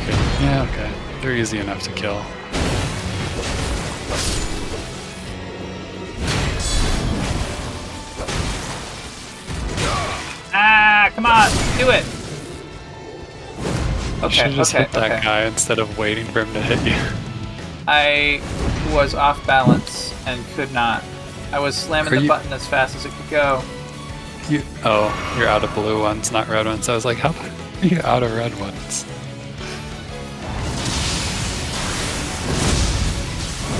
Kidding? 0.03 0.21
Yeah, 0.43 0.69
okay. 0.69 0.93
They're 1.21 1.37
easy 1.37 1.59
enough 1.59 1.83
to 1.85 1.93
kill. 1.93 2.25
Come 11.23 11.27
on, 11.27 11.51
do 11.79 11.91
it. 11.91 12.05
You 14.19 14.27
Okay, 14.27 14.37
should 14.37 14.53
just 14.53 14.75
okay, 14.75 14.85
hit 14.85 14.93
that 14.93 15.11
okay. 15.13 15.25
guy 15.25 15.45
instead 15.45 15.79
of 15.79 15.99
waiting 15.99 16.27
for 16.27 16.45
him 16.45 16.53
to 16.55 16.61
hit 16.63 16.81
you. 16.87 17.01
I 17.89 18.41
was 18.93 19.15
off 19.15 19.45
balance 19.47 20.15
and 20.27 20.45
could 20.55 20.73
not. 20.73 21.03
I 21.53 21.59
was 21.59 21.77
slamming 21.77 22.13
Are 22.13 22.17
the 22.17 22.23
you- 22.23 22.29
button 22.29 22.53
as 22.53 22.67
fast 22.67 22.97
as 22.97 23.05
it 23.05 23.13
could 23.13 23.31
go. 23.31 23.63
You, 24.49 24.63
oh, 24.85 25.37
you're 25.39 25.47
out 25.49 25.63
of 25.63 25.73
blue 25.75 26.01
ones, 26.03 26.33
not 26.33 26.49
red 26.49 26.67
ones. 26.67 26.89
I 26.89 26.95
was 26.95 27.05
like, 27.05 27.19
how 27.19 27.31
are 27.31 27.87
you 27.87 28.01
out 28.03 28.23
of 28.25 28.35
red 28.35 28.59
ones? 28.59 29.05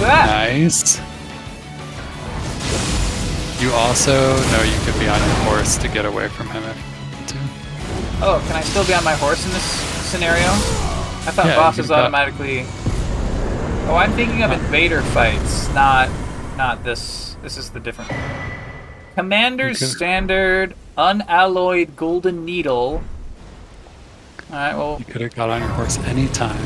Ah! 0.05 0.27
Nice. 0.27 0.99
You 3.61 3.73
also 3.73 4.13
know 4.13 4.63
you 4.63 4.79
could 4.85 4.99
be 5.01 5.09
on 5.09 5.19
your 5.21 5.37
horse 5.47 5.77
to 5.79 5.89
get 5.89 6.05
away 6.05 6.29
from 6.29 6.49
him 6.49 6.63
if 6.65 6.77
you. 6.77 6.92
Oh, 8.25 8.43
can 8.47 8.57
I 8.57 8.61
still 8.61 8.85
be 8.87 8.95
on 8.95 9.03
my 9.05 9.15
horse 9.15 9.45
in 9.45 9.51
this 9.51 9.65
scenario? 10.11 10.47
I 10.47 11.31
thought 11.33 11.47
Yeah, 11.47 11.57
bosses 11.57 11.91
automatically. 11.91 12.65
Oh, 13.89 13.97
I'm 13.97 14.13
thinking 14.13 14.43
of 14.43 14.53
invader 14.53 15.03
fights, 15.03 15.69
not 15.75 16.09
not 16.57 16.85
this. 16.85 17.37
This 17.43 17.57
is 17.57 17.71
the 17.71 17.81
different. 17.81 18.11
Commander's 19.17 19.81
standard 19.81 20.75
unalloyed 20.97 21.97
golden 21.97 22.45
needle. 22.45 23.03
All 24.51 24.57
right, 24.57 24.77
well, 24.77 24.97
You 24.99 25.05
could 25.05 25.21
have 25.23 25.35
got 25.35 25.51
on 25.51 25.61
your 25.61 25.71
horse 25.71 25.99
anytime. 25.99 26.65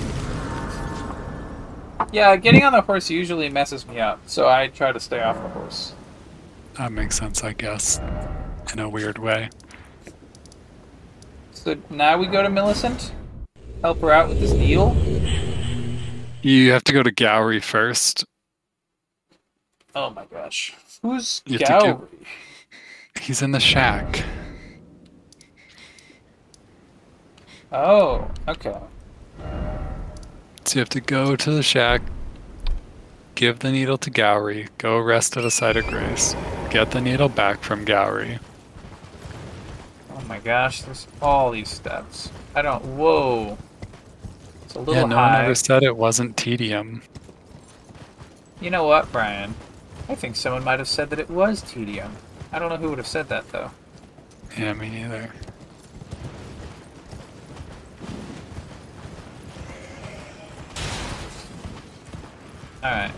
yeah, 2.13 2.37
getting 2.37 2.65
on 2.65 2.73
the 2.73 2.81
horse 2.83 3.09
usually 3.11 3.49
messes 3.49 3.87
me 3.87 3.99
up, 4.01 4.21
so 4.27 4.49
I 4.49 4.69
try 4.69 4.93
to 4.93 5.01
stay 5.01 5.21
off 5.23 5.37
the 5.37 5.49
horse. 5.49 5.95
That 6.75 6.93
makes 6.93 7.17
sense, 7.17 7.43
I 7.43 7.53
guess, 7.53 7.99
in 8.73 8.79
a 8.79 8.89
weird 8.89 9.19
way. 9.19 9.49
So 11.67 11.77
now 11.91 12.17
we 12.17 12.29
go 12.29 12.45
to 12.45 12.49
Millicent, 12.49 13.11
help 13.83 14.01
her 14.01 14.12
out 14.12 14.29
with 14.29 14.39
this 14.39 14.53
deal. 14.53 14.97
You 16.41 16.71
have 16.71 16.85
to 16.85 16.93
go 16.93 17.03
to 17.03 17.11
Gowry 17.11 17.61
first. 17.61 18.25
Oh 19.93 20.11
my 20.11 20.27
gosh, 20.27 20.77
who's 21.03 21.43
You 21.45 21.59
have 21.59 21.81
to 21.81 21.85
Gowry? 21.85 22.27
He's 23.21 23.43
in 23.43 23.51
the 23.51 23.59
shack. 23.59 24.23
Oh, 27.73 28.31
okay. 28.47 28.79
So 30.67 30.77
you 30.77 30.79
have 30.79 30.89
to 30.91 31.01
go 31.01 31.35
to 31.35 31.51
the 31.51 31.64
shack, 31.64 32.01
give 33.35 33.59
the 33.59 33.73
needle 33.73 33.99
to 33.99 34.11
Gowry, 34.11 34.69
go 34.79 35.01
rest 35.01 35.37
at 35.37 35.45
a 35.45 35.51
site 35.51 35.77
of 35.77 35.85
grace, 35.87 36.37
get 36.71 36.93
the 36.93 37.01
needle 37.01 37.29
back 37.29 37.64
from 37.64 37.85
Gowry. 37.85 38.39
Oh 40.27 40.29
my 40.29 40.41
gosh, 40.41 40.83
there's 40.83 41.07
all 41.22 41.53
these 41.53 41.68
steps. 41.68 42.33
I 42.57 42.61
don't. 42.61 42.85
Whoa. 42.85 43.57
It's 44.64 44.74
a 44.74 44.81
little 44.81 44.95
Yeah, 44.95 45.05
no 45.05 45.14
one 45.14 45.35
ever 45.37 45.55
said 45.55 45.85
it 45.85 45.97
wasn't 45.97 46.37
tedium. 46.37 47.01
You 48.61 48.70
know 48.70 48.85
what, 48.89 49.12
Brian? 49.12 49.55
I 50.09 50.16
think 50.16 50.35
someone 50.35 50.64
might 50.64 50.81
have 50.81 50.89
said 50.89 51.11
that 51.11 51.20
it 51.20 51.31
was 51.31 51.62
tedium. 51.62 52.11
I 52.51 52.59
don't 52.59 52.70
know 52.70 52.77
who 52.77 52.89
would 52.89 52.99
have 52.99 53.07
said 53.07 53.29
that 53.29 53.49
though. 53.53 53.70
Yeah, 54.59 54.72
me 54.72 54.91
neither. 54.91 55.31
Alright. 62.83 63.12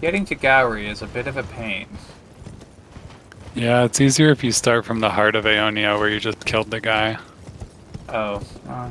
Getting 0.00 0.24
to 0.24 0.34
Gowry 0.34 0.88
is 0.88 1.02
a 1.02 1.06
bit 1.06 1.28
of 1.28 1.36
a 1.36 1.44
pain. 1.44 1.86
Yeah, 3.60 3.84
it's 3.84 4.00
easier 4.00 4.30
if 4.30 4.42
you 4.42 4.52
start 4.52 4.86
from 4.86 5.00
the 5.00 5.10
heart 5.10 5.36
of 5.36 5.44
Aeonia 5.44 5.98
where 5.98 6.08
you 6.08 6.18
just 6.18 6.46
killed 6.46 6.70
the 6.70 6.80
guy. 6.80 7.18
Oh. 8.08 8.40
uh. 8.66 8.90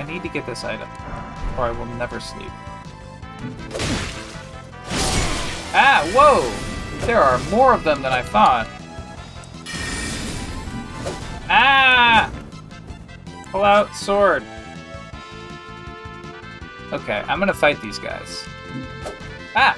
I 0.00 0.02
need 0.04 0.24
to 0.24 0.28
get 0.28 0.44
this 0.46 0.64
item, 0.64 0.88
or 1.56 1.66
I 1.66 1.70
will 1.70 1.86
never 1.86 2.18
sleep. 2.18 2.50
Ah, 5.76 6.10
whoa! 6.12 7.06
There 7.06 7.22
are 7.22 7.38
more 7.50 7.72
of 7.72 7.84
them 7.84 8.02
than 8.02 8.10
I 8.10 8.22
thought. 8.22 8.66
Ah! 11.48 12.32
Pull 13.52 13.62
out 13.62 13.94
sword. 13.94 14.42
Okay, 16.94 17.24
I'm 17.26 17.40
gonna 17.40 17.52
fight 17.52 17.80
these 17.80 17.98
guys. 17.98 18.46
Ah! 19.56 19.76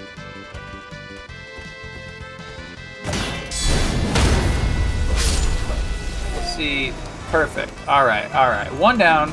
Let's 6.34 6.54
see. 6.54 6.92
Perfect. 7.30 7.72
Alright, 7.88 8.32
alright. 8.34 8.70
One 8.74 8.98
down. 8.98 9.32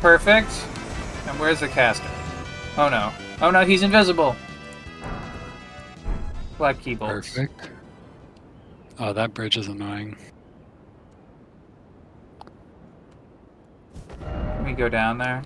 Perfect. 0.00 0.50
And 1.26 1.38
where's 1.38 1.60
the 1.60 1.68
caster? 1.68 2.08
Oh 2.78 2.88
no. 2.88 3.12
Oh 3.42 3.50
no, 3.50 3.66
he's 3.66 3.82
invisible. 3.82 4.34
Black 6.56 6.80
key 6.80 6.94
bolts. 6.94 7.28
Perfect. 7.28 7.70
Oh, 8.98 9.12
that 9.12 9.34
bridge 9.34 9.58
is 9.58 9.68
annoying. 9.68 10.16
Can 14.20 14.64
we 14.64 14.69
go 14.80 14.88
down 14.88 15.18
there? 15.18 15.42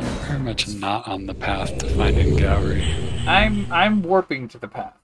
You're 0.00 0.10
very 0.26 0.38
much 0.40 0.66
not 0.66 1.06
on 1.06 1.26
the 1.26 1.34
path 1.34 1.78
to 1.78 1.88
finding 1.90 2.36
Gowry. 2.36 2.82
I'm 3.24 3.70
I'm 3.70 4.02
warping 4.02 4.48
to 4.48 4.58
the 4.58 4.66
path. 4.66 4.96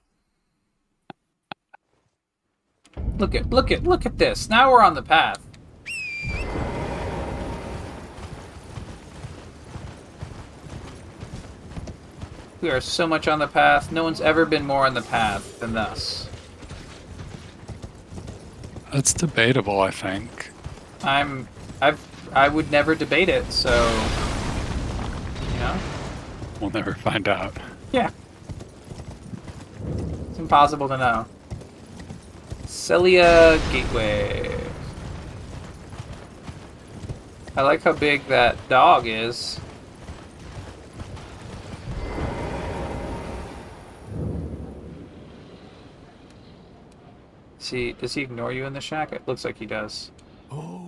Look 3.17 3.37
at 3.37 3.49
look 3.49 3.71
at 3.71 3.85
look 3.85 4.05
at 4.07 4.19
this. 4.19 4.51
Now 4.51 4.73
we're 4.73 4.83
on 4.83 4.95
the 4.95 5.05
path. 5.05 5.39
We 12.61 12.71
are 12.71 12.81
so 12.81 13.07
much 13.07 13.29
on 13.29 13.39
the 13.39 13.47
path. 13.47 13.93
No 13.93 14.03
one's 14.03 14.21
ever 14.21 14.45
been 14.45 14.67
more 14.67 14.85
on 14.85 14.95
the 14.95 15.03
path 15.03 15.61
than 15.61 15.77
us. 15.77 16.29
That's 18.93 19.13
debatable, 19.13 19.81
I 19.81 19.93
think. 19.93 20.51
I'm 21.05 21.47
I've 21.81 22.14
I 22.35 22.49
would 22.49 22.71
never 22.71 22.95
debate 22.95 23.29
it, 23.29 23.51
so 23.53 23.71
you 25.41 25.59
know? 25.61 25.79
We'll 26.61 26.71
never 26.71 26.95
find 26.95 27.29
out. 27.29 27.57
Yeah. 27.93 28.11
It's 30.31 30.39
impossible 30.39 30.89
to 30.89 30.99
know. 30.99 31.27
Sellia 32.67 33.59
Gateway. 33.73 34.51
I 37.57 37.63
like 37.63 37.83
how 37.83 37.93
big 37.93 38.27
that 38.27 38.57
dog 38.69 39.07
is. 39.07 39.61
See, 47.59 47.93
does 47.93 48.13
he 48.13 48.23
ignore 48.23 48.53
you 48.53 48.67
in 48.67 48.73
the 48.73 48.81
shack? 48.81 49.13
It 49.13 49.23
looks 49.27 49.45
like 49.45 49.57
he 49.57 49.67
does. 49.67 50.11
Oh, 50.51 50.84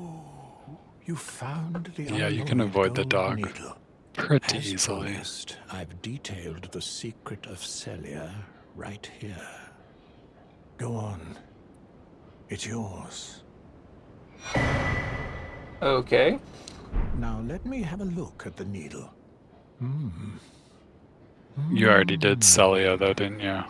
you 1.07 1.17
found 1.17 1.87
the 1.97 2.03
Yeah, 2.05 2.29
you 2.29 2.45
can 2.45 2.61
avoid 2.61 2.95
the 2.95 3.05
dog. 3.05 3.37
needle. 3.37 3.77
Pretty 4.15 4.59
As 4.59 4.73
easily. 4.73 5.11
promised, 5.13 5.57
I've 5.71 6.01
detailed 6.03 6.71
the 6.73 6.81
secret 6.81 7.47
of 7.47 7.59
Sellia 7.59 8.31
right 8.75 9.09
here. 9.21 9.49
Go 10.79 10.95
on. 10.97 11.37
It's 12.49 12.67
yours. 12.67 13.43
Okay. 15.83 16.39
Now 17.19 17.41
let 17.47 17.65
me 17.67 17.83
have 17.83 18.01
a 18.01 18.05
look 18.05 18.45
at 18.47 18.57
the 18.57 18.65
needle. 18.65 19.11
Hmm. 19.79 20.09
You 21.73 21.89
already 21.89 22.17
did 22.17 22.41
Sellia, 22.41 22.99
though, 22.99 23.13
didn't 23.15 23.41
you? 23.41 23.63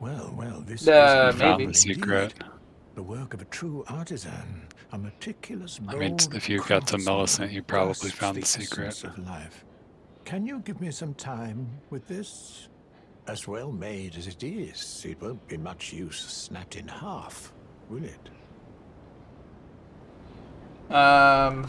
Well, 0.00 0.34
well, 0.36 0.60
this 0.66 0.86
Uh, 0.86 1.30
is 1.32 1.38
maybe. 1.38 1.64
unusual 1.64 1.74
Secret. 1.94 2.32
indeed. 2.32 2.50
The 2.96 3.02
work 3.02 3.34
of 3.34 3.42
a 3.42 3.44
true 3.44 3.84
artisan, 3.88 4.66
a 4.90 4.96
meticulous. 4.96 5.78
I 5.86 5.96
mean, 5.96 6.16
if 6.32 6.48
you 6.48 6.60
got 6.60 6.86
to 6.86 6.96
craftsman 6.96 7.04
Millicent, 7.04 7.52
you 7.52 7.62
probably 7.62 8.08
found 8.08 8.38
the 8.38 8.46
secret. 8.46 9.04
Of 9.04 9.18
life. 9.18 9.66
Can 10.24 10.46
you 10.46 10.60
give 10.60 10.80
me 10.80 10.90
some 10.90 11.12
time 11.12 11.68
with 11.90 12.08
this? 12.08 12.68
As 13.28 13.46
well 13.46 13.70
made 13.70 14.16
as 14.16 14.26
it 14.26 14.42
is, 14.42 15.04
it 15.06 15.20
won't 15.20 15.46
be 15.46 15.58
much 15.58 15.92
use 15.92 16.18
snapped 16.18 16.76
in 16.76 16.88
half, 16.88 17.52
will 17.90 18.02
it? 18.02 18.30
Um, 20.90 21.68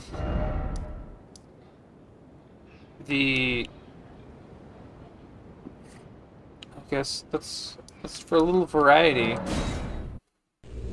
the 3.06 3.68
I 6.78 6.90
guess 6.90 7.26
that's 7.32 7.78
that's 8.02 8.20
for 8.20 8.36
a 8.36 8.42
little 8.42 8.66
variety. 8.66 9.36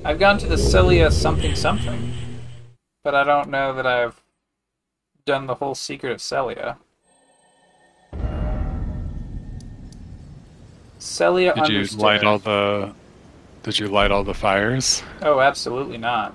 I've 0.07 0.19
gone 0.19 0.37
to 0.37 0.47
the 0.47 0.57
Sellia 0.57 1.11
something 1.11 1.57
something, 1.57 2.13
but 3.03 3.15
I 3.15 3.25
don't 3.25 3.49
know 3.49 3.73
that 3.73 3.87
I've 3.87 4.23
done 5.25 5.47
the 5.47 5.55
whole 5.55 5.75
secret 5.75 6.13
of 6.13 6.19
Sellia. 6.19 6.77
Sellia 11.01 11.55
Did 11.55 11.69
you 11.71 11.99
light 11.99 12.23
all 12.23 12.39
the? 12.39 12.93
Did 13.63 13.79
you 13.79 13.87
light 13.87 14.11
all 14.11 14.25
the 14.25 14.35
fires? 14.35 15.03
Oh, 15.23 15.41
absolutely 15.41 15.97
not. 15.97 16.35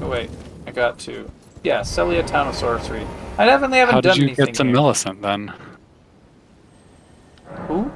Oh 0.00 0.08
wait, 0.08 0.30
I 0.66 0.70
got 0.70 0.98
to. 1.00 1.30
Yeah, 1.64 1.80
Sellia 1.80 2.26
Town 2.26 2.48
of 2.48 2.54
Sorcery. 2.54 3.06
I 3.36 3.44
definitely 3.44 3.76
haven't 3.76 3.94
How 3.94 4.00
done 4.00 4.16
did 4.16 4.22
you 4.22 4.28
anything 4.28 4.46
get 4.46 4.54
to 4.54 4.64
here. 4.64 4.72
Millicent 4.72 5.20
then? 5.20 5.52
Who? 7.68 7.92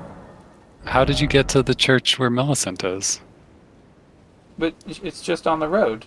How 0.84 1.04
did 1.04 1.20
you 1.20 1.26
get 1.26 1.48
to 1.48 1.62
the 1.62 1.74
church 1.74 2.18
where 2.18 2.30
Millicent 2.30 2.84
is? 2.84 3.20
But 4.58 4.74
it's 4.86 5.22
just 5.22 5.46
on 5.46 5.58
the 5.58 5.68
road. 5.68 6.06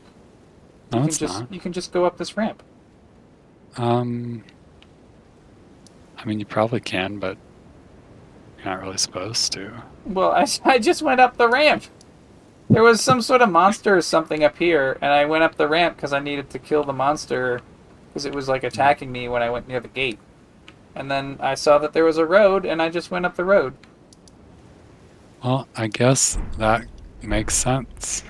No, 0.92 1.00
you 1.00 1.02
can 1.02 1.08
it's 1.10 1.18
just 1.18 1.40
not. 1.40 1.54
you 1.54 1.60
can 1.60 1.74
just 1.74 1.92
go 1.92 2.06
up 2.06 2.18
this 2.18 2.38
ramp. 2.38 2.64
Um, 3.76 4.44
I 6.18 6.26
mean, 6.26 6.40
you 6.40 6.46
probably 6.46 6.80
can, 6.80 7.20
but 7.20 7.38
you're 8.58 8.66
not 8.66 8.82
really 8.82 8.98
supposed 8.98 9.52
to. 9.54 9.84
Well, 10.06 10.32
I, 10.32 10.48
I 10.64 10.80
just 10.80 11.02
went 11.02 11.20
up 11.20 11.38
the 11.38 11.50
ramp. 11.50 11.84
There 12.70 12.84
was 12.84 13.02
some 13.02 13.22
sort 13.22 13.42
of 13.42 13.50
monster 13.50 13.96
or 13.98 14.02
something 14.02 14.44
up 14.44 14.58
here, 14.58 14.98
and 15.02 15.12
I 15.12 15.26
went 15.26 15.44
up 15.44 15.56
the 15.56 15.68
ramp 15.68 15.96
because 15.96 16.14
I 16.14 16.20
needed 16.20 16.50
to 16.52 16.60
kill 16.60 16.84
the 16.84 16.94
monster 16.94 17.62
because 18.10 18.26
it 18.26 18.36
was 18.36 18.50
like 18.50 18.64
attacking 18.64 19.12
me 19.12 19.30
when 19.30 19.42
I 19.42 19.50
went 19.50 19.68
near 19.68 19.80
the 19.80 19.88
gate. 19.88 20.20
And 20.96 21.12
then 21.12 21.38
I 21.40 21.56
saw 21.56 21.78
that 21.78 21.94
there 21.94 22.04
was 22.04 22.18
a 22.18 22.26
road, 22.26 22.66
and 22.66 22.82
I 22.82 22.90
just 22.90 23.12
went 23.12 23.26
up 23.26 23.36
the 23.36 23.46
road. 23.46 23.76
Well, 25.44 25.68
I 25.76 25.88
guess 25.88 26.38
that 26.58 26.86
makes 27.22 27.54
sense. 27.54 28.24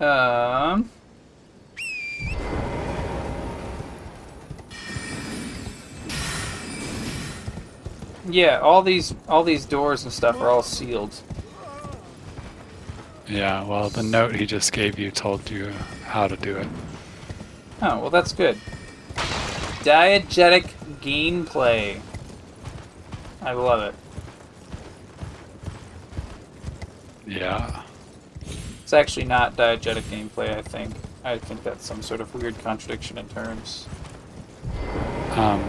Um. 0.00 0.90
Yeah, 8.28 8.58
all 8.60 8.82
these 8.82 9.14
all 9.28 9.44
these 9.44 9.64
doors 9.64 10.04
and 10.04 10.12
stuff 10.12 10.40
are 10.40 10.48
all 10.48 10.62
sealed. 10.62 11.14
Yeah, 13.28 13.64
well, 13.64 13.88
the 13.88 14.02
note 14.02 14.34
he 14.34 14.46
just 14.46 14.72
gave 14.72 14.98
you 14.98 15.10
told 15.10 15.48
you 15.50 15.72
how 16.04 16.28
to 16.28 16.36
do 16.36 16.56
it. 16.56 16.68
Oh, 17.80 18.00
well 18.00 18.10
that's 18.10 18.32
good. 18.32 18.58
Diegetic 19.84 20.70
gameplay. 21.00 22.00
I 23.40 23.52
love 23.52 23.82
it. 23.82 23.94
Yeah. 27.36 27.82
It's 28.82 28.92
actually 28.92 29.26
not 29.26 29.56
diegetic 29.56 30.02
gameplay, 30.02 30.56
I 30.56 30.62
think. 30.62 30.94
I 31.24 31.38
think 31.38 31.62
that's 31.62 31.86
some 31.86 32.02
sort 32.02 32.20
of 32.20 32.34
weird 32.34 32.58
contradiction 32.58 33.16
in 33.18 33.28
terms. 33.28 33.86
Um, 35.30 35.62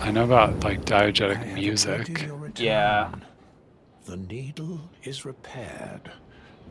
I 0.00 0.10
know 0.12 0.24
about 0.24 0.62
like 0.62 0.80
I 0.92 1.10
diegetic 1.10 1.54
music. 1.54 2.08
awaited 2.08 2.20
your 2.26 2.36
return. 2.36 2.66
Yeah. 2.66 3.10
The 4.04 4.16
needle 4.16 4.80
is 5.02 5.24
repaired. 5.24 6.10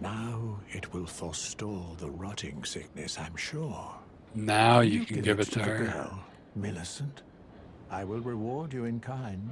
Now 0.02 0.60
it 0.70 0.93
will 0.93 1.06
forestall 1.08 1.95
the 2.00 2.10
rotting 2.10 2.64
sickness, 2.64 3.18
I'm 3.20 3.36
sure. 3.36 3.95
Now 4.36 4.80
you 4.82 5.06
can 5.06 5.22
give 5.22 5.39
it 5.39 5.45
to 5.52 5.60
the 5.60 5.66
her. 5.66 5.78
girl, 5.86 6.20
Millicent. 6.56 7.22
I 7.89 8.04
will 8.04 8.20
reward 8.22 8.74
you 8.74 8.86
in 8.86 9.00
kind. 9.00 9.50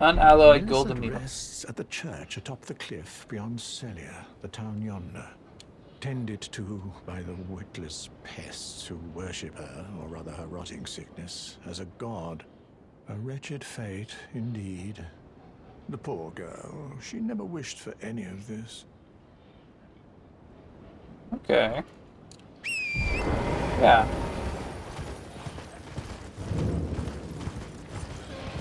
Unalloyed 0.00 0.66
golden 0.66 0.98
needle. 0.98 1.18
rests 1.18 1.66
at 1.68 1.76
the 1.76 1.84
church 1.84 2.38
atop 2.38 2.62
the 2.62 2.72
cliff 2.74 3.26
beyond 3.28 3.58
Sellia, 3.58 4.24
the 4.40 4.48
town 4.48 4.80
yonder. 4.80 5.28
Tended 6.00 6.40
to 6.40 6.90
by 7.04 7.20
the 7.20 7.34
witless 7.50 8.08
pests 8.24 8.86
who 8.86 8.96
worship 9.14 9.58
her, 9.58 9.86
or 10.00 10.08
rather 10.08 10.30
her 10.30 10.46
rotting 10.46 10.86
sickness, 10.86 11.58
as 11.66 11.80
a 11.80 11.84
god. 11.98 12.44
A 13.10 13.14
wretched 13.16 13.62
fate, 13.62 14.14
indeed. 14.32 15.04
The 15.90 15.98
poor 15.98 16.30
girl, 16.30 16.92
she 17.02 17.18
never 17.18 17.44
wished 17.44 17.78
for 17.78 17.92
any 18.00 18.24
of 18.24 18.46
this. 18.46 18.86
Okay. 21.34 21.82
Yeah. 23.78 24.08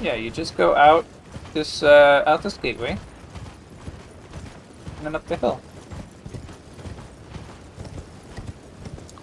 Yeah, 0.02 0.16
you 0.16 0.32
just 0.32 0.58
go 0.58 0.76
out 0.76 1.06
this 1.54 1.84
uh, 1.84 2.24
out 2.26 2.44
this 2.44 2.58
gateway, 2.58 2.92
and 4.98 5.06
then 5.06 5.16
up 5.16 5.28
the 5.28 5.36
hill. 5.36 5.62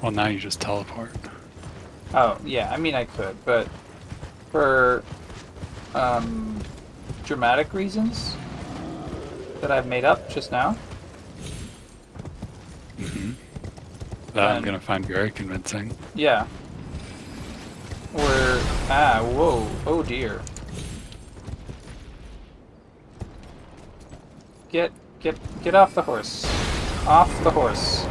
Well, 0.03 0.13
now 0.13 0.27
you 0.27 0.39
just 0.39 0.61
teleport. 0.61 1.11
Oh 2.15 2.39
yeah, 2.45 2.71
I 2.73 2.77
mean 2.77 2.95
I 2.95 3.05
could, 3.05 3.37
but 3.45 3.69
for 4.51 5.03
um, 5.95 6.61
dramatic 7.25 7.73
reasons 7.73 8.37
that 9.61 9.71
I've 9.71 9.87
made 9.87 10.05
up 10.05 10.29
just 10.31 10.53
now. 10.53 10.77
Mm-hmm. 12.99 13.33
That 14.35 14.51
I'm 14.51 14.63
gonna 14.63 14.81
find 14.81 15.05
very 15.05 15.31
convincing. 15.31 15.97
Yeah. 16.15 16.47
We're 18.13 18.63
ah 18.89 19.23
whoa 19.35 19.69
oh 19.87 20.03
dear. 20.03 20.41
Get 25.27 25.37
get 25.65 25.75
off 25.75 25.93
the 25.93 26.03
horse. 26.03 26.45
Off 27.05 27.43
the 27.43 27.51
horse. 27.51 28.07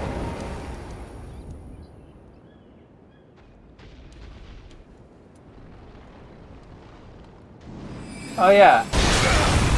Oh 8.37 8.49
yeah. 8.49 8.85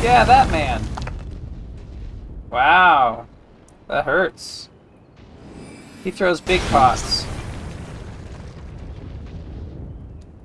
Yeah, 0.02 0.24
that 0.24 0.50
man. 0.50 0.82
Wow. 2.50 3.28
That 3.88 4.06
hurts. 4.06 4.70
He 6.04 6.10
throws 6.10 6.42
big 6.42 6.60
pots. 6.72 7.28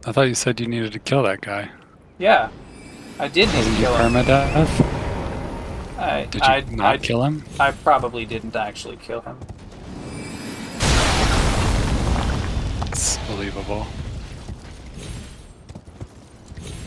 I 0.04 0.12
thought 0.12 0.28
you 0.28 0.34
said 0.34 0.60
you 0.60 0.66
needed 0.66 0.92
to 0.92 0.98
kill 0.98 1.22
that 1.22 1.40
guy. 1.40 1.70
Yeah. 2.18 2.50
I 3.18 3.28
did 3.28 3.48
need 3.48 3.56
Wasn't 3.56 3.76
to 3.76 3.82
kill 3.82 3.96
him. 3.96 4.12
permadeath? 4.12 4.91
I, 6.02 6.24
Did 6.24 6.42
you 6.42 6.48
I, 6.48 6.60
not 6.70 6.94
I, 6.94 6.98
kill 6.98 7.22
him? 7.22 7.44
I 7.60 7.70
probably 7.70 8.24
didn't 8.24 8.56
actually 8.56 8.96
kill 8.96 9.20
him. 9.20 9.38
It's 12.88 13.18
believable. 13.28 13.86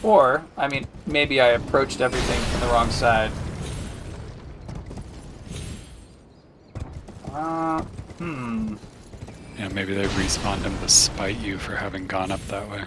Or, 0.03 0.43
I 0.57 0.68
mean, 0.68 0.86
maybe 1.07 1.39
I 1.39 1.47
approached 1.47 2.01
everything 2.01 2.39
from 2.41 2.59
the 2.59 2.68
wrong 2.68 2.89
side. 2.91 3.32
Uh, 7.32 7.82
hmm. 8.20 8.76
Yeah, 9.57 9.70
maybe 9.70 9.93
they 9.93 10.05
respawned 10.07 10.63
him 10.63 10.78
to 10.80 10.89
spite 10.89 11.39
you 11.39 11.57
for 11.57 11.78
having 11.78 12.05
gone 12.05 12.32
up 12.32 12.45
that 12.47 12.70
way. 12.70 12.84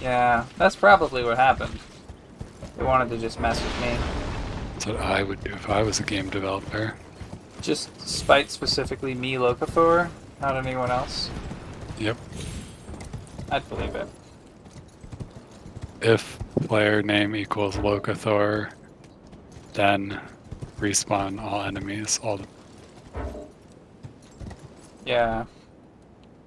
Yeah, 0.00 0.46
that's 0.56 0.74
probably 0.74 1.22
what 1.22 1.36
happened. 1.36 1.78
They 2.78 2.84
wanted 2.84 3.10
to 3.10 3.18
just 3.18 3.38
mess 3.38 3.62
with 3.62 3.80
me. 3.82 4.29
That's 4.80 4.98
what 4.98 5.04
I 5.04 5.22
would 5.22 5.44
do 5.44 5.50
if 5.52 5.68
I 5.68 5.82
was 5.82 6.00
a 6.00 6.02
game 6.04 6.30
developer. 6.30 6.94
Just 7.60 8.00
spite 8.00 8.50
specifically 8.50 9.14
me, 9.14 9.34
Locathor, 9.34 10.08
not 10.40 10.56
anyone 10.56 10.90
else. 10.90 11.28
Yep. 11.98 12.16
I'd 13.50 13.68
believe 13.68 13.94
it. 13.94 14.08
If 16.00 16.38
player 16.62 17.02
name 17.02 17.36
equals 17.36 17.76
Locathor, 17.76 18.72
then 19.74 20.18
respawn 20.78 21.38
all 21.42 21.60
enemies. 21.60 22.18
All 22.22 22.38
the 22.38 22.46
Yeah. 25.04 25.44